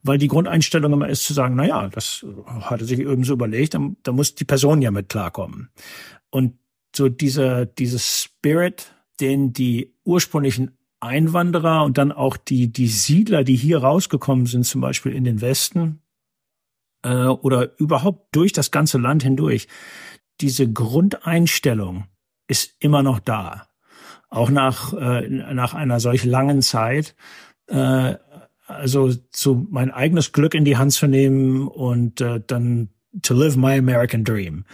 Weil 0.04 0.18
die 0.18 0.28
Grundeinstellung 0.28 0.94
immer 0.94 1.10
ist 1.10 1.26
zu 1.26 1.34
sagen, 1.34 1.56
na 1.56 1.66
ja, 1.66 1.88
das 1.90 2.26
hat 2.62 2.82
er 2.82 2.88
sich 2.88 3.00
eben 3.00 3.24
so 3.24 3.34
überlegt, 3.34 3.78
da 4.04 4.12
muss 4.12 4.34
die 4.36 4.46
Person 4.46 4.82
ja 4.82 4.90
mit 4.92 5.10
klarkommen. 5.10 5.70
Und 6.30 6.56
so 6.96 7.08
dieser, 7.08 7.66
dieses 7.66 8.24
Spirit, 8.24 8.94
den 9.22 9.54
die 9.54 9.94
ursprünglichen 10.04 10.78
Einwanderer 11.00 11.84
und 11.84 11.98
dann 11.98 12.12
auch 12.12 12.38
die, 12.38 12.72
die 12.72 12.88
Siedler, 12.88 13.44
die 13.44 13.56
hier 13.56 13.80
rausgekommen 13.80 14.46
sind, 14.46 14.66
zum 14.66 14.82
Beispiel 14.82 15.14
in 15.14 15.24
den 15.24 15.42
Westen 15.42 16.02
äh, 17.04 17.26
oder 17.26 17.80
überhaupt 17.80 18.36
durch 18.36 18.54
das 18.54 18.72
ganze 18.72 18.98
Land 18.98 19.24
hindurch, 19.24 19.68
diese 20.42 20.72
Grundeinstellung 20.72 22.06
ist 22.48 22.76
immer 22.80 23.04
noch 23.04 23.20
da. 23.20 23.68
Auch 24.30 24.50
nach, 24.50 24.94
äh, 24.94 25.28
nach 25.28 25.74
einer 25.74 26.00
solch 26.00 26.24
langen 26.24 26.62
Zeit. 26.62 27.16
Äh, 27.68 28.16
also 28.68 29.12
so 29.32 29.68
mein 29.70 29.92
eigenes 29.92 30.32
Glück 30.32 30.54
in 30.54 30.66
die 30.66 30.78
Hand 30.78 30.94
zu 30.94 31.08
nehmen 31.08 31.68
und 31.68 32.22
äh, 32.22 32.42
dann 32.46 32.90
to 33.22 33.34
live 33.34 33.56
my 33.56 33.78
American 33.78 34.24
dream. 34.24 34.66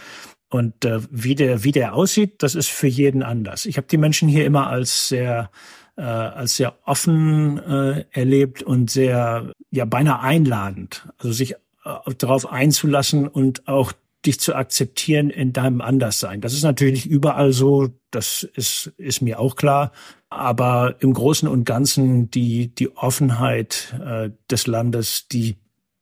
Und 0.50 0.84
äh, 0.84 1.00
wie 1.10 1.34
der 1.34 1.64
wie 1.64 1.72
der 1.72 1.94
aussieht, 1.94 2.42
das 2.42 2.54
ist 2.54 2.70
für 2.70 2.86
jeden 2.86 3.22
anders. 3.22 3.66
Ich 3.66 3.76
habe 3.76 3.86
die 3.86 3.98
Menschen 3.98 4.28
hier 4.28 4.46
immer 4.46 4.68
als 4.68 5.08
sehr 5.08 5.50
äh, 5.96 6.02
als 6.02 6.56
sehr 6.56 6.74
offen 6.86 7.58
äh, 7.58 8.04
erlebt 8.12 8.62
und 8.62 8.90
sehr 8.90 9.52
ja 9.70 9.84
beinahe 9.84 10.20
einladend, 10.20 11.06
also 11.18 11.32
sich 11.32 11.52
äh, 11.52 12.14
darauf 12.16 12.50
einzulassen 12.50 13.28
und 13.28 13.68
auch 13.68 13.92
dich 14.26 14.40
zu 14.40 14.54
akzeptieren 14.54 15.30
in 15.30 15.52
deinem 15.52 15.80
Anderssein. 15.80 16.40
Das 16.40 16.52
ist 16.52 16.62
natürlich 16.62 17.06
überall 17.06 17.52
so, 17.52 17.88
das 18.10 18.42
ist, 18.42 18.92
ist 18.96 19.22
mir 19.22 19.38
auch 19.38 19.56
klar. 19.56 19.92
Aber 20.28 20.96
im 21.00 21.14
Großen 21.14 21.48
und 21.48 21.64
Ganzen 21.64 22.30
die, 22.30 22.74
die 22.74 22.94
Offenheit 22.96 23.94
äh, 24.04 24.30
des 24.50 24.66
Landes, 24.66 25.28
die 25.28 25.56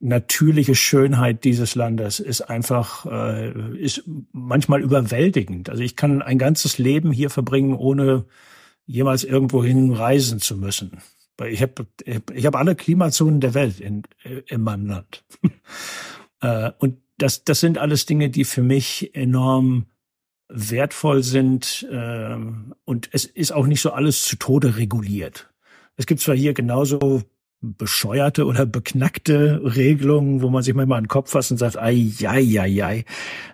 natürliche 0.06 0.74
Schönheit 0.74 1.44
dieses 1.44 1.74
Landes 1.74 2.20
ist 2.20 2.42
einfach 2.42 3.06
äh, 3.06 3.76
ist 3.76 4.04
manchmal 4.32 4.82
überwältigend. 4.82 5.68
Also 5.68 5.82
ich 5.82 5.96
kann 5.96 6.22
ein 6.22 6.38
ganzes 6.38 6.78
Leben 6.78 7.12
hier 7.12 7.30
verbringen, 7.30 7.74
ohne 7.74 8.24
jemals 8.86 9.24
irgendwohin 9.24 9.92
reisen 9.92 10.40
zu 10.40 10.56
müssen. 10.56 11.02
Ich 11.48 11.60
habe 11.60 11.86
ich 12.34 12.46
hab 12.46 12.56
alle 12.56 12.76
Klimazonen 12.76 13.40
der 13.40 13.54
Welt 13.54 13.80
in, 13.80 14.04
in 14.46 14.62
meinem 14.62 14.86
Land. 14.86 15.24
äh, 16.40 16.70
und 16.78 16.98
das, 17.18 17.44
das 17.44 17.60
sind 17.60 17.78
alles 17.78 18.06
Dinge, 18.06 18.30
die 18.30 18.44
für 18.44 18.62
mich 18.62 19.14
enorm 19.14 19.86
wertvoll 20.48 21.22
sind. 21.22 21.86
Äh, 21.90 22.36
und 22.84 23.08
es 23.12 23.24
ist 23.24 23.52
auch 23.52 23.66
nicht 23.66 23.80
so 23.80 23.90
alles 23.90 24.22
zu 24.22 24.36
Tode 24.36 24.76
reguliert. 24.76 25.52
Es 25.96 26.06
gibt 26.06 26.20
zwar 26.20 26.36
hier 26.36 26.54
genauso 26.54 27.22
bescheuerte 27.60 28.44
oder 28.46 28.66
beknackte 28.66 29.60
Regelungen, 29.64 30.42
wo 30.42 30.50
man 30.50 30.62
sich 30.62 30.74
manchmal 30.74 30.98
an 30.98 31.04
den 31.04 31.08
Kopf 31.08 31.30
fasst 31.30 31.50
und 31.50 31.58
sagt, 31.58 31.78
ai, 31.78 32.10
ai, 32.24 32.60
ai, 32.60 32.84
ai. 32.84 32.98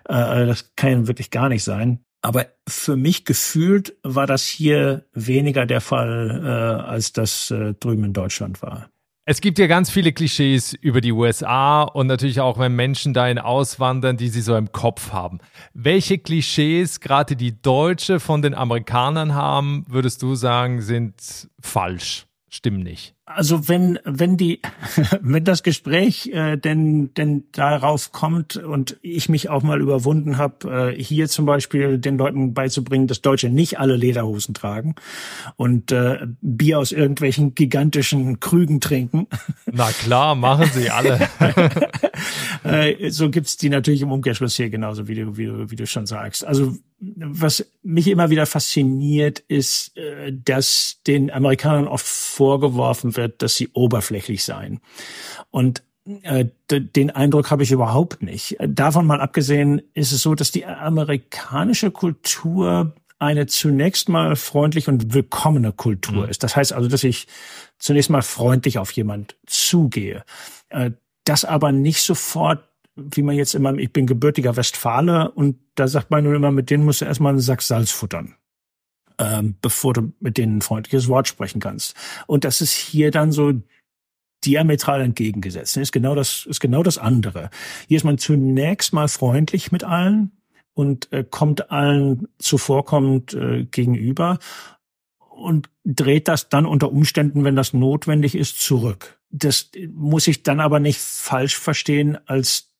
Äh, 0.09 0.47
das 0.47 0.75
kann 0.77 1.09
wirklich 1.09 1.31
gar 1.31 1.49
nicht 1.49 1.65
sein. 1.65 2.05
Aber 2.23 2.47
für 2.69 2.97
mich 2.97 3.25
gefühlt 3.25 3.97
war 4.05 4.27
das 4.27 4.47
hier 4.47 5.07
weniger 5.12 5.67
der 5.67 5.81
Fall, 5.81 6.42
äh, 6.44 6.88
als 6.88 7.13
das 7.13 7.50
äh, 7.50 7.75
drüben 7.75 8.05
in 8.05 8.13
Deutschland 8.13 8.63
war. 8.63 8.88
Es 9.25 9.40
gibt 9.40 9.61
ja 9.61 9.69
ganz 9.69 9.88
viele 9.88 10.13
Klischees 10.13 10.73
über 10.73 11.00
die 11.00 11.13
USA 11.13 11.83
und 11.83 12.09
natürlich 12.09 12.40
auch, 12.40 12.59
wenn 12.59 12.75
Menschen 12.75 13.15
dahin 13.15 13.38
auswandern, 13.38 14.17
die 14.17 14.29
sie 14.29 14.40
so 14.40 14.57
im 14.57 14.73
Kopf 14.73 15.13
haben. 15.13 15.38
Welche 15.75 16.19
Klischees 16.19 16.98
gerade 16.98 17.37
die 17.37 17.61
Deutsche 17.63 18.19
von 18.19 18.42
den 18.42 18.55
Amerikanern 18.55 19.35
haben, 19.35 19.85
würdest 19.88 20.23
du 20.23 20.35
sagen, 20.35 20.81
sind 20.81 21.48
falsch, 21.61 22.27
stimmen 22.48 22.83
nicht? 22.83 23.15
Also 23.25 23.68
wenn 23.68 24.00
wenn 24.04 24.37
die 24.37 24.60
wenn 25.20 25.44
das 25.44 25.62
Gespräch 25.62 26.27
äh, 26.33 26.56
denn 26.56 27.14
denn 27.14 27.44
darauf 27.52 28.10
kommt 28.10 28.56
und 28.56 28.96
ich 29.00 29.29
mich 29.29 29.48
auch 29.48 29.62
mal 29.62 29.81
überwunden 29.81 30.38
habe, 30.38 30.92
äh, 30.96 31.02
hier 31.02 31.29
zum 31.29 31.46
Beispiel 31.46 31.98
den 31.98 32.18
Leuten 32.18 32.52
beizubringen, 32.52 33.06
dass 33.06 33.20
Deutsche 33.20 33.48
nicht 33.48 33.79
alle 33.79 33.96
Lederhosen 33.96 34.54
tragen 34.54 34.96
und 35.56 35.92
äh, 35.92 36.27
Bier 36.40 36.81
aus 36.81 36.90
irgendwelchen 36.90 37.54
gigantischen 37.54 38.40
Krügen 38.40 38.81
trinken. 38.81 39.29
Na 39.70 39.90
klar, 39.92 40.35
machen 40.35 40.68
sie 40.73 40.90
alle. 40.90 41.20
äh, 42.64 43.10
so 43.10 43.31
gibt's 43.31 43.56
die 43.56 43.68
natürlich 43.68 44.02
im 44.02 44.10
Umkehrschluss 44.10 44.56
hier 44.56 44.68
genauso, 44.68 45.06
wie 45.06 45.14
du 45.14 45.37
wie 45.37 45.46
du 45.46 45.70
wie 45.70 45.77
du 45.77 45.87
schon 45.87 46.06
sagst. 46.06 46.44
Also 46.44 46.75
was 47.04 47.66
mich 47.83 48.06
immer 48.06 48.31
wieder 48.31 48.46
fasziniert, 48.46 49.40
ist, 49.40 49.96
äh, 49.96 50.33
dass 50.33 50.98
den 51.06 51.31
Amerikanern 51.33 51.88
oft 51.88 52.06
vorgeworfen 52.06 53.16
wird, 53.16 53.21
dass 53.29 53.56
sie 53.56 53.68
oberflächlich 53.73 54.44
seien. 54.44 54.81
Und 55.50 55.83
äh, 56.25 56.46
den 56.70 57.10
Eindruck 57.10 57.50
habe 57.50 57.62
ich 57.62 57.70
überhaupt 57.70 58.23
nicht. 58.23 58.56
Davon 58.66 59.06
mal 59.06 59.20
abgesehen 59.20 59.83
ist 59.94 60.12
es 60.12 60.23
so, 60.23 60.35
dass 60.35 60.50
die 60.50 60.66
amerikanische 60.66 61.90
Kultur 61.90 62.94
eine 63.18 63.46
zunächst 63.46 64.08
mal 64.08 64.35
freundlich 64.35 64.88
und 64.88 65.14
willkommene 65.14 65.73
Kultur 65.73 66.25
mhm. 66.25 66.31
ist. 66.31 66.42
Das 66.42 66.56
heißt 66.56 66.73
also, 66.73 66.88
dass 66.88 67.04
ich 67.04 67.29
zunächst 67.79 68.10
mal 68.10 68.23
freundlich 68.23 68.79
auf 68.79 68.90
jemand 68.92 69.37
zugehe. 69.46 70.25
Äh, 70.70 70.90
das 71.25 71.44
aber 71.44 71.70
nicht 71.70 72.02
sofort 72.02 72.64
wie 72.96 73.23
man 73.23 73.37
jetzt 73.37 73.54
immer, 73.54 73.75
ich 73.79 73.92
bin 73.92 74.06
gebürtiger 74.06 74.56
Westfale 74.56 75.31
und 75.31 75.56
da 75.75 75.88
sagt 75.88 76.10
man 76.10 76.25
nur 76.25 76.35
immer, 76.35 76.50
mit 76.50 76.70
denen 76.70 76.85
musst 76.85 77.00
du 77.00 77.04
erstmal 77.04 77.31
einen 77.31 77.40
Sack 77.40 77.62
Salz 77.62 77.90
futtern, 77.90 78.35
ähm, 79.23 79.56
bevor 79.62 79.94
du 79.94 80.12
mit 80.20 80.37
denen 80.37 80.58
ein 80.58 80.62
freundliches 80.62 81.08
Wort 81.08 81.29
sprechen 81.29 81.60
kannst. 81.60 81.94
Und 82.27 82.44
das 82.44 82.60
ist 82.60 82.73
hier 82.73 83.10
dann 83.10 83.31
so 83.31 83.52
diametral 84.44 85.00
entgegengesetzt. 85.00 85.77
Ist 85.77 85.92
genau 85.92 86.14
das, 86.14 86.46
ist 86.46 86.60
genau 86.60 86.83
das 86.83 86.98
andere. 86.98 87.50
Hier 87.87 87.96
ist 87.96 88.04
man 88.04 88.18
zunächst 88.18 88.92
mal 88.92 89.06
freundlich 89.06 89.70
mit 89.70 89.85
allen 89.85 90.33
und 90.75 91.12
äh, 91.12 91.25
kommt 91.25 91.70
allen 91.70 92.27
zuvorkommend 92.38 93.35
äh, 93.35 93.64
gegenüber 93.64 94.38
und 95.18 95.70
dreht 95.85 96.27
das 96.27 96.48
dann 96.48 96.66
unter 96.66 96.90
Umständen, 96.90 97.44
wenn 97.44 97.56
das 97.56 97.73
notwendig 97.73 98.35
ist, 98.35 98.60
zurück. 98.60 99.20
Das 99.31 99.70
muss 99.94 100.27
ich 100.27 100.42
dann 100.42 100.60
aber 100.60 100.81
nicht 100.81 100.98
falsch 100.98 101.56
verstehen 101.56 102.18
als 102.27 102.73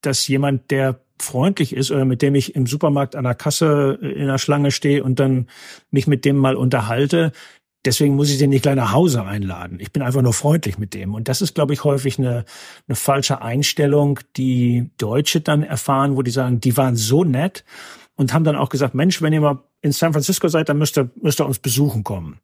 dass 0.00 0.26
jemand, 0.28 0.70
der 0.70 1.03
freundlich 1.20 1.74
ist 1.74 1.90
oder 1.90 2.04
mit 2.04 2.22
dem 2.22 2.34
ich 2.34 2.54
im 2.54 2.66
Supermarkt 2.66 3.16
an 3.16 3.24
der 3.24 3.34
Kasse 3.34 3.98
äh, 4.02 4.06
in 4.12 4.26
der 4.26 4.38
Schlange 4.38 4.70
stehe 4.70 5.02
und 5.02 5.20
dann 5.20 5.48
mich 5.90 6.06
mit 6.06 6.24
dem 6.24 6.36
mal 6.36 6.56
unterhalte, 6.56 7.32
deswegen 7.84 8.16
muss 8.16 8.30
ich 8.30 8.38
den 8.38 8.50
nicht 8.50 8.62
gleich 8.62 8.76
nach 8.76 8.92
Hause 8.92 9.24
einladen. 9.24 9.78
Ich 9.80 9.92
bin 9.92 10.02
einfach 10.02 10.22
nur 10.22 10.32
freundlich 10.32 10.78
mit 10.78 10.94
dem. 10.94 11.14
Und 11.14 11.28
das 11.28 11.42
ist, 11.42 11.54
glaube 11.54 11.72
ich, 11.72 11.84
häufig 11.84 12.18
eine, 12.18 12.44
eine 12.88 12.96
falsche 12.96 13.42
Einstellung, 13.42 14.20
die 14.36 14.90
Deutsche 14.98 15.40
dann 15.40 15.62
erfahren, 15.62 16.16
wo 16.16 16.22
die 16.22 16.30
sagen, 16.30 16.60
die 16.60 16.76
waren 16.76 16.96
so 16.96 17.24
nett 17.24 17.64
und 18.16 18.32
haben 18.32 18.44
dann 18.44 18.56
auch 18.56 18.68
gesagt, 18.68 18.94
Mensch, 18.94 19.20
wenn 19.22 19.32
ihr 19.32 19.40
mal 19.40 19.62
in 19.82 19.92
San 19.92 20.12
Francisco 20.12 20.48
seid, 20.48 20.68
dann 20.68 20.78
müsst 20.78 20.96
ihr, 20.96 21.10
müsst 21.20 21.40
ihr 21.40 21.46
uns 21.46 21.58
besuchen 21.58 22.04
kommen. 22.04 22.40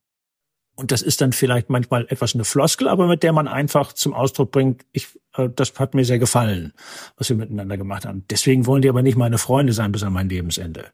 Und 0.76 0.92
das 0.92 1.02
ist 1.02 1.20
dann 1.20 1.32
vielleicht 1.32 1.68
manchmal 1.68 2.06
etwas 2.08 2.34
eine 2.34 2.44
Floskel, 2.44 2.88
aber 2.88 3.06
mit 3.06 3.22
der 3.22 3.32
man 3.32 3.48
einfach 3.48 3.92
zum 3.92 4.14
Ausdruck 4.14 4.50
bringt, 4.50 4.86
ich, 4.92 5.08
äh, 5.36 5.48
das 5.54 5.78
hat 5.78 5.94
mir 5.94 6.04
sehr 6.04 6.18
gefallen, 6.18 6.72
was 7.16 7.28
wir 7.28 7.36
miteinander 7.36 7.76
gemacht 7.76 8.06
haben. 8.06 8.24
Deswegen 8.30 8.66
wollen 8.66 8.82
die 8.82 8.88
aber 8.88 9.02
nicht 9.02 9.18
meine 9.18 9.38
Freunde 9.38 9.72
sein 9.72 9.92
bis 9.92 10.02
an 10.02 10.12
mein 10.12 10.28
Lebensende. 10.28 10.86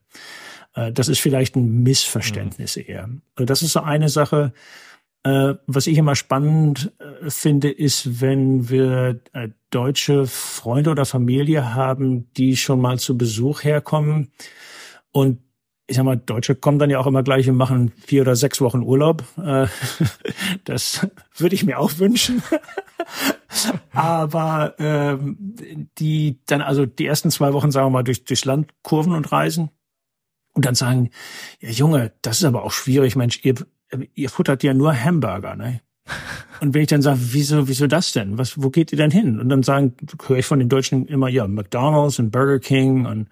Äh, 0.74 0.92
das 0.92 1.08
ist 1.08 1.20
vielleicht 1.20 1.56
ein 1.56 1.82
Missverständnis 1.82 2.76
mhm. 2.76 2.84
eher. 2.86 3.08
Also 3.36 3.46
das 3.46 3.62
ist 3.62 3.72
so 3.72 3.80
eine 3.80 4.08
Sache. 4.08 4.52
Äh, 5.26 5.54
was 5.66 5.88
ich 5.88 5.98
immer 5.98 6.14
spannend 6.14 6.92
äh, 6.98 7.30
finde, 7.30 7.70
ist, 7.70 8.20
wenn 8.20 8.68
wir 8.68 9.20
äh, 9.32 9.48
deutsche 9.70 10.26
Freunde 10.26 10.90
oder 10.90 11.04
Familie 11.04 11.74
haben, 11.74 12.32
die 12.34 12.56
schon 12.56 12.80
mal 12.80 12.98
zu 12.98 13.18
Besuch 13.18 13.64
herkommen 13.64 14.30
und 15.10 15.40
ich 15.88 15.96
sag 15.96 16.04
mal, 16.04 16.16
Deutsche 16.16 16.54
kommen 16.56 16.78
dann 16.78 16.90
ja 16.90 16.98
auch 16.98 17.06
immer 17.06 17.22
gleich 17.22 17.48
und 17.48 17.56
machen 17.56 17.92
vier 18.06 18.22
oder 18.22 18.34
sechs 18.34 18.60
Wochen 18.60 18.82
Urlaub. 18.82 19.24
Äh, 19.38 19.66
das 20.64 21.06
würde 21.36 21.54
ich 21.54 21.64
mir 21.64 21.78
auch 21.78 21.98
wünschen. 21.98 22.42
Aber 23.92 24.74
ähm, 24.78 25.54
die 25.98 26.40
dann 26.46 26.60
also 26.60 26.86
die 26.86 27.06
ersten 27.06 27.30
zwei 27.30 27.52
Wochen, 27.52 27.70
sagen 27.70 27.86
wir 27.86 27.90
mal, 27.90 28.02
durch, 28.02 28.24
durchs 28.24 28.44
Land 28.44 28.72
kurven 28.82 29.12
und 29.12 29.30
reisen 29.30 29.70
und 30.54 30.64
dann 30.64 30.74
sagen, 30.74 31.10
ja 31.60 31.70
Junge, 31.70 32.12
das 32.22 32.38
ist 32.38 32.44
aber 32.44 32.64
auch 32.64 32.72
schwierig, 32.72 33.14
Mensch, 33.14 33.40
ihr, 33.44 33.54
ihr 34.14 34.28
futtert 34.28 34.62
ja 34.62 34.74
nur 34.74 34.94
Hamburger, 34.94 35.54
ne? 35.54 35.80
Und 36.60 36.72
wenn 36.72 36.82
ich 36.82 36.88
dann 36.88 37.02
sage, 37.02 37.18
wieso, 37.20 37.68
wieso 37.68 37.86
das 37.86 38.12
denn? 38.12 38.38
Was, 38.38 38.62
wo 38.62 38.70
geht 38.70 38.92
ihr 38.92 38.98
denn 38.98 39.10
hin? 39.10 39.38
Und 39.38 39.48
dann 39.48 39.62
sagen, 39.62 39.94
höre 40.26 40.38
ich 40.38 40.46
von 40.46 40.58
den 40.58 40.68
Deutschen 40.68 41.06
immer, 41.06 41.28
ja, 41.28 41.46
McDonald's 41.46 42.18
und 42.18 42.30
Burger 42.30 42.58
King 42.58 43.06
und, 43.06 43.28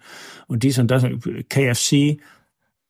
und 0.47 0.63
dies 0.63 0.77
und 0.77 0.91
das, 0.91 1.03
KFC. 1.49 2.19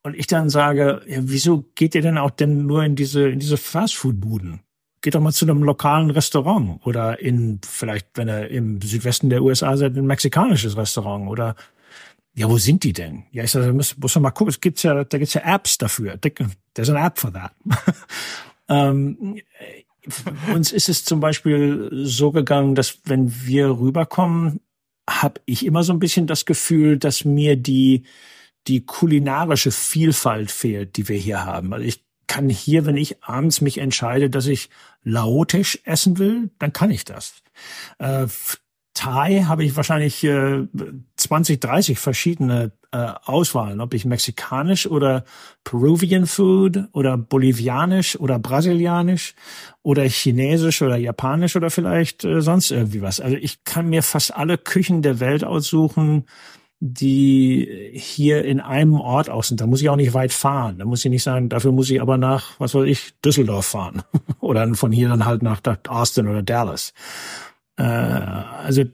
Und 0.06 0.14
ich 0.14 0.28
dann 0.28 0.50
sage, 0.50 1.02
ja, 1.08 1.18
wieso 1.22 1.64
geht 1.74 1.96
ihr 1.96 2.00
denn 2.00 2.16
auch 2.16 2.30
denn 2.30 2.64
nur 2.64 2.84
in 2.84 2.94
diese, 2.94 3.28
in 3.28 3.40
diese 3.40 3.56
Fastfood-Buden? 3.56 4.60
Geht 5.00 5.16
doch 5.16 5.20
mal 5.20 5.32
zu 5.32 5.46
einem 5.46 5.64
lokalen 5.64 6.12
Restaurant 6.12 6.78
oder 6.86 7.18
in, 7.18 7.60
vielleicht, 7.68 8.10
wenn 8.14 8.28
er 8.28 8.48
im 8.48 8.80
Südwesten 8.80 9.30
der 9.30 9.42
USA 9.42 9.76
seid, 9.76 9.96
ein 9.96 10.06
mexikanisches 10.06 10.76
Restaurant 10.76 11.28
oder, 11.28 11.56
ja, 12.36 12.48
wo 12.48 12.56
sind 12.56 12.84
die 12.84 12.92
denn? 12.92 13.24
Ja, 13.32 13.42
ich 13.42 13.50
sage, 13.50 13.72
muss, 13.72 13.98
muss 13.98 14.14
mal 14.14 14.30
gucken, 14.30 14.50
es 14.50 14.60
gibt's 14.60 14.84
ja, 14.84 15.02
da 15.02 15.18
gibt's 15.18 15.34
ja 15.34 15.42
Apps 15.44 15.76
dafür. 15.76 16.16
There's 16.20 16.88
an 16.88 17.04
app 17.04 17.18
for 17.18 17.32
that. 17.32 17.50
ähm, 18.68 19.40
uns 20.54 20.70
ist 20.70 20.88
es 20.88 21.04
zum 21.04 21.18
Beispiel 21.18 21.90
so 22.04 22.30
gegangen, 22.30 22.76
dass 22.76 23.00
wenn 23.06 23.44
wir 23.44 23.70
rüberkommen, 23.70 24.60
habe 25.10 25.40
ich 25.46 25.66
immer 25.66 25.82
so 25.82 25.92
ein 25.92 25.98
bisschen 25.98 26.28
das 26.28 26.44
Gefühl, 26.44 26.96
dass 26.96 27.24
mir 27.24 27.56
die 27.56 28.04
die 28.68 28.84
kulinarische 28.84 29.70
Vielfalt 29.70 30.50
fehlt, 30.50 30.96
die 30.96 31.08
wir 31.08 31.18
hier 31.18 31.44
haben. 31.44 31.72
Also 31.72 31.84
ich 31.84 32.04
kann 32.26 32.48
hier, 32.48 32.86
wenn 32.86 32.96
ich 32.96 33.22
abends 33.22 33.60
mich 33.60 33.78
entscheide, 33.78 34.30
dass 34.30 34.46
ich 34.46 34.68
laotisch 35.02 35.78
essen 35.84 36.18
will, 36.18 36.50
dann 36.58 36.72
kann 36.72 36.90
ich 36.90 37.04
das. 37.04 37.34
Äh, 37.98 38.26
Thai 38.94 39.44
habe 39.46 39.62
ich 39.62 39.76
wahrscheinlich 39.76 40.24
äh, 40.24 40.66
20, 41.16 41.60
30 41.60 41.98
verschiedene 41.98 42.72
äh, 42.92 43.12
Auswahlen, 43.26 43.82
ob 43.82 43.92
ich 43.92 44.06
mexikanisch 44.06 44.86
oder 44.86 45.24
Peruvian 45.64 46.26
Food 46.26 46.84
oder 46.92 47.18
bolivianisch 47.18 48.18
oder 48.18 48.38
brasilianisch 48.38 49.34
oder 49.82 50.04
chinesisch 50.04 50.80
oder 50.80 50.96
japanisch 50.96 51.56
oder 51.56 51.68
vielleicht 51.68 52.24
äh, 52.24 52.40
sonst 52.40 52.70
irgendwie 52.70 53.02
was. 53.02 53.20
Also 53.20 53.36
ich 53.36 53.64
kann 53.64 53.90
mir 53.90 54.02
fast 54.02 54.34
alle 54.34 54.56
Küchen 54.56 55.02
der 55.02 55.20
Welt 55.20 55.44
aussuchen, 55.44 56.24
die 56.80 57.90
hier 57.94 58.44
in 58.44 58.60
einem 58.60 59.00
Ort 59.00 59.30
auch 59.30 59.44
sind. 59.44 59.60
Da 59.60 59.66
muss 59.66 59.80
ich 59.80 59.88
auch 59.88 59.96
nicht 59.96 60.12
weit 60.12 60.32
fahren. 60.32 60.78
Da 60.78 60.84
muss 60.84 61.04
ich 61.04 61.10
nicht 61.10 61.22
sagen, 61.22 61.48
dafür 61.48 61.72
muss 61.72 61.90
ich 61.90 62.02
aber 62.02 62.18
nach, 62.18 62.60
was 62.60 62.74
weiß 62.74 62.86
ich, 62.86 63.18
Düsseldorf 63.20 63.66
fahren. 63.66 64.02
oder 64.40 64.72
von 64.74 64.92
hier 64.92 65.08
dann 65.08 65.24
halt 65.24 65.42
nach 65.42 65.60
Austin 65.88 66.28
oder 66.28 66.42
Dallas. 66.42 66.92
Äh, 67.76 67.82
also 67.82 68.84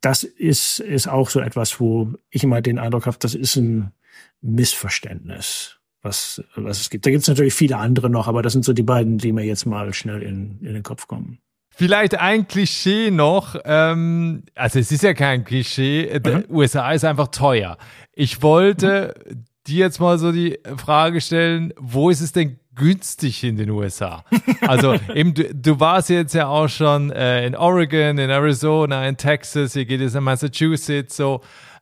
das 0.00 0.22
ist, 0.22 0.80
ist 0.80 1.08
auch 1.08 1.30
so 1.30 1.40
etwas, 1.40 1.80
wo 1.80 2.14
ich 2.30 2.44
immer 2.44 2.62
den 2.62 2.78
Eindruck 2.78 3.06
habe, 3.06 3.18
das 3.18 3.34
ist 3.34 3.56
ein 3.56 3.92
Missverständnis, 4.40 5.78
was, 6.02 6.42
was 6.54 6.80
es 6.80 6.90
gibt. 6.90 7.04
Da 7.06 7.10
gibt 7.10 7.22
es 7.22 7.28
natürlich 7.28 7.54
viele 7.54 7.76
andere 7.76 8.08
noch, 8.08 8.28
aber 8.28 8.42
das 8.42 8.52
sind 8.52 8.64
so 8.64 8.72
die 8.72 8.82
beiden, 8.82 9.18
die 9.18 9.32
mir 9.32 9.44
jetzt 9.44 9.66
mal 9.66 9.92
schnell 9.92 10.22
in, 10.22 10.58
in 10.60 10.74
den 10.74 10.82
Kopf 10.82 11.06
kommen. 11.06 11.40
Vielleicht 11.80 12.20
ein 12.20 12.46
Klischee 12.46 13.10
noch. 13.10 13.56
Ähm, 13.64 14.42
also 14.54 14.78
es 14.78 14.92
ist 14.92 15.02
ja 15.02 15.14
kein 15.14 15.44
Klischee. 15.44 16.20
Mhm. 16.22 16.44
USA 16.50 16.92
ist 16.92 17.06
einfach 17.06 17.28
teuer. 17.28 17.78
Ich 18.12 18.42
wollte 18.42 19.14
mhm. 19.26 19.46
dir 19.66 19.78
jetzt 19.78 19.98
mal 19.98 20.18
so 20.18 20.30
die 20.30 20.58
Frage 20.76 21.22
stellen, 21.22 21.72
wo 21.78 22.10
ist 22.10 22.20
es 22.20 22.32
denn 22.32 22.60
günstig 22.74 23.44
in 23.44 23.56
den 23.56 23.70
USA? 23.70 24.26
Also 24.60 24.92
eben, 25.14 25.32
du, 25.32 25.54
du 25.54 25.80
warst 25.80 26.10
jetzt 26.10 26.34
ja 26.34 26.48
auch 26.48 26.68
schon 26.68 27.12
äh, 27.12 27.46
in 27.46 27.56
Oregon, 27.56 28.18
in 28.18 28.28
Arizona, 28.28 29.08
in 29.08 29.16
Texas, 29.16 29.72
hier 29.72 29.86
geht 29.86 30.02
es 30.02 30.14
in 30.14 30.22
Massachusetts, 30.22 31.16
so. 31.16 31.40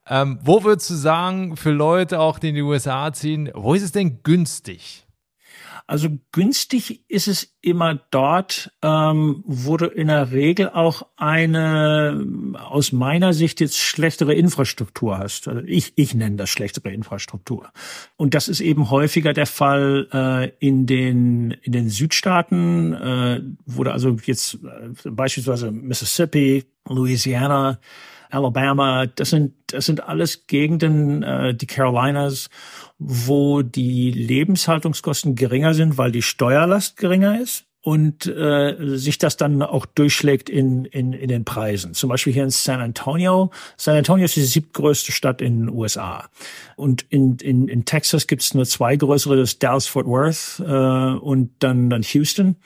Ähm, 0.09 0.39
wo 0.45 0.63
würdest 0.63 0.91
du 0.91 0.95
sagen, 0.95 1.57
für 1.57 1.73
Leute 1.73 2.21
auch, 2.21 2.39
die 2.39 2.51
in 2.51 2.55
die 2.55 2.63
USA 2.63 3.13
ziehen, 3.13 3.51
wo 3.53 3.75
ist 3.75 3.83
es 3.83 3.91
denn 3.91 4.23
günstig? 4.23 5.08
Also 5.89 6.11
günstig 6.33 7.03
ist 7.09 7.29
es 7.29 7.57
immer 7.63 7.95
dort, 8.11 8.71
ähm, 8.83 9.43
wo 9.47 9.79
du 9.79 9.87
in 9.87 10.09
der 10.09 10.33
Regel 10.33 10.69
auch 10.69 11.07
eine 11.17 12.27
aus 12.63 12.93
meiner 12.93 13.33
Sicht 13.33 13.59
jetzt 13.61 13.79
schlechtere 13.79 14.35
Infrastruktur 14.35 15.17
hast. 15.17 15.49
Also 15.49 15.63
ich, 15.65 15.95
ich 15.97 16.15
nenne 16.15 16.37
das 16.37 16.51
schlechtere 16.51 16.93
Infrastruktur. 16.93 17.71
Und 18.17 18.35
das 18.35 18.49
ist 18.49 18.61
eben 18.61 18.91
häufiger 18.91 19.33
der 19.33 19.47
Fall 19.47 20.09
äh, 20.13 20.51
in 20.59 20.85
den 20.85 21.53
in 21.63 21.73
den 21.73 21.89
Südstaaten, 21.89 22.93
äh, 22.93 23.41
wo 23.65 23.83
du 23.83 23.91
also 23.91 24.15
jetzt 24.25 24.59
äh, 24.63 25.09
beispielsweise 25.11 25.71
Mississippi, 25.71 26.67
Louisiana, 26.87 27.81
Alabama, 28.31 29.07
das 29.07 29.31
sind 29.31 29.55
das 29.69 29.87
sind 29.87 30.03
alles 30.05 30.47
Gegenden, 30.47 31.23
äh, 31.23 31.55
die 31.55 31.67
Carolinas 31.67 32.49
wo 32.99 33.63
die 33.63 34.11
Lebenshaltungskosten 34.11 35.37
geringer 35.37 35.75
sind, 35.75 35.99
weil 35.99 36.13
die 36.13 36.23
Steuerlast 36.23 36.97
geringer 36.97 37.41
ist 37.41 37.65
und 37.81 38.27
äh, 38.27 38.75
sich 38.97 39.19
das 39.19 39.37
dann 39.37 39.63
auch 39.63 39.87
durchschlägt 39.87 40.51
in, 40.51 40.85
in, 40.85 41.13
in 41.13 41.29
den 41.29 41.45
Preisen. 41.45 41.95
Zum 41.95 42.11
Beispiel 42.11 42.33
hier 42.33 42.43
in 42.43 42.51
San 42.51 42.81
Antonio. 42.81 43.51
San 43.77 43.97
Antonio 43.97 44.25
ist 44.25 44.35
die 44.35 44.43
siebtgrößte 44.43 45.13
Stadt 45.13 45.41
in 45.41 45.61
den 45.61 45.69
USA. 45.69 46.29
Und 46.77 47.07
in, 47.09 47.37
in, 47.37 47.69
in 47.69 47.85
Texas 47.85 48.27
gibt 48.27 48.43
es 48.43 48.53
nur 48.53 48.67
zwei 48.67 48.97
größere, 48.97 49.37
das 49.37 49.51
ist 49.51 49.63
Dallas-Fort 49.63 50.07
Worth 50.07 50.61
äh, 50.61 51.19
und 51.19 51.53
dann, 51.61 51.89
dann 51.89 52.03
Houston. 52.03 52.57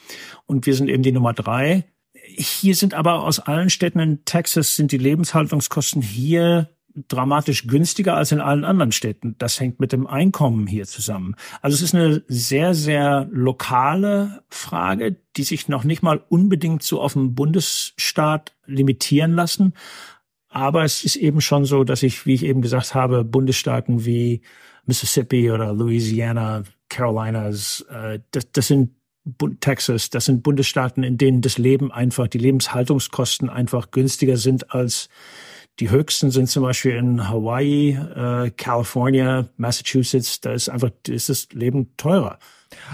Und 0.46 0.64
wir 0.64 0.74
sind 0.74 0.88
eben 0.88 1.02
die 1.02 1.12
Nummer 1.12 1.34
drei. 1.34 1.84
Hier 2.24 2.74
sind 2.74 2.94
aber 2.94 3.24
aus 3.24 3.40
allen 3.40 3.70
Städten 3.70 3.98
in 3.98 4.24
Texas 4.24 4.76
sind 4.76 4.92
die 4.92 4.98
Lebenshaltungskosten 4.98 6.02
hier 6.02 6.68
dramatisch 7.08 7.66
günstiger 7.66 8.16
als 8.16 8.32
in 8.32 8.40
allen 8.40 8.64
anderen 8.64 8.92
Städten. 8.92 9.34
Das 9.38 9.58
hängt 9.58 9.80
mit 9.80 9.92
dem 9.92 10.06
Einkommen 10.06 10.66
hier 10.66 10.86
zusammen. 10.86 11.36
Also 11.62 11.74
es 11.74 11.82
ist 11.82 11.94
eine 11.94 12.22
sehr, 12.28 12.74
sehr 12.74 13.28
lokale 13.30 14.42
Frage, 14.50 15.16
die 15.36 15.44
sich 15.44 15.68
noch 15.68 15.84
nicht 15.84 16.02
mal 16.02 16.22
unbedingt 16.28 16.82
so 16.82 17.00
auf 17.00 17.14
den 17.14 17.34
Bundesstaat 17.34 18.54
limitieren 18.66 19.32
lassen. 19.32 19.72
Aber 20.48 20.84
es 20.84 21.04
ist 21.04 21.16
eben 21.16 21.40
schon 21.40 21.64
so, 21.64 21.82
dass 21.82 22.02
ich, 22.02 22.26
wie 22.26 22.34
ich 22.34 22.44
eben 22.44 22.60
gesagt 22.60 22.94
habe, 22.94 23.24
Bundesstaaten 23.24 24.04
wie 24.04 24.42
Mississippi 24.84 25.50
oder 25.50 25.72
Louisiana, 25.72 26.64
Carolinas, 26.90 27.86
äh, 27.90 28.20
das, 28.32 28.52
das 28.52 28.66
sind 28.66 28.90
Texas, 29.60 30.10
das 30.10 30.24
sind 30.24 30.42
Bundesstaaten, 30.42 31.04
in 31.04 31.16
denen 31.16 31.42
das 31.42 31.58
Leben 31.58 31.92
einfach, 31.92 32.28
die 32.28 32.38
Lebenshaltungskosten 32.38 33.48
einfach 33.48 33.90
günstiger 33.90 34.36
sind 34.36 34.72
als 34.74 35.08
die 35.78 35.90
höchsten 35.90 36.30
sind 36.30 36.48
zum 36.48 36.64
Beispiel 36.64 36.92
in 36.92 37.28
Hawaii, 37.28 37.92
äh, 37.92 38.50
California, 38.50 39.48
Massachusetts. 39.56 40.40
Da 40.40 40.52
ist 40.52 40.68
einfach 40.68 40.90
ist 41.08 41.28
das 41.28 41.48
Leben 41.52 41.96
teurer. 41.96 42.38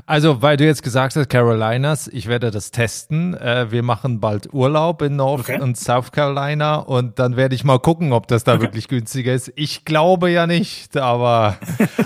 Also, 0.06 0.42
weil 0.42 0.56
du 0.56 0.64
jetzt 0.64 0.82
gesagt 0.82 1.16
hast, 1.16 1.28
Carolinas, 1.28 2.08
ich 2.08 2.26
werde 2.26 2.50
das 2.50 2.70
testen. 2.70 3.34
Äh, 3.34 3.70
wir 3.70 3.82
machen 3.82 4.20
bald 4.20 4.52
Urlaub 4.52 5.02
in 5.02 5.16
North 5.16 5.48
okay. 5.48 5.60
und 5.60 5.76
South 5.76 6.12
Carolina 6.12 6.76
und 6.76 7.18
dann 7.18 7.36
werde 7.36 7.54
ich 7.54 7.64
mal 7.64 7.78
gucken, 7.78 8.12
ob 8.12 8.28
das 8.28 8.44
da 8.44 8.54
okay. 8.54 8.62
wirklich 8.62 8.88
günstiger 8.88 9.34
ist. 9.34 9.52
Ich 9.56 9.84
glaube 9.84 10.30
ja 10.30 10.46
nicht, 10.46 10.96
aber 10.96 11.56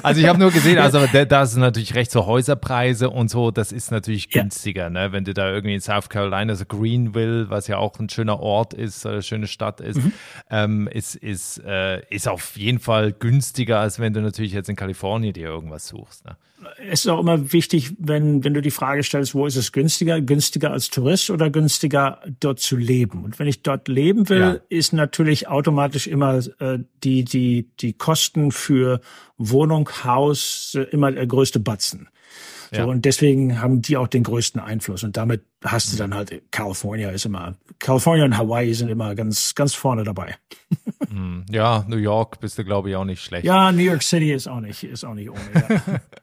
also 0.03 0.20
ich 0.20 0.28
habe 0.28 0.39
nur 0.39 0.51
gesehen, 0.51 0.78
also 0.78 1.01
da 1.28 1.47
sind 1.47 1.61
natürlich 1.61 1.95
recht 1.95 2.11
so 2.11 2.26
Häuserpreise 2.26 3.11
und 3.11 3.30
so, 3.30 3.51
das 3.51 3.72
ist 3.72 3.91
natürlich 3.91 4.30
günstiger, 4.30 4.85
ja. 4.85 4.91
ne? 4.91 5.12
Wenn 5.12 5.24
du 5.24 5.35
da 5.35 5.51
irgendwie 5.51 5.74
in 5.74 5.80
South 5.80 6.09
Carolina, 6.09 6.55
so 6.55 6.64
Greenville, 6.64 7.51
was 7.51 7.66
ja 7.66 7.78
auch 7.78 7.99
ein 7.99 8.09
schöner 8.09 8.41
Ort 8.41 8.74
ist, 8.74 9.07
eine 9.07 9.22
schöne 9.22 9.47
Stadt 9.47 9.80
ist, 9.80 9.97
mhm. 9.97 10.12
ähm, 10.51 10.89
ist, 10.89 11.14
ist, 11.16 11.59
äh, 11.64 12.01
ist 12.09 12.28
auf 12.28 12.57
jeden 12.57 12.78
Fall 12.78 13.12
günstiger, 13.12 13.80
als 13.80 13.99
wenn 13.99 14.12
du 14.12 14.20
natürlich 14.20 14.53
jetzt 14.53 14.68
in 14.68 14.76
Kalifornien 14.76 15.33
dir 15.33 15.49
irgendwas 15.49 15.89
suchst. 15.89 16.24
Ne? 16.24 16.37
Es 16.88 17.04
ist 17.04 17.08
auch 17.08 17.20
immer 17.20 17.52
wichtig, 17.52 17.94
wenn, 17.98 18.44
wenn 18.44 18.54
du 18.54 18.62
die 18.62 18.70
Frage 18.70 19.02
stellst, 19.02 19.34
wo 19.34 19.46
ist 19.46 19.56
es 19.56 19.72
günstiger? 19.72 20.20
Günstiger 20.20 20.70
als 20.72 20.90
Tourist 20.90 21.30
oder 21.30 21.50
günstiger 21.50 22.20
dort 22.40 22.60
zu 22.60 22.76
leben? 22.76 23.24
Und 23.24 23.38
wenn 23.38 23.46
ich 23.46 23.62
dort 23.62 23.88
leben 23.88 24.28
will, 24.28 24.40
ja. 24.40 24.56
ist 24.68 24.92
natürlich 24.92 25.48
automatisch 25.48 26.06
immer 26.06 26.40
äh, 26.58 26.78
die, 27.02 27.24
die, 27.24 27.70
die 27.80 27.92
Kosten 27.92 28.52
für 28.52 29.00
Wohnung, 29.38 29.88
Haus 30.04 30.74
äh, 30.76 30.82
immer 30.90 31.12
der 31.12 31.26
größte 31.26 31.60
Batzen. 31.60 32.08
So, 32.72 32.78
ja. 32.78 32.84
und 32.86 33.04
deswegen 33.04 33.60
haben 33.60 33.82
die 33.82 33.98
auch 33.98 34.08
den 34.08 34.22
größten 34.22 34.58
Einfluss. 34.58 35.04
Und 35.04 35.18
damit 35.18 35.42
hast 35.62 35.92
du 35.92 35.98
dann 35.98 36.14
halt, 36.14 36.42
California 36.50 37.10
ist 37.10 37.26
immer, 37.26 37.54
California 37.78 38.24
und 38.24 38.38
Hawaii 38.38 38.72
sind 38.72 38.88
immer 38.88 39.14
ganz, 39.14 39.54
ganz 39.54 39.74
vorne 39.74 40.04
dabei. 40.04 40.36
Hm, 41.10 41.44
ja, 41.50 41.84
New 41.86 41.98
York 41.98 42.40
bist 42.40 42.56
du, 42.56 42.64
glaube 42.64 42.88
ich, 42.88 42.96
auch 42.96 43.04
nicht 43.04 43.22
schlecht. 43.22 43.44
Ja, 43.44 43.70
New 43.72 43.82
York 43.82 44.02
City 44.02 44.32
ist 44.32 44.48
auch 44.48 44.60
nicht, 44.60 44.84
ist 44.84 45.04
auch 45.04 45.12
nicht 45.12 45.28
ohne. 45.28 45.40
Ja. 45.54 46.00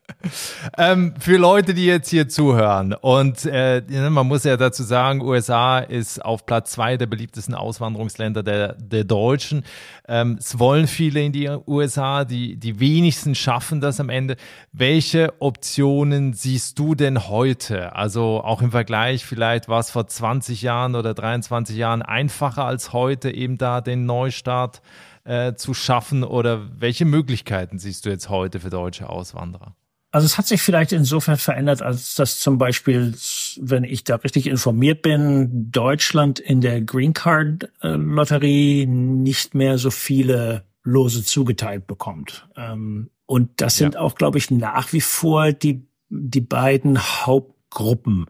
ähm, 0.78 1.13
für 1.20 1.38
Leute, 1.38 1.74
die 1.74 1.86
jetzt 1.86 2.09
hier 2.09 2.28
zuhören 2.28 2.93
und 2.93 3.45
äh, 3.45 3.82
man 4.09 4.28
muss 4.28 4.43
ja 4.43 4.57
dazu 4.57 4.84
sagen, 4.84 5.22
USA 5.22 5.80
ist 5.80 6.24
auf 6.24 6.45
Platz 6.45 6.72
zwei 6.72 6.97
der 6.97 7.05
beliebtesten 7.05 7.55
Auswanderungsländer 7.55 8.43
der, 8.43 8.74
der 8.74 9.05
Deutschen. 9.05 9.63
Ähm, 10.07 10.38
es 10.39 10.59
wollen 10.59 10.88
viele 10.88 11.22
in 11.22 11.32
die 11.32 11.49
USA, 11.67 12.26
die, 12.26 12.57
die 12.57 12.80
wenigsten 12.80 13.36
schaffen 13.36 13.80
das 13.80 13.99
am 13.99 14.09
Ende. 14.09 14.36
Welche 14.72 15.34
Optionen 15.39 16.34
siehst 16.34 16.78
du 16.80 16.95
denn 16.95 17.30
heute? 17.30 17.95
Also 17.95 18.41
auch 18.43 18.61
im 18.61 18.72
Vergleich, 18.72 19.26
vielleicht 19.26 19.70
war 19.70 19.80
es 19.80 19.91
vor 19.91 20.07
20 20.07 20.61
Jahren 20.61 20.95
oder 20.95 21.13
23 21.13 21.78
Jahren 21.78 22.01
einfacher 22.01 22.65
als 22.65 22.91
heute, 22.93 23.32
eben 23.32 23.57
da 23.57 23.82
den 23.82 24.05
Neustart 24.05 24.82
äh, 25.24 25.53
zu 25.55 25.74
schaffen? 25.74 26.24
Oder 26.24 26.61
welche 26.80 27.05
Möglichkeiten 27.05 27.80
siehst 27.80 28.05
du 28.05 28.09
jetzt 28.09 28.30
heute 28.30 28.59
für 28.59 28.70
deutsche 28.70 29.09
Auswanderer? 29.09 29.76
Also 30.12 30.26
es 30.26 30.38
hat 30.38 30.47
sich 30.47 30.62
vielleicht 30.62 30.91
insofern 30.91 31.38
verändert, 31.38 31.84
als 31.84 32.16
dass 32.16 32.39
zum 32.39 32.57
Beispiel, 32.57 33.14
wenn 33.62 33.84
ich 33.84 34.03
da 34.03 34.16
richtig 34.16 34.47
informiert 34.47 35.03
bin, 35.03 35.72
Deutschland 35.72 36.39
in 36.39 36.62
der 36.62 36.82
Green 36.82 37.14
Card 37.14 37.70
äh, 37.82 37.89
Lotterie 37.89 38.88
nicht 38.88 39.53
mehr 39.53 39.78
so 39.78 39.91
viele 39.91 40.64
Lose 40.84 41.24
zugeteilt 41.24 41.86
bekommt. 41.86 42.47
Ähm, 42.55 43.12
und 43.28 43.62
das 43.62 43.78
sind 43.78 43.93
ja. 43.93 44.01
auch, 44.01 44.16
glaube 44.16 44.39
ich, 44.39 44.49
nach 44.49 44.91
wie 44.93 45.01
vor 45.01 45.51
die, 45.51 45.88
die 46.10 46.41
beiden 46.41 46.97
Hauptgruppen 46.97 48.26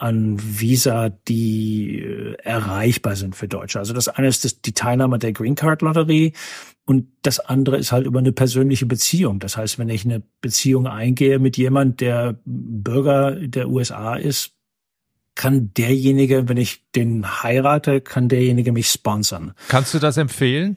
an 0.00 0.38
Visa, 0.40 1.10
die 1.10 2.00
äh, 2.00 2.34
erreichbar 2.42 3.16
sind 3.16 3.36
für 3.36 3.48
Deutsche. 3.48 3.78
Also 3.78 3.92
das 3.92 4.08
eine 4.08 4.28
ist 4.28 4.44
das, 4.44 4.60
die 4.62 4.72
Teilnahme 4.72 5.18
der 5.18 5.32
Green 5.32 5.54
Card 5.54 5.82
Lotterie 5.82 6.32
und 6.86 7.08
das 7.22 7.38
andere 7.40 7.76
ist 7.76 7.92
halt 7.92 8.06
über 8.06 8.18
eine 8.18 8.32
persönliche 8.32 8.86
Beziehung. 8.86 9.38
Das 9.38 9.56
heißt, 9.56 9.78
wenn 9.78 9.88
ich 9.88 10.04
eine 10.04 10.22
Beziehung 10.40 10.86
eingehe 10.86 11.38
mit 11.38 11.56
jemand, 11.56 12.00
der 12.00 12.40
Bürger 12.44 13.32
der 13.32 13.68
USA 13.68 14.16
ist, 14.16 14.52
kann 15.34 15.72
derjenige, 15.74 16.48
wenn 16.48 16.56
ich 16.56 16.90
den 16.94 17.42
heirate, 17.42 18.00
kann 18.00 18.28
derjenige 18.28 18.72
mich 18.72 18.88
sponsern. 18.88 19.54
Kannst 19.68 19.94
du 19.94 19.98
das 19.98 20.16
empfehlen? 20.16 20.76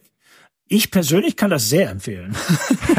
Ich 0.67 0.89
persönlich 0.91 1.35
kann 1.35 1.49
das 1.49 1.69
sehr 1.69 1.89
empfehlen. 1.89 2.35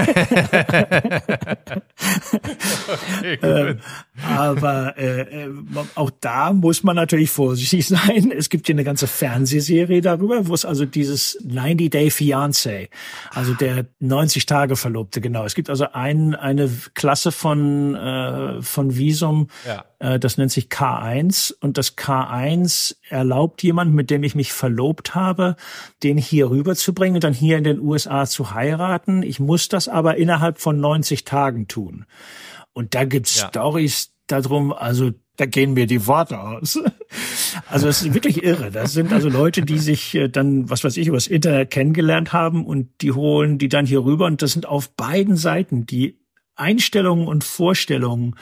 okay, 3.17 3.35
äh, 3.43 3.77
aber 4.23 4.97
äh, 4.97 5.45
äh, 5.45 5.51
auch 5.97 6.11
da 6.21 6.53
muss 6.53 6.83
man 6.83 6.95
natürlich 6.97 7.31
vorsichtig 7.31 7.87
sein. 7.89 8.31
Es 8.31 8.49
gibt 8.49 8.67
hier 8.67 8.75
eine 8.75 8.85
ganze 8.85 9.07
Fernsehserie 9.07 10.01
darüber, 10.01 10.47
wo 10.47 10.55
es 10.55 10.65
also 10.65 10.85
dieses 10.85 11.39
90 11.45 11.91
Day 11.91 12.09
Fiancé, 12.09 12.89
also 13.31 13.55
der 13.55 13.87
90 14.01 14.47
Tage 14.47 14.77
Verlobte, 14.77 15.21
genau. 15.21 15.45
Es 15.45 15.55
gibt 15.55 15.69
also 15.69 15.87
ein, 15.93 16.35
eine 16.35 16.71
Klasse 16.95 17.33
von 17.33 17.95
äh, 17.95 18.63
von 18.63 18.97
Visum. 18.97 19.49
Ja 19.67 19.85
äh, 20.05 20.19
das 20.19 20.39
nennt 20.39 20.53
sich 20.53 20.67
K1 20.67 21.55
und 21.61 21.79
das 21.79 21.97
K1 21.97 22.97
erlaubt 23.09 23.63
jemand, 23.63 23.95
mit 23.95 24.11
dem 24.11 24.23
ich 24.23 24.35
mich 24.35 24.53
verlobt 24.53 25.15
habe, 25.15 25.57
den 26.03 26.19
hier 26.19 26.51
rüberzubringen 26.51 27.17
und 27.17 27.25
dann 27.25 27.33
hier 27.33 27.59
in 27.59 27.65
den 27.65 27.81
USA 27.81 28.27
zu 28.27 28.55
heiraten. 28.55 29.23
Ich 29.23 29.41
muss 29.41 29.69
das 29.69 29.89
aber 29.89 30.17
innerhalb 30.17 30.61
von 30.61 30.79
90 30.79 31.25
Tagen 31.25 31.69
tun. 31.69 32.05
Und 32.75 32.95
da 32.95 33.05
gibt's 33.05 33.41
ja. 33.41 33.49
Stories 33.49 34.13
darum, 34.27 34.73
also 34.73 35.13
da 35.37 35.47
gehen 35.47 35.75
mir 35.75 35.87
die 35.87 36.07
Worte 36.07 36.39
aus. 36.39 36.79
Also 37.71 37.87
es 37.87 38.03
ist 38.03 38.15
wirklich 38.15 38.43
irre. 38.43 38.73
Das 38.73 38.93
sind 38.93 39.13
also 39.13 39.29
Leute, 39.29 39.63
die 39.63 39.79
sich 39.79 40.15
äh, 40.17 40.29
dann, 40.29 40.69
was 40.69 40.83
weiß 40.83 40.97
ich, 40.97 41.07
übers 41.07 41.29
Internet 41.29 41.71
kennengelernt 41.71 42.33
haben 42.33 42.67
und 42.67 42.89
die 43.01 43.13
holen 43.13 43.59
die 43.59 43.69
dann 43.69 43.87
hier 43.87 44.05
rüber 44.05 44.27
und 44.27 44.43
das 44.43 44.53
sind 44.53 44.67
auf 44.67 44.91
beiden 44.91 45.37
Seiten 45.37 45.87
die 45.87 46.19
Einstellungen 46.57 47.29
und 47.29 47.45
Vorstellungen 47.45 48.35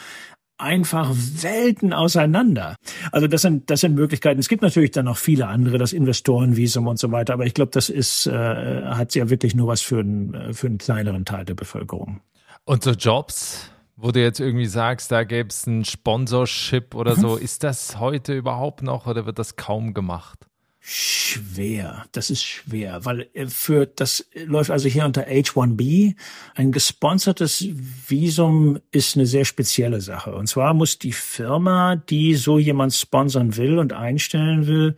einfach 0.56 1.10
Welten 1.14 1.92
auseinander. 1.92 2.76
Also 3.10 3.26
das 3.26 3.42
sind 3.42 3.68
das 3.68 3.80
sind 3.80 3.94
Möglichkeiten. 3.94 4.40
Es 4.40 4.48
gibt 4.48 4.62
natürlich 4.62 4.92
dann 4.92 5.04
noch 5.04 5.18
viele 5.18 5.46
andere, 5.46 5.76
das 5.76 5.92
Investorenvisum 5.92 6.86
und 6.86 6.98
so 6.98 7.12
weiter, 7.12 7.34
aber 7.34 7.44
ich 7.44 7.54
glaube, 7.54 7.72
das 7.72 7.90
ist 7.90 8.26
äh, 8.26 8.82
hat 8.84 9.14
ja 9.14 9.28
wirklich 9.28 9.54
nur 9.54 9.68
was 9.68 9.82
für 9.82 10.00
einen 10.00 10.34
äh, 10.34 10.52
für 10.54 10.68
einen 10.68 10.78
kleineren 10.78 11.24
Teil 11.26 11.44
der 11.44 11.54
Bevölkerung. 11.54 12.20
Und 12.64 12.82
so 12.82 12.92
Jobs, 12.92 13.71
wo 13.96 14.10
du 14.10 14.20
jetzt 14.20 14.40
irgendwie 14.40 14.66
sagst, 14.66 15.12
da 15.12 15.24
gäbe 15.24 15.48
es 15.48 15.66
ein 15.66 15.84
Sponsorship 15.84 16.94
oder 16.94 17.16
so, 17.16 17.36
ist 17.38 17.64
das 17.64 17.98
heute 17.98 18.34
überhaupt 18.34 18.82
noch 18.82 19.06
oder 19.06 19.26
wird 19.26 19.38
das 19.38 19.56
kaum 19.56 19.94
gemacht? 19.94 20.46
Schwer, 20.84 22.06
das 22.10 22.28
ist 22.28 22.42
schwer, 22.42 23.04
weil 23.04 23.28
äh, 23.34 23.46
für 23.46 23.86
das 23.86 24.26
läuft 24.34 24.72
also 24.72 24.88
hier 24.88 25.04
unter 25.04 25.28
H1B. 25.28 26.16
Ein 26.56 26.72
gesponsertes 26.72 27.68
Visum 28.08 28.80
ist 28.90 29.14
eine 29.16 29.26
sehr 29.26 29.44
spezielle 29.44 30.00
Sache. 30.00 30.34
Und 30.34 30.48
zwar 30.48 30.74
muss 30.74 30.98
die 30.98 31.12
Firma, 31.12 31.94
die 31.94 32.34
so 32.34 32.58
jemand 32.58 32.94
sponsern 32.94 33.56
will 33.56 33.78
und 33.78 33.92
einstellen 33.92 34.66
will, 34.66 34.96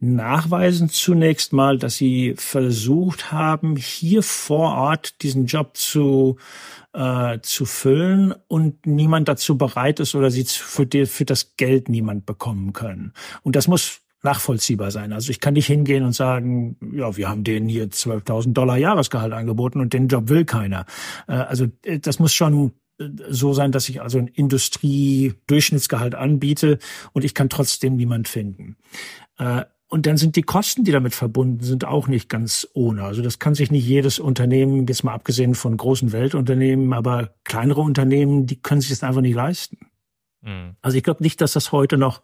nachweisen 0.00 0.88
zunächst 0.88 1.52
mal, 1.52 1.76
dass 1.76 1.96
sie 1.96 2.32
versucht 2.38 3.30
haben, 3.30 3.76
hier 3.76 4.22
vor 4.22 4.76
Ort 4.76 5.20
diesen 5.22 5.44
Job 5.44 5.76
zu 5.76 6.38
äh, 6.94 7.38
zu 7.42 7.66
füllen 7.66 8.34
und 8.46 8.86
niemand 8.86 9.28
dazu 9.28 9.58
bereit 9.58 10.00
ist 10.00 10.14
oder 10.14 10.30
sie 10.30 10.44
für, 10.44 10.86
die, 10.86 11.04
für 11.04 11.26
das 11.26 11.54
Geld 11.56 11.90
niemand 11.90 12.24
bekommen 12.24 12.72
können. 12.72 13.12
Und 13.42 13.56
das 13.56 13.68
muss 13.68 14.00
nachvollziehbar 14.22 14.90
sein. 14.90 15.12
Also 15.12 15.30
ich 15.30 15.40
kann 15.40 15.54
nicht 15.54 15.66
hingehen 15.66 16.04
und 16.04 16.12
sagen, 16.12 16.76
ja, 16.92 17.16
wir 17.16 17.28
haben 17.28 17.44
denen 17.44 17.68
hier 17.68 17.88
12.000 17.88 18.52
Dollar 18.52 18.76
Jahresgehalt 18.76 19.32
angeboten 19.32 19.80
und 19.80 19.92
den 19.92 20.08
Job 20.08 20.28
will 20.28 20.44
keiner. 20.44 20.86
Äh, 21.28 21.32
also 21.32 21.66
äh, 21.84 21.98
das 21.98 22.18
muss 22.18 22.34
schon 22.34 22.72
äh, 22.98 23.08
so 23.28 23.52
sein, 23.52 23.72
dass 23.72 23.88
ich 23.88 24.02
also 24.02 24.18
ein 24.18 24.28
Industrie-Durchschnittsgehalt 24.28 26.14
anbiete 26.14 26.78
und 27.12 27.24
ich 27.24 27.34
kann 27.34 27.48
trotzdem 27.48 27.96
niemand 27.96 28.28
finden. 28.28 28.76
Und 29.90 30.06
dann 30.06 30.16
sind 30.16 30.34
die 30.34 30.42
Kosten, 30.42 30.82
die 30.82 30.90
damit 30.90 31.14
verbunden 31.14 31.62
sind, 31.62 31.84
auch 31.84 32.08
nicht 32.08 32.28
ganz 32.28 32.68
ohne. 32.74 33.04
Also 33.04 33.22
das 33.22 33.38
kann 33.38 33.54
sich 33.54 33.70
nicht 33.70 33.86
jedes 33.86 34.18
Unternehmen, 34.18 34.86
jetzt 34.86 35.04
mal 35.04 35.14
abgesehen 35.14 35.54
von 35.54 35.76
großen 35.76 36.10
Weltunternehmen, 36.10 36.92
aber 36.92 37.34
kleinere 37.44 37.80
Unternehmen, 37.80 38.46
die 38.46 38.60
können 38.60 38.80
sich 38.80 38.90
das 38.90 39.04
einfach 39.04 39.20
nicht 39.20 39.36
leisten. 39.36 39.78
Mhm. 40.42 40.76
Also 40.82 40.96
ich 40.96 41.04
glaube 41.04 41.22
nicht, 41.22 41.40
dass 41.40 41.52
das 41.52 41.72
heute 41.72 41.96
noch 41.96 42.20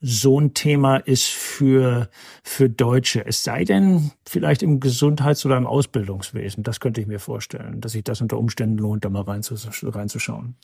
so 0.00 0.38
ein 0.38 0.54
Thema 0.54 0.98
ist 0.98 1.26
für, 1.26 2.08
für 2.44 2.70
Deutsche. 2.70 3.26
Es 3.26 3.42
sei 3.42 3.64
denn, 3.64 4.12
vielleicht 4.26 4.62
im 4.62 4.78
Gesundheits- 4.78 5.44
oder 5.44 5.56
im 5.56 5.66
Ausbildungswesen. 5.66 6.62
Das 6.62 6.78
könnte 6.78 7.00
ich 7.00 7.08
mir 7.08 7.18
vorstellen, 7.18 7.80
dass 7.80 7.92
sich 7.92 8.04
das 8.04 8.20
unter 8.20 8.38
Umständen 8.38 8.78
lohnt, 8.78 9.04
da 9.04 9.10
mal 9.10 9.24
reinzuschauen. 9.24 10.54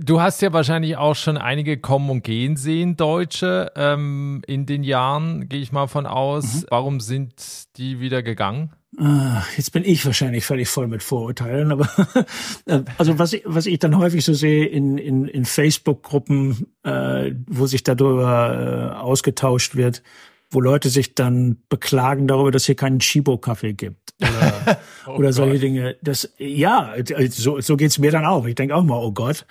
Du 0.00 0.20
hast 0.20 0.42
ja 0.42 0.52
wahrscheinlich 0.52 0.96
auch 0.96 1.16
schon 1.16 1.38
einige 1.38 1.78
kommen 1.78 2.10
und 2.10 2.24
gehen 2.24 2.56
sehen, 2.56 2.96
Deutsche, 2.96 3.72
ähm, 3.76 4.42
in 4.46 4.66
den 4.66 4.82
Jahren, 4.82 5.48
gehe 5.48 5.60
ich 5.60 5.72
mal 5.72 5.86
von 5.86 6.06
aus. 6.06 6.62
Mhm. 6.62 6.66
Warum 6.68 7.00
sind 7.00 7.76
die 7.78 8.00
wieder 8.00 8.22
gegangen? 8.22 8.72
Ah, 8.98 9.42
jetzt 9.56 9.72
bin 9.72 9.84
ich 9.84 10.06
wahrscheinlich 10.06 10.44
völlig 10.44 10.68
voll 10.68 10.86
mit 10.86 11.02
Vorurteilen, 11.02 11.72
aber 11.72 11.88
äh, 12.66 12.82
also 12.96 13.18
was 13.18 13.32
ich, 13.32 13.42
was 13.44 13.66
ich 13.66 13.78
dann 13.78 13.98
häufig 13.98 14.24
so 14.24 14.34
sehe 14.34 14.66
in, 14.66 14.98
in, 14.98 15.26
in 15.26 15.44
Facebook-Gruppen, 15.44 16.66
äh, 16.84 17.32
wo 17.46 17.66
sich 17.66 17.82
darüber 17.82 18.92
äh, 18.94 19.00
ausgetauscht 19.00 19.74
wird, 19.74 20.02
wo 20.50 20.60
Leute 20.60 20.90
sich 20.90 21.16
dann 21.16 21.56
beklagen 21.68 22.28
darüber, 22.28 22.52
dass 22.52 22.66
hier 22.66 22.76
keinen 22.76 23.00
Chibo-Kaffee 23.00 23.72
gibt 23.72 24.14
oder, 24.20 24.78
oh 25.06 25.10
oder 25.16 25.32
solche 25.32 25.58
Dinge. 25.58 25.96
Das 26.00 26.32
ja, 26.38 26.94
so, 27.30 27.60
so 27.60 27.76
geht's 27.76 27.98
mir 27.98 28.12
dann 28.12 28.24
auch. 28.24 28.46
Ich 28.46 28.54
denke 28.54 28.76
auch 28.76 28.84
mal, 28.84 28.98
oh 28.98 29.10
Gott. 29.10 29.44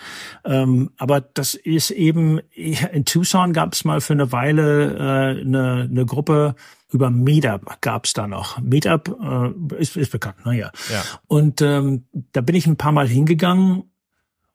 Ähm, 0.46 0.92
aber 0.98 1.20
das 1.20 1.56
ist 1.56 1.92
eben 1.92 2.40
in 2.56 3.04
Tucson 3.04 3.52
gab 3.52 3.74
es 3.74 3.84
mal 3.84 4.00
für 4.00 4.14
eine 4.14 4.32
Weile 4.32 4.94
äh, 4.94 5.42
eine, 5.42 5.88
eine 5.92 6.06
Gruppe 6.06 6.56
über 6.94 7.10
Meetup 7.10 7.82
gab's 7.82 8.14
da 8.14 8.28
noch. 8.28 8.60
Meetup 8.62 9.18
äh, 9.22 9.82
ist, 9.82 9.98
ist 9.98 10.12
bekannt, 10.12 10.38
naja. 10.46 10.72
Ja. 10.92 11.04
Und 11.28 11.62
ähm, 11.62 12.06
da 12.32 12.42
bin 12.42 12.56
ich 12.56 12.68
ein 12.68 12.78
paar 12.78 12.92
Mal 12.92 13.08
hingegangen, 13.08 13.84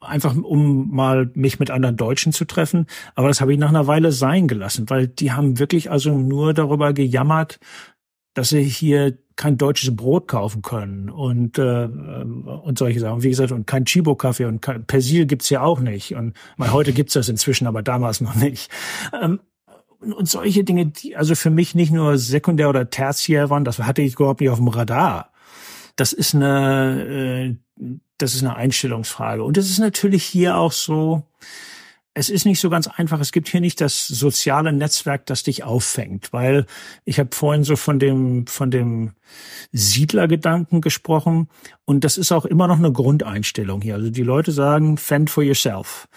einfach 0.00 0.34
um 0.36 0.90
mal 0.94 1.30
mich 1.34 1.58
mit 1.58 1.70
anderen 1.70 1.96
Deutschen 1.96 2.32
zu 2.32 2.44
treffen. 2.44 2.86
Aber 3.14 3.28
das 3.28 3.40
habe 3.40 3.52
ich 3.52 3.58
nach 3.58 3.68
einer 3.68 3.86
Weile 3.86 4.12
sein 4.12 4.48
gelassen, 4.48 4.88
weil 4.88 5.08
die 5.08 5.32
haben 5.32 5.58
wirklich 5.58 5.90
also 5.90 6.16
nur 6.16 6.54
darüber 6.54 6.92
gejammert, 6.92 7.58
dass 8.34 8.50
sie 8.50 8.62
hier 8.62 9.18
kein 9.34 9.56
deutsches 9.56 9.94
Brot 9.94 10.28
kaufen 10.28 10.62
können 10.62 11.10
und 11.10 11.58
äh, 11.58 11.86
und 11.86 12.78
solche 12.78 13.00
Sachen. 13.00 13.22
Wie 13.22 13.30
gesagt, 13.30 13.52
und 13.52 13.66
kein 13.66 13.84
Chibo-Kaffee 13.84 14.46
und 14.46 14.60
kein 14.60 14.84
Persil 14.84 15.26
gibt's 15.26 15.50
ja 15.50 15.62
auch 15.62 15.80
nicht. 15.80 16.14
Und 16.14 16.36
mal 16.56 16.72
heute 16.72 16.92
gibt's 16.92 17.14
das 17.14 17.28
inzwischen, 17.28 17.66
aber 17.66 17.82
damals 17.82 18.20
noch 18.20 18.34
nicht. 18.34 18.70
Ähm, 19.20 19.40
und 20.00 20.28
solche 20.28 20.64
Dinge, 20.64 20.86
die 20.86 21.16
also 21.16 21.34
für 21.34 21.50
mich 21.50 21.74
nicht 21.74 21.92
nur 21.92 22.18
sekundär 22.18 22.68
oder 22.68 22.88
tertiär 22.88 23.50
waren, 23.50 23.64
das 23.64 23.78
hatte 23.78 24.02
ich 24.02 24.14
überhaupt 24.14 24.40
nicht 24.40 24.50
auf 24.50 24.58
dem 24.58 24.68
Radar. 24.68 25.32
Das 25.96 26.12
ist 26.12 26.34
eine, 26.34 27.56
äh, 27.80 27.94
das 28.18 28.34
ist 28.34 28.42
eine 28.42 28.56
Einstellungsfrage. 28.56 29.42
Und 29.42 29.56
es 29.56 29.70
ist 29.70 29.78
natürlich 29.78 30.24
hier 30.24 30.56
auch 30.56 30.72
so, 30.72 31.24
es 32.14 32.30
ist 32.30 32.46
nicht 32.46 32.60
so 32.60 32.68
ganz 32.68 32.88
einfach. 32.88 33.20
Es 33.20 33.30
gibt 33.30 33.48
hier 33.48 33.60
nicht 33.60 33.80
das 33.80 34.08
soziale 34.08 34.72
Netzwerk, 34.72 35.26
das 35.26 35.44
dich 35.44 35.62
auffängt, 35.62 36.32
weil 36.32 36.66
ich 37.04 37.20
habe 37.20 37.30
vorhin 37.32 37.62
so 37.62 37.76
von 37.76 38.00
dem 38.00 38.46
von 38.48 38.72
dem 38.72 39.12
Siedlergedanken 39.70 40.80
gesprochen 40.80 41.48
und 41.84 42.02
das 42.02 42.18
ist 42.18 42.32
auch 42.32 42.44
immer 42.44 42.66
noch 42.66 42.78
eine 42.78 42.92
Grundeinstellung 42.92 43.82
hier. 43.82 43.94
Also 43.94 44.10
die 44.10 44.24
Leute 44.24 44.50
sagen, 44.50 44.96
fend 44.96 45.30
for 45.30 45.44
yourself. 45.44 46.08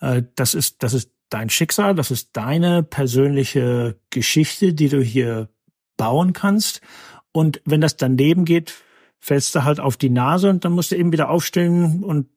Äh, 0.00 0.22
das 0.34 0.54
ist 0.54 0.82
das 0.82 0.94
ist 0.94 1.10
dein 1.30 1.48
Schicksal, 1.48 1.94
das 1.94 2.10
ist 2.10 2.30
deine 2.34 2.82
persönliche 2.82 3.98
Geschichte, 4.10 4.74
die 4.74 4.88
du 4.88 5.00
hier 5.02 5.48
bauen 5.96 6.32
kannst. 6.32 6.80
Und 7.32 7.60
wenn 7.64 7.80
das 7.80 7.96
daneben 7.96 8.44
geht, 8.44 8.74
fällst 9.18 9.54
du 9.54 9.64
halt 9.64 9.80
auf 9.80 9.96
die 9.96 10.10
Nase 10.10 10.50
und 10.50 10.64
dann 10.64 10.72
musst 10.72 10.90
du 10.90 10.96
eben 10.96 11.12
wieder 11.12 11.30
aufstehen 11.30 12.02
und 12.02 12.28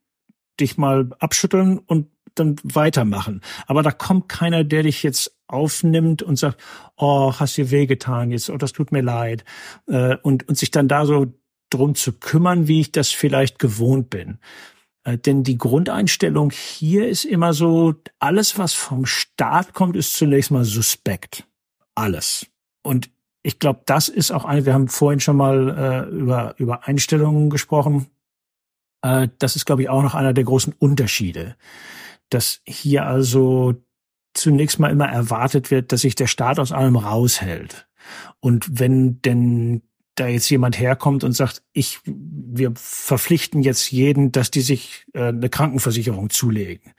dich 0.59 0.77
mal 0.77 1.09
abschütteln 1.19 1.79
und 1.79 2.07
dann 2.35 2.55
weitermachen. 2.63 3.41
Aber 3.67 3.83
da 3.83 3.91
kommt 3.91 4.27
keiner, 4.27 4.63
der 4.63 4.83
dich 4.83 5.03
jetzt 5.03 5.37
aufnimmt 5.47 6.21
und 6.23 6.37
sagt, 6.37 6.59
oh, 6.97 7.33
hast 7.33 7.57
dir 7.57 7.71
wehgetan 7.71 8.31
jetzt, 8.31 8.49
oh, 8.49 8.57
das 8.57 8.73
tut 8.73 8.91
mir 8.91 9.01
leid. 9.01 9.43
Äh, 9.87 10.17
und, 10.23 10.47
und 10.47 10.57
sich 10.57 10.71
dann 10.71 10.87
da 10.87 11.05
so 11.05 11.33
drum 11.69 11.95
zu 11.95 12.13
kümmern, 12.13 12.67
wie 12.67 12.81
ich 12.81 12.91
das 12.91 13.09
vielleicht 13.09 13.59
gewohnt 13.59 14.09
bin. 14.09 14.39
Äh, 15.03 15.17
denn 15.17 15.43
die 15.43 15.57
Grundeinstellung 15.57 16.51
hier 16.51 17.07
ist 17.07 17.25
immer 17.25 17.53
so, 17.53 17.95
alles, 18.19 18.57
was 18.57 18.73
vom 18.73 19.05
Staat 19.05 19.73
kommt, 19.73 19.95
ist 19.95 20.15
zunächst 20.15 20.51
mal 20.51 20.63
suspekt. 20.63 21.47
Alles. 21.95 22.47
Und 22.83 23.09
ich 23.43 23.59
glaube, 23.59 23.81
das 23.85 24.07
ist 24.07 24.31
auch 24.31 24.45
eine, 24.45 24.65
wir 24.65 24.73
haben 24.73 24.87
vorhin 24.87 25.19
schon 25.19 25.37
mal 25.37 26.07
äh, 26.09 26.15
über, 26.15 26.55
über 26.57 26.87
Einstellungen 26.87 27.49
gesprochen. 27.49 28.07
Äh, 29.01 29.27
das 29.39 29.55
ist, 29.55 29.65
glaube 29.65 29.81
ich, 29.81 29.89
auch 29.89 30.01
noch 30.01 30.15
einer 30.15 30.33
der 30.33 30.45
großen 30.45 30.73
Unterschiede. 30.79 31.55
Dass 32.29 32.61
hier 32.65 33.05
also 33.05 33.75
zunächst 34.33 34.79
mal 34.79 34.91
immer 34.91 35.07
erwartet 35.07 35.69
wird, 35.69 35.91
dass 35.91 36.01
sich 36.01 36.15
der 36.15 36.27
Staat 36.27 36.57
aus 36.59 36.71
allem 36.71 36.95
raushält. 36.95 37.87
Und 38.39 38.79
wenn 38.79 39.21
denn 39.21 39.83
da 40.15 40.27
jetzt 40.27 40.49
jemand 40.49 40.79
herkommt 40.79 41.23
und 41.23 41.31
sagt, 41.31 41.63
ich, 41.73 41.99
wir 42.05 42.73
verpflichten 42.75 43.61
jetzt 43.63 43.91
jeden, 43.91 44.31
dass 44.31 44.51
die 44.51 44.61
sich 44.61 45.05
äh, 45.13 45.27
eine 45.27 45.49
Krankenversicherung 45.49 46.29
zulegen, 46.29 46.93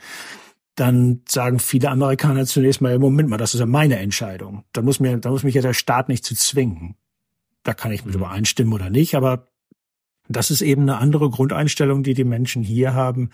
dann 0.74 1.22
sagen 1.28 1.60
viele 1.60 1.90
Amerikaner 1.90 2.46
zunächst 2.46 2.80
mal, 2.80 2.98
Moment 2.98 3.28
mal, 3.28 3.36
das 3.36 3.54
ist 3.54 3.60
ja 3.60 3.66
meine 3.66 3.98
Entscheidung. 3.98 4.64
Da 4.72 4.82
muss 4.82 4.98
mir, 4.98 5.16
da 5.18 5.30
muss 5.30 5.44
mich 5.44 5.54
ja 5.54 5.62
der 5.62 5.74
Staat 5.74 6.08
nicht 6.08 6.24
zu 6.24 6.34
zwingen. 6.34 6.96
Da 7.62 7.74
kann 7.74 7.92
ich 7.92 8.04
mit 8.04 8.14
mhm. 8.14 8.20
übereinstimmen 8.20 8.72
oder 8.72 8.90
nicht, 8.90 9.14
aber 9.14 9.48
das 10.28 10.50
ist 10.50 10.62
eben 10.62 10.82
eine 10.82 10.98
andere 10.98 11.30
Grundeinstellung, 11.30 12.02
die 12.02 12.14
die 12.14 12.24
Menschen 12.24 12.62
hier 12.62 12.94
haben, 12.94 13.30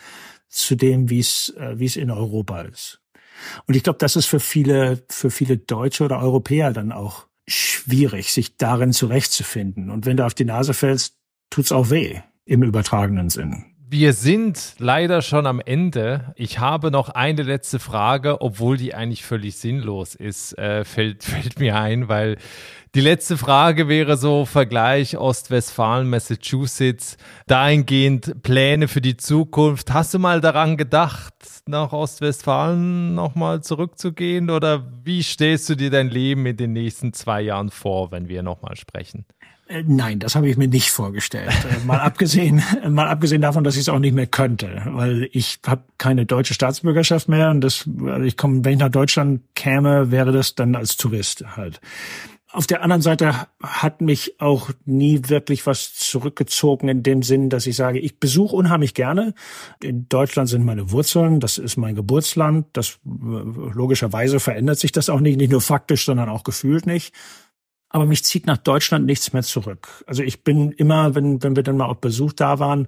zu 0.48 0.74
dem, 0.74 1.08
wie 1.08 1.20
es, 1.20 1.54
äh, 1.56 1.78
wie 1.78 1.86
es 1.86 1.96
in 1.96 2.10
Europa 2.10 2.62
ist. 2.62 3.00
Und 3.66 3.74
ich 3.74 3.82
glaube, 3.82 3.98
das 3.98 4.16
ist 4.16 4.26
für 4.26 4.40
viele, 4.40 5.02
für 5.08 5.30
viele 5.30 5.56
Deutsche 5.56 6.04
oder 6.04 6.20
Europäer 6.20 6.72
dann 6.72 6.92
auch 6.92 7.29
schwierig, 7.52 8.32
sich 8.32 8.56
darin 8.56 8.92
zurechtzufinden. 8.92 9.90
Und 9.90 10.06
wenn 10.06 10.16
du 10.16 10.26
auf 10.26 10.34
die 10.34 10.44
Nase 10.44 10.74
fällst, 10.74 11.16
tut's 11.50 11.72
auch 11.72 11.90
weh 11.90 12.20
im 12.44 12.62
übertragenen 12.62 13.30
Sinn. 13.30 13.69
Wir 13.92 14.12
sind 14.12 14.76
leider 14.78 15.20
schon 15.20 15.48
am 15.48 15.58
Ende. 15.58 16.32
Ich 16.36 16.60
habe 16.60 16.92
noch 16.92 17.08
eine 17.08 17.42
letzte 17.42 17.80
Frage, 17.80 18.40
obwohl 18.40 18.76
die 18.76 18.94
eigentlich 18.94 19.24
völlig 19.24 19.56
sinnlos 19.56 20.14
ist, 20.14 20.56
äh, 20.58 20.84
fällt, 20.84 21.24
fällt 21.24 21.58
mir 21.58 21.74
ein, 21.74 22.08
weil 22.08 22.36
die 22.94 23.00
letzte 23.00 23.36
Frage 23.36 23.88
wäre 23.88 24.16
so 24.16 24.44
Vergleich 24.44 25.16
Ostwestfalen, 25.16 26.08
Massachusetts, 26.08 27.16
dahingehend 27.48 28.44
Pläne 28.44 28.86
für 28.86 29.00
die 29.00 29.16
Zukunft. 29.16 29.92
Hast 29.92 30.14
du 30.14 30.20
mal 30.20 30.40
daran 30.40 30.76
gedacht, 30.76 31.34
nach 31.66 31.92
Ostwestfalen 31.92 33.16
nochmal 33.16 33.60
zurückzugehen 33.64 34.50
oder 34.50 34.86
wie 35.02 35.24
stellst 35.24 35.68
du 35.68 35.74
dir 35.74 35.90
dein 35.90 36.10
Leben 36.10 36.46
in 36.46 36.56
den 36.56 36.72
nächsten 36.74 37.12
zwei 37.12 37.40
Jahren 37.40 37.70
vor, 37.70 38.12
wenn 38.12 38.28
wir 38.28 38.44
nochmal 38.44 38.76
sprechen? 38.76 39.24
Äh, 39.70 39.84
nein, 39.86 40.18
das 40.18 40.34
habe 40.34 40.48
ich 40.48 40.56
mir 40.56 40.68
nicht 40.68 40.90
vorgestellt. 40.90 41.52
Äh, 41.70 41.86
mal 41.86 42.00
abgesehen, 42.00 42.62
mal 42.88 43.08
abgesehen 43.08 43.40
davon, 43.40 43.64
dass 43.64 43.76
ich 43.76 43.82
es 43.82 43.88
auch 43.88 44.00
nicht 44.00 44.14
mehr 44.14 44.26
könnte, 44.26 44.82
weil 44.86 45.28
ich 45.32 45.60
habe 45.66 45.84
keine 45.96 46.26
deutsche 46.26 46.54
Staatsbürgerschaft 46.54 47.28
mehr 47.28 47.50
und 47.50 47.60
das, 47.60 47.88
also 48.04 48.22
ich 48.22 48.36
komme, 48.36 48.64
wenn 48.64 48.74
ich 48.74 48.78
nach 48.80 48.90
Deutschland 48.90 49.42
käme, 49.54 50.10
wäre 50.10 50.32
das 50.32 50.56
dann 50.56 50.74
als 50.74 50.96
Tourist 50.96 51.44
halt. 51.56 51.80
Auf 52.52 52.66
der 52.66 52.82
anderen 52.82 53.00
Seite 53.00 53.46
hat 53.62 54.00
mich 54.00 54.40
auch 54.40 54.70
nie 54.84 55.20
wirklich 55.28 55.66
was 55.66 55.94
zurückgezogen 55.94 56.88
in 56.88 57.04
dem 57.04 57.22
Sinn, 57.22 57.48
dass 57.48 57.64
ich 57.68 57.76
sage, 57.76 58.00
ich 58.00 58.18
besuche 58.18 58.56
unheimlich 58.56 58.92
gerne. 58.92 59.34
In 59.80 60.08
Deutschland 60.08 60.48
sind 60.48 60.64
meine 60.64 60.90
Wurzeln, 60.90 61.38
das 61.38 61.58
ist 61.58 61.76
mein 61.76 61.94
Geburtsland. 61.94 62.66
Das 62.72 62.98
logischerweise 63.04 64.40
verändert 64.40 64.80
sich 64.80 64.90
das 64.90 65.08
auch 65.08 65.20
nicht, 65.20 65.36
nicht 65.36 65.52
nur 65.52 65.60
faktisch, 65.60 66.04
sondern 66.04 66.28
auch 66.28 66.42
gefühlt 66.42 66.86
nicht. 66.86 67.14
Aber 67.92 68.06
mich 68.06 68.24
zieht 68.24 68.46
nach 68.46 68.56
Deutschland 68.56 69.04
nichts 69.04 69.32
mehr 69.32 69.42
zurück. 69.42 69.88
Also 70.06 70.22
ich 70.22 70.44
bin 70.44 70.70
immer, 70.70 71.16
wenn, 71.16 71.42
wenn 71.42 71.56
wir 71.56 71.64
dann 71.64 71.76
mal 71.76 71.86
auf 71.86 72.00
Besuch 72.00 72.32
da 72.32 72.60
waren 72.60 72.86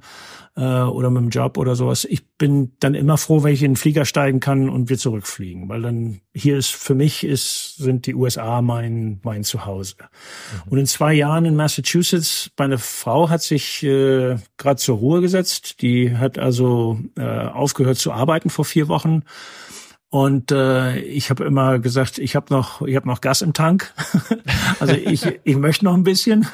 äh, 0.56 0.62
oder 0.62 1.10
mit 1.10 1.22
dem 1.22 1.30
Job 1.30 1.58
oder 1.58 1.74
sowas, 1.74 2.04
ich 2.04 2.24
bin 2.38 2.76
dann 2.78 2.94
immer 2.94 3.18
froh, 3.18 3.42
wenn 3.42 3.52
ich 3.52 3.64
in 3.64 3.72
den 3.72 3.76
Flieger 3.76 4.04
steigen 4.04 4.38
kann 4.38 4.68
und 4.68 4.90
wir 4.90 4.98
zurückfliegen. 4.98 5.68
Weil 5.68 5.82
dann 5.82 6.20
hier 6.32 6.56
ist 6.56 6.72
für 6.72 6.94
mich 6.94 7.24
ist, 7.24 7.78
sind 7.78 8.06
die 8.06 8.14
USA 8.14 8.62
mein, 8.62 9.18
mein 9.24 9.42
Zuhause. 9.42 9.96
Mhm. 9.98 10.72
Und 10.72 10.78
in 10.78 10.86
zwei 10.86 11.14
Jahren 11.14 11.46
in 11.46 11.56
Massachusetts, 11.56 12.52
meine 12.56 12.78
Frau 12.78 13.28
hat 13.28 13.42
sich 13.42 13.82
äh, 13.82 14.36
gerade 14.56 14.76
zur 14.76 14.98
Ruhe 14.98 15.20
gesetzt. 15.20 15.82
Die 15.82 16.16
hat 16.16 16.38
also 16.38 17.00
äh, 17.18 17.22
aufgehört 17.22 17.98
zu 17.98 18.12
arbeiten 18.12 18.50
vor 18.50 18.64
vier 18.64 18.86
Wochen 18.86 19.24
und 20.12 20.52
äh, 20.52 20.98
ich 20.98 21.30
habe 21.30 21.42
immer 21.44 21.78
gesagt, 21.78 22.18
ich 22.18 22.36
habe 22.36 22.52
noch, 22.52 22.82
ich 22.82 22.96
habe 22.96 23.08
noch 23.08 23.22
Gas 23.22 23.40
im 23.40 23.54
Tank. 23.54 23.94
also 24.78 24.92
ich, 24.92 25.26
ich 25.42 25.56
möchte 25.56 25.86
noch 25.86 25.94
ein 25.94 26.02
bisschen. 26.02 26.46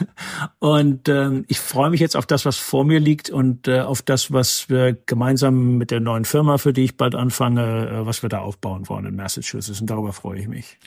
Und 0.61 1.09
äh, 1.09 1.43
ich 1.49 1.59
freue 1.59 1.91
mich 1.91 1.99
jetzt 1.99 2.17
auf 2.17 2.25
das, 2.25 2.45
was 2.45 2.57
vor 2.57 2.85
mir 2.85 3.01
liegt 3.01 3.31
und 3.31 3.67
äh, 3.67 3.81
auf 3.81 4.01
das, 4.03 4.33
was 4.33 4.69
wir 4.69 4.97
gemeinsam 5.07 5.77
mit 5.77 5.91
der 5.91 5.99
neuen 5.99 6.25
Firma, 6.25 6.59
für 6.59 6.73
die 6.73 6.85
ich 6.85 6.97
bald 6.97 7.17
anfange, 7.17 7.89
äh, 7.89 8.07
was 8.07 8.23
wir 8.23 8.29
da 8.29 8.39
aufbauen 8.39 8.89
wollen 8.89 9.07
in 9.07 9.17
Massachusetts. 9.17 9.81
Und 9.81 9.91
darüber 9.91 10.13
freue 10.13 10.39
ich 10.39 10.47
mich. 10.47 10.79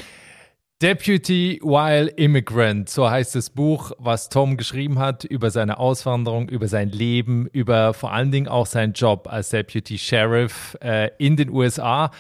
Deputy 0.82 1.60
While 1.62 2.08
Immigrant, 2.08 2.90
so 2.90 3.10
heißt 3.10 3.36
das 3.36 3.50
Buch, 3.50 3.92
was 4.00 4.30
Tom 4.30 4.56
geschrieben 4.56 4.98
hat 4.98 5.26
über 5.26 5.52
seine 5.52 5.78
Auswanderung, 5.78 6.48
über 6.48 6.70
sein 6.70 6.88
Leben, 6.88 7.48
über 7.48 7.94
vor 7.94 8.14
allen 8.14 8.32
Dingen 8.32 8.48
auch 8.48 8.66
seinen 8.66 8.94
Job 8.94 9.28
als 9.30 9.50
Deputy 9.50 9.98
Sheriff 9.98 10.78
äh, 10.82 11.10
in 11.18 11.36
den 11.36 11.50
USA. 11.50 12.12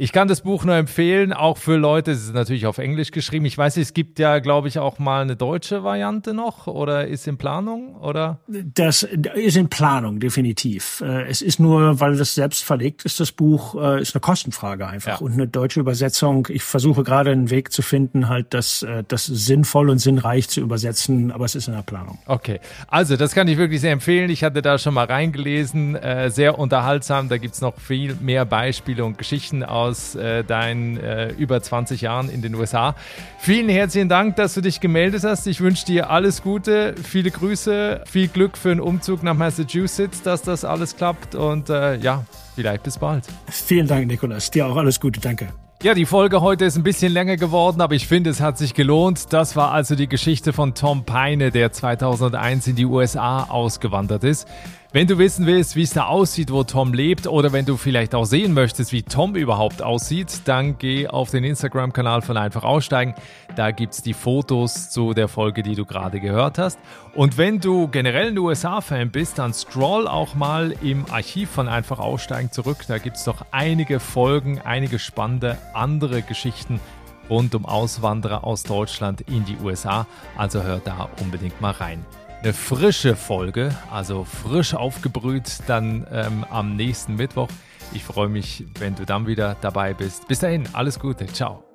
Ich 0.00 0.12
kann 0.12 0.28
das 0.28 0.42
Buch 0.42 0.64
nur 0.64 0.76
empfehlen, 0.76 1.32
auch 1.32 1.58
für 1.58 1.74
Leute, 1.74 2.12
es 2.12 2.22
ist 2.22 2.32
natürlich 2.32 2.66
auf 2.66 2.78
Englisch 2.78 3.10
geschrieben. 3.10 3.46
Ich 3.46 3.58
weiß, 3.58 3.78
es 3.78 3.94
gibt 3.94 4.20
ja, 4.20 4.38
glaube 4.38 4.68
ich, 4.68 4.78
auch 4.78 5.00
mal 5.00 5.22
eine 5.22 5.34
deutsche 5.34 5.82
Variante 5.82 6.34
noch 6.34 6.68
oder 6.68 7.08
ist 7.08 7.26
in 7.26 7.36
Planung, 7.36 7.96
oder? 7.96 8.38
Das 8.46 9.02
ist 9.02 9.56
in 9.56 9.68
Planung, 9.68 10.20
definitiv. 10.20 11.02
Äh, 11.04 11.24
es 11.24 11.42
ist 11.42 11.58
nur, 11.58 11.98
weil 11.98 12.16
das 12.16 12.36
selbst 12.36 12.62
verlegt 12.62 13.04
ist, 13.06 13.18
das 13.18 13.32
Buch, 13.32 13.74
äh, 13.74 14.00
ist 14.00 14.14
eine 14.14 14.20
Kostenfrage 14.20 14.86
einfach. 14.86 15.20
Ja. 15.20 15.26
Und 15.26 15.32
eine 15.32 15.48
deutsche 15.48 15.80
Übersetzung, 15.80 16.46
ich 16.48 16.62
versuche 16.62 17.02
gerade 17.02 17.32
einen 17.32 17.50
Weg 17.50 17.72
zu 17.72 17.82
finden, 17.82 18.28
halt 18.28 18.54
das, 18.54 18.84
äh, 18.84 19.02
das 19.08 19.26
sinnvoll 19.26 19.90
und 19.90 19.98
sinnreich 19.98 20.48
zu 20.48 20.60
übersetzen, 20.60 21.32
aber 21.32 21.44
es 21.44 21.56
ist 21.56 21.66
in 21.66 21.74
der 21.74 21.82
Planung. 21.82 22.20
Okay, 22.26 22.60
also 22.86 23.16
das 23.16 23.34
kann 23.34 23.48
ich 23.48 23.58
wirklich 23.58 23.80
sehr 23.80 23.90
empfehlen. 23.90 24.30
Ich 24.30 24.44
hatte 24.44 24.62
da 24.62 24.78
schon 24.78 24.94
mal 24.94 25.06
reingelesen, 25.06 25.98
sehr 26.28 26.56
unterhaltsam. 26.56 27.28
Da 27.28 27.38
gibt's 27.38 27.60
noch 27.60 27.80
viel 27.80 28.14
mehr 28.20 28.44
Beispiele 28.44 29.04
und 29.04 29.18
Geschichten 29.18 29.64
aus 29.64 29.87
aus 29.88 30.14
äh, 30.14 30.44
deinen 30.44 30.98
äh, 30.98 31.30
über 31.32 31.60
20 31.60 32.00
Jahren 32.00 32.28
in 32.28 32.42
den 32.42 32.54
USA. 32.54 32.94
Vielen 33.38 33.68
herzlichen 33.68 34.08
Dank, 34.08 34.36
dass 34.36 34.54
du 34.54 34.60
dich 34.60 34.80
gemeldet 34.80 35.24
hast. 35.24 35.46
Ich 35.46 35.60
wünsche 35.60 35.86
dir 35.86 36.10
alles 36.10 36.42
Gute, 36.42 36.94
viele 37.02 37.30
Grüße, 37.30 38.02
viel 38.06 38.28
Glück 38.28 38.56
für 38.56 38.68
den 38.68 38.80
Umzug 38.80 39.22
nach 39.22 39.34
Massachusetts, 39.34 40.22
dass 40.22 40.42
das 40.42 40.64
alles 40.64 40.96
klappt 40.96 41.34
und 41.34 41.70
äh, 41.70 41.96
ja, 41.96 42.24
vielleicht 42.54 42.82
bis 42.82 42.98
bald. 42.98 43.24
Vielen 43.48 43.86
Dank, 43.86 44.06
Nikolas. 44.06 44.50
Dir 44.50 44.66
auch 44.66 44.76
alles 44.76 45.00
Gute. 45.00 45.20
Danke. 45.20 45.48
Ja, 45.80 45.94
die 45.94 46.06
Folge 46.06 46.40
heute 46.40 46.64
ist 46.64 46.76
ein 46.76 46.82
bisschen 46.82 47.12
länger 47.12 47.36
geworden, 47.36 47.80
aber 47.80 47.94
ich 47.94 48.08
finde, 48.08 48.30
es 48.30 48.40
hat 48.40 48.58
sich 48.58 48.74
gelohnt. 48.74 49.32
Das 49.32 49.54
war 49.54 49.70
also 49.70 49.94
die 49.94 50.08
Geschichte 50.08 50.52
von 50.52 50.74
Tom 50.74 51.04
Peine, 51.04 51.52
der 51.52 51.70
2001 51.70 52.66
in 52.66 52.74
die 52.74 52.84
USA 52.84 53.44
ausgewandert 53.44 54.24
ist. 54.24 54.48
Wenn 54.90 55.06
du 55.06 55.18
wissen 55.18 55.44
willst, 55.44 55.76
wie 55.76 55.82
es 55.82 55.92
da 55.92 56.06
aussieht, 56.06 56.50
wo 56.50 56.64
Tom 56.64 56.94
lebt, 56.94 57.26
oder 57.26 57.52
wenn 57.52 57.66
du 57.66 57.76
vielleicht 57.76 58.14
auch 58.14 58.24
sehen 58.24 58.54
möchtest, 58.54 58.90
wie 58.90 59.02
Tom 59.02 59.36
überhaupt 59.36 59.82
aussieht, 59.82 60.40
dann 60.46 60.78
geh 60.78 61.06
auf 61.06 61.28
den 61.28 61.44
Instagram-Kanal 61.44 62.22
von 62.22 62.38
Einfach 62.38 62.64
Aussteigen. 62.64 63.14
Da 63.54 63.70
gibt's 63.70 64.00
die 64.00 64.14
Fotos 64.14 64.88
zu 64.88 65.12
der 65.12 65.28
Folge, 65.28 65.62
die 65.62 65.74
du 65.74 65.84
gerade 65.84 66.20
gehört 66.20 66.56
hast. 66.56 66.78
Und 67.14 67.36
wenn 67.36 67.60
du 67.60 67.88
generell 67.88 68.28
ein 68.28 68.38
USA-Fan 68.38 69.10
bist, 69.10 69.38
dann 69.38 69.52
scroll 69.52 70.08
auch 70.08 70.34
mal 70.34 70.74
im 70.82 71.04
Archiv 71.10 71.50
von 71.50 71.68
Einfach 71.68 71.98
Aussteigen 71.98 72.50
zurück. 72.50 72.78
Da 72.88 72.96
gibt's 72.96 73.24
doch 73.24 73.44
einige 73.50 74.00
Folgen, 74.00 74.58
einige 74.58 74.98
spannende 74.98 75.58
andere 75.74 76.22
Geschichten 76.22 76.80
rund 77.28 77.54
um 77.54 77.66
Auswanderer 77.66 78.42
aus 78.42 78.62
Deutschland 78.62 79.20
in 79.20 79.44
die 79.44 79.58
USA. 79.62 80.06
Also 80.38 80.62
hör 80.62 80.80
da 80.82 81.10
unbedingt 81.20 81.60
mal 81.60 81.72
rein 81.72 82.06
eine 82.42 82.52
frische 82.52 83.16
Folge, 83.16 83.76
also 83.90 84.24
frisch 84.24 84.74
aufgebrüht, 84.74 85.58
dann 85.66 86.06
ähm, 86.12 86.44
am 86.50 86.76
nächsten 86.76 87.16
Mittwoch. 87.16 87.48
Ich 87.92 88.04
freue 88.04 88.28
mich, 88.28 88.64
wenn 88.78 88.94
du 88.94 89.04
dann 89.04 89.26
wieder 89.26 89.56
dabei 89.60 89.94
bist. 89.94 90.28
Bis 90.28 90.40
dahin, 90.40 90.64
alles 90.72 90.98
Gute, 91.00 91.26
ciao. 91.26 91.67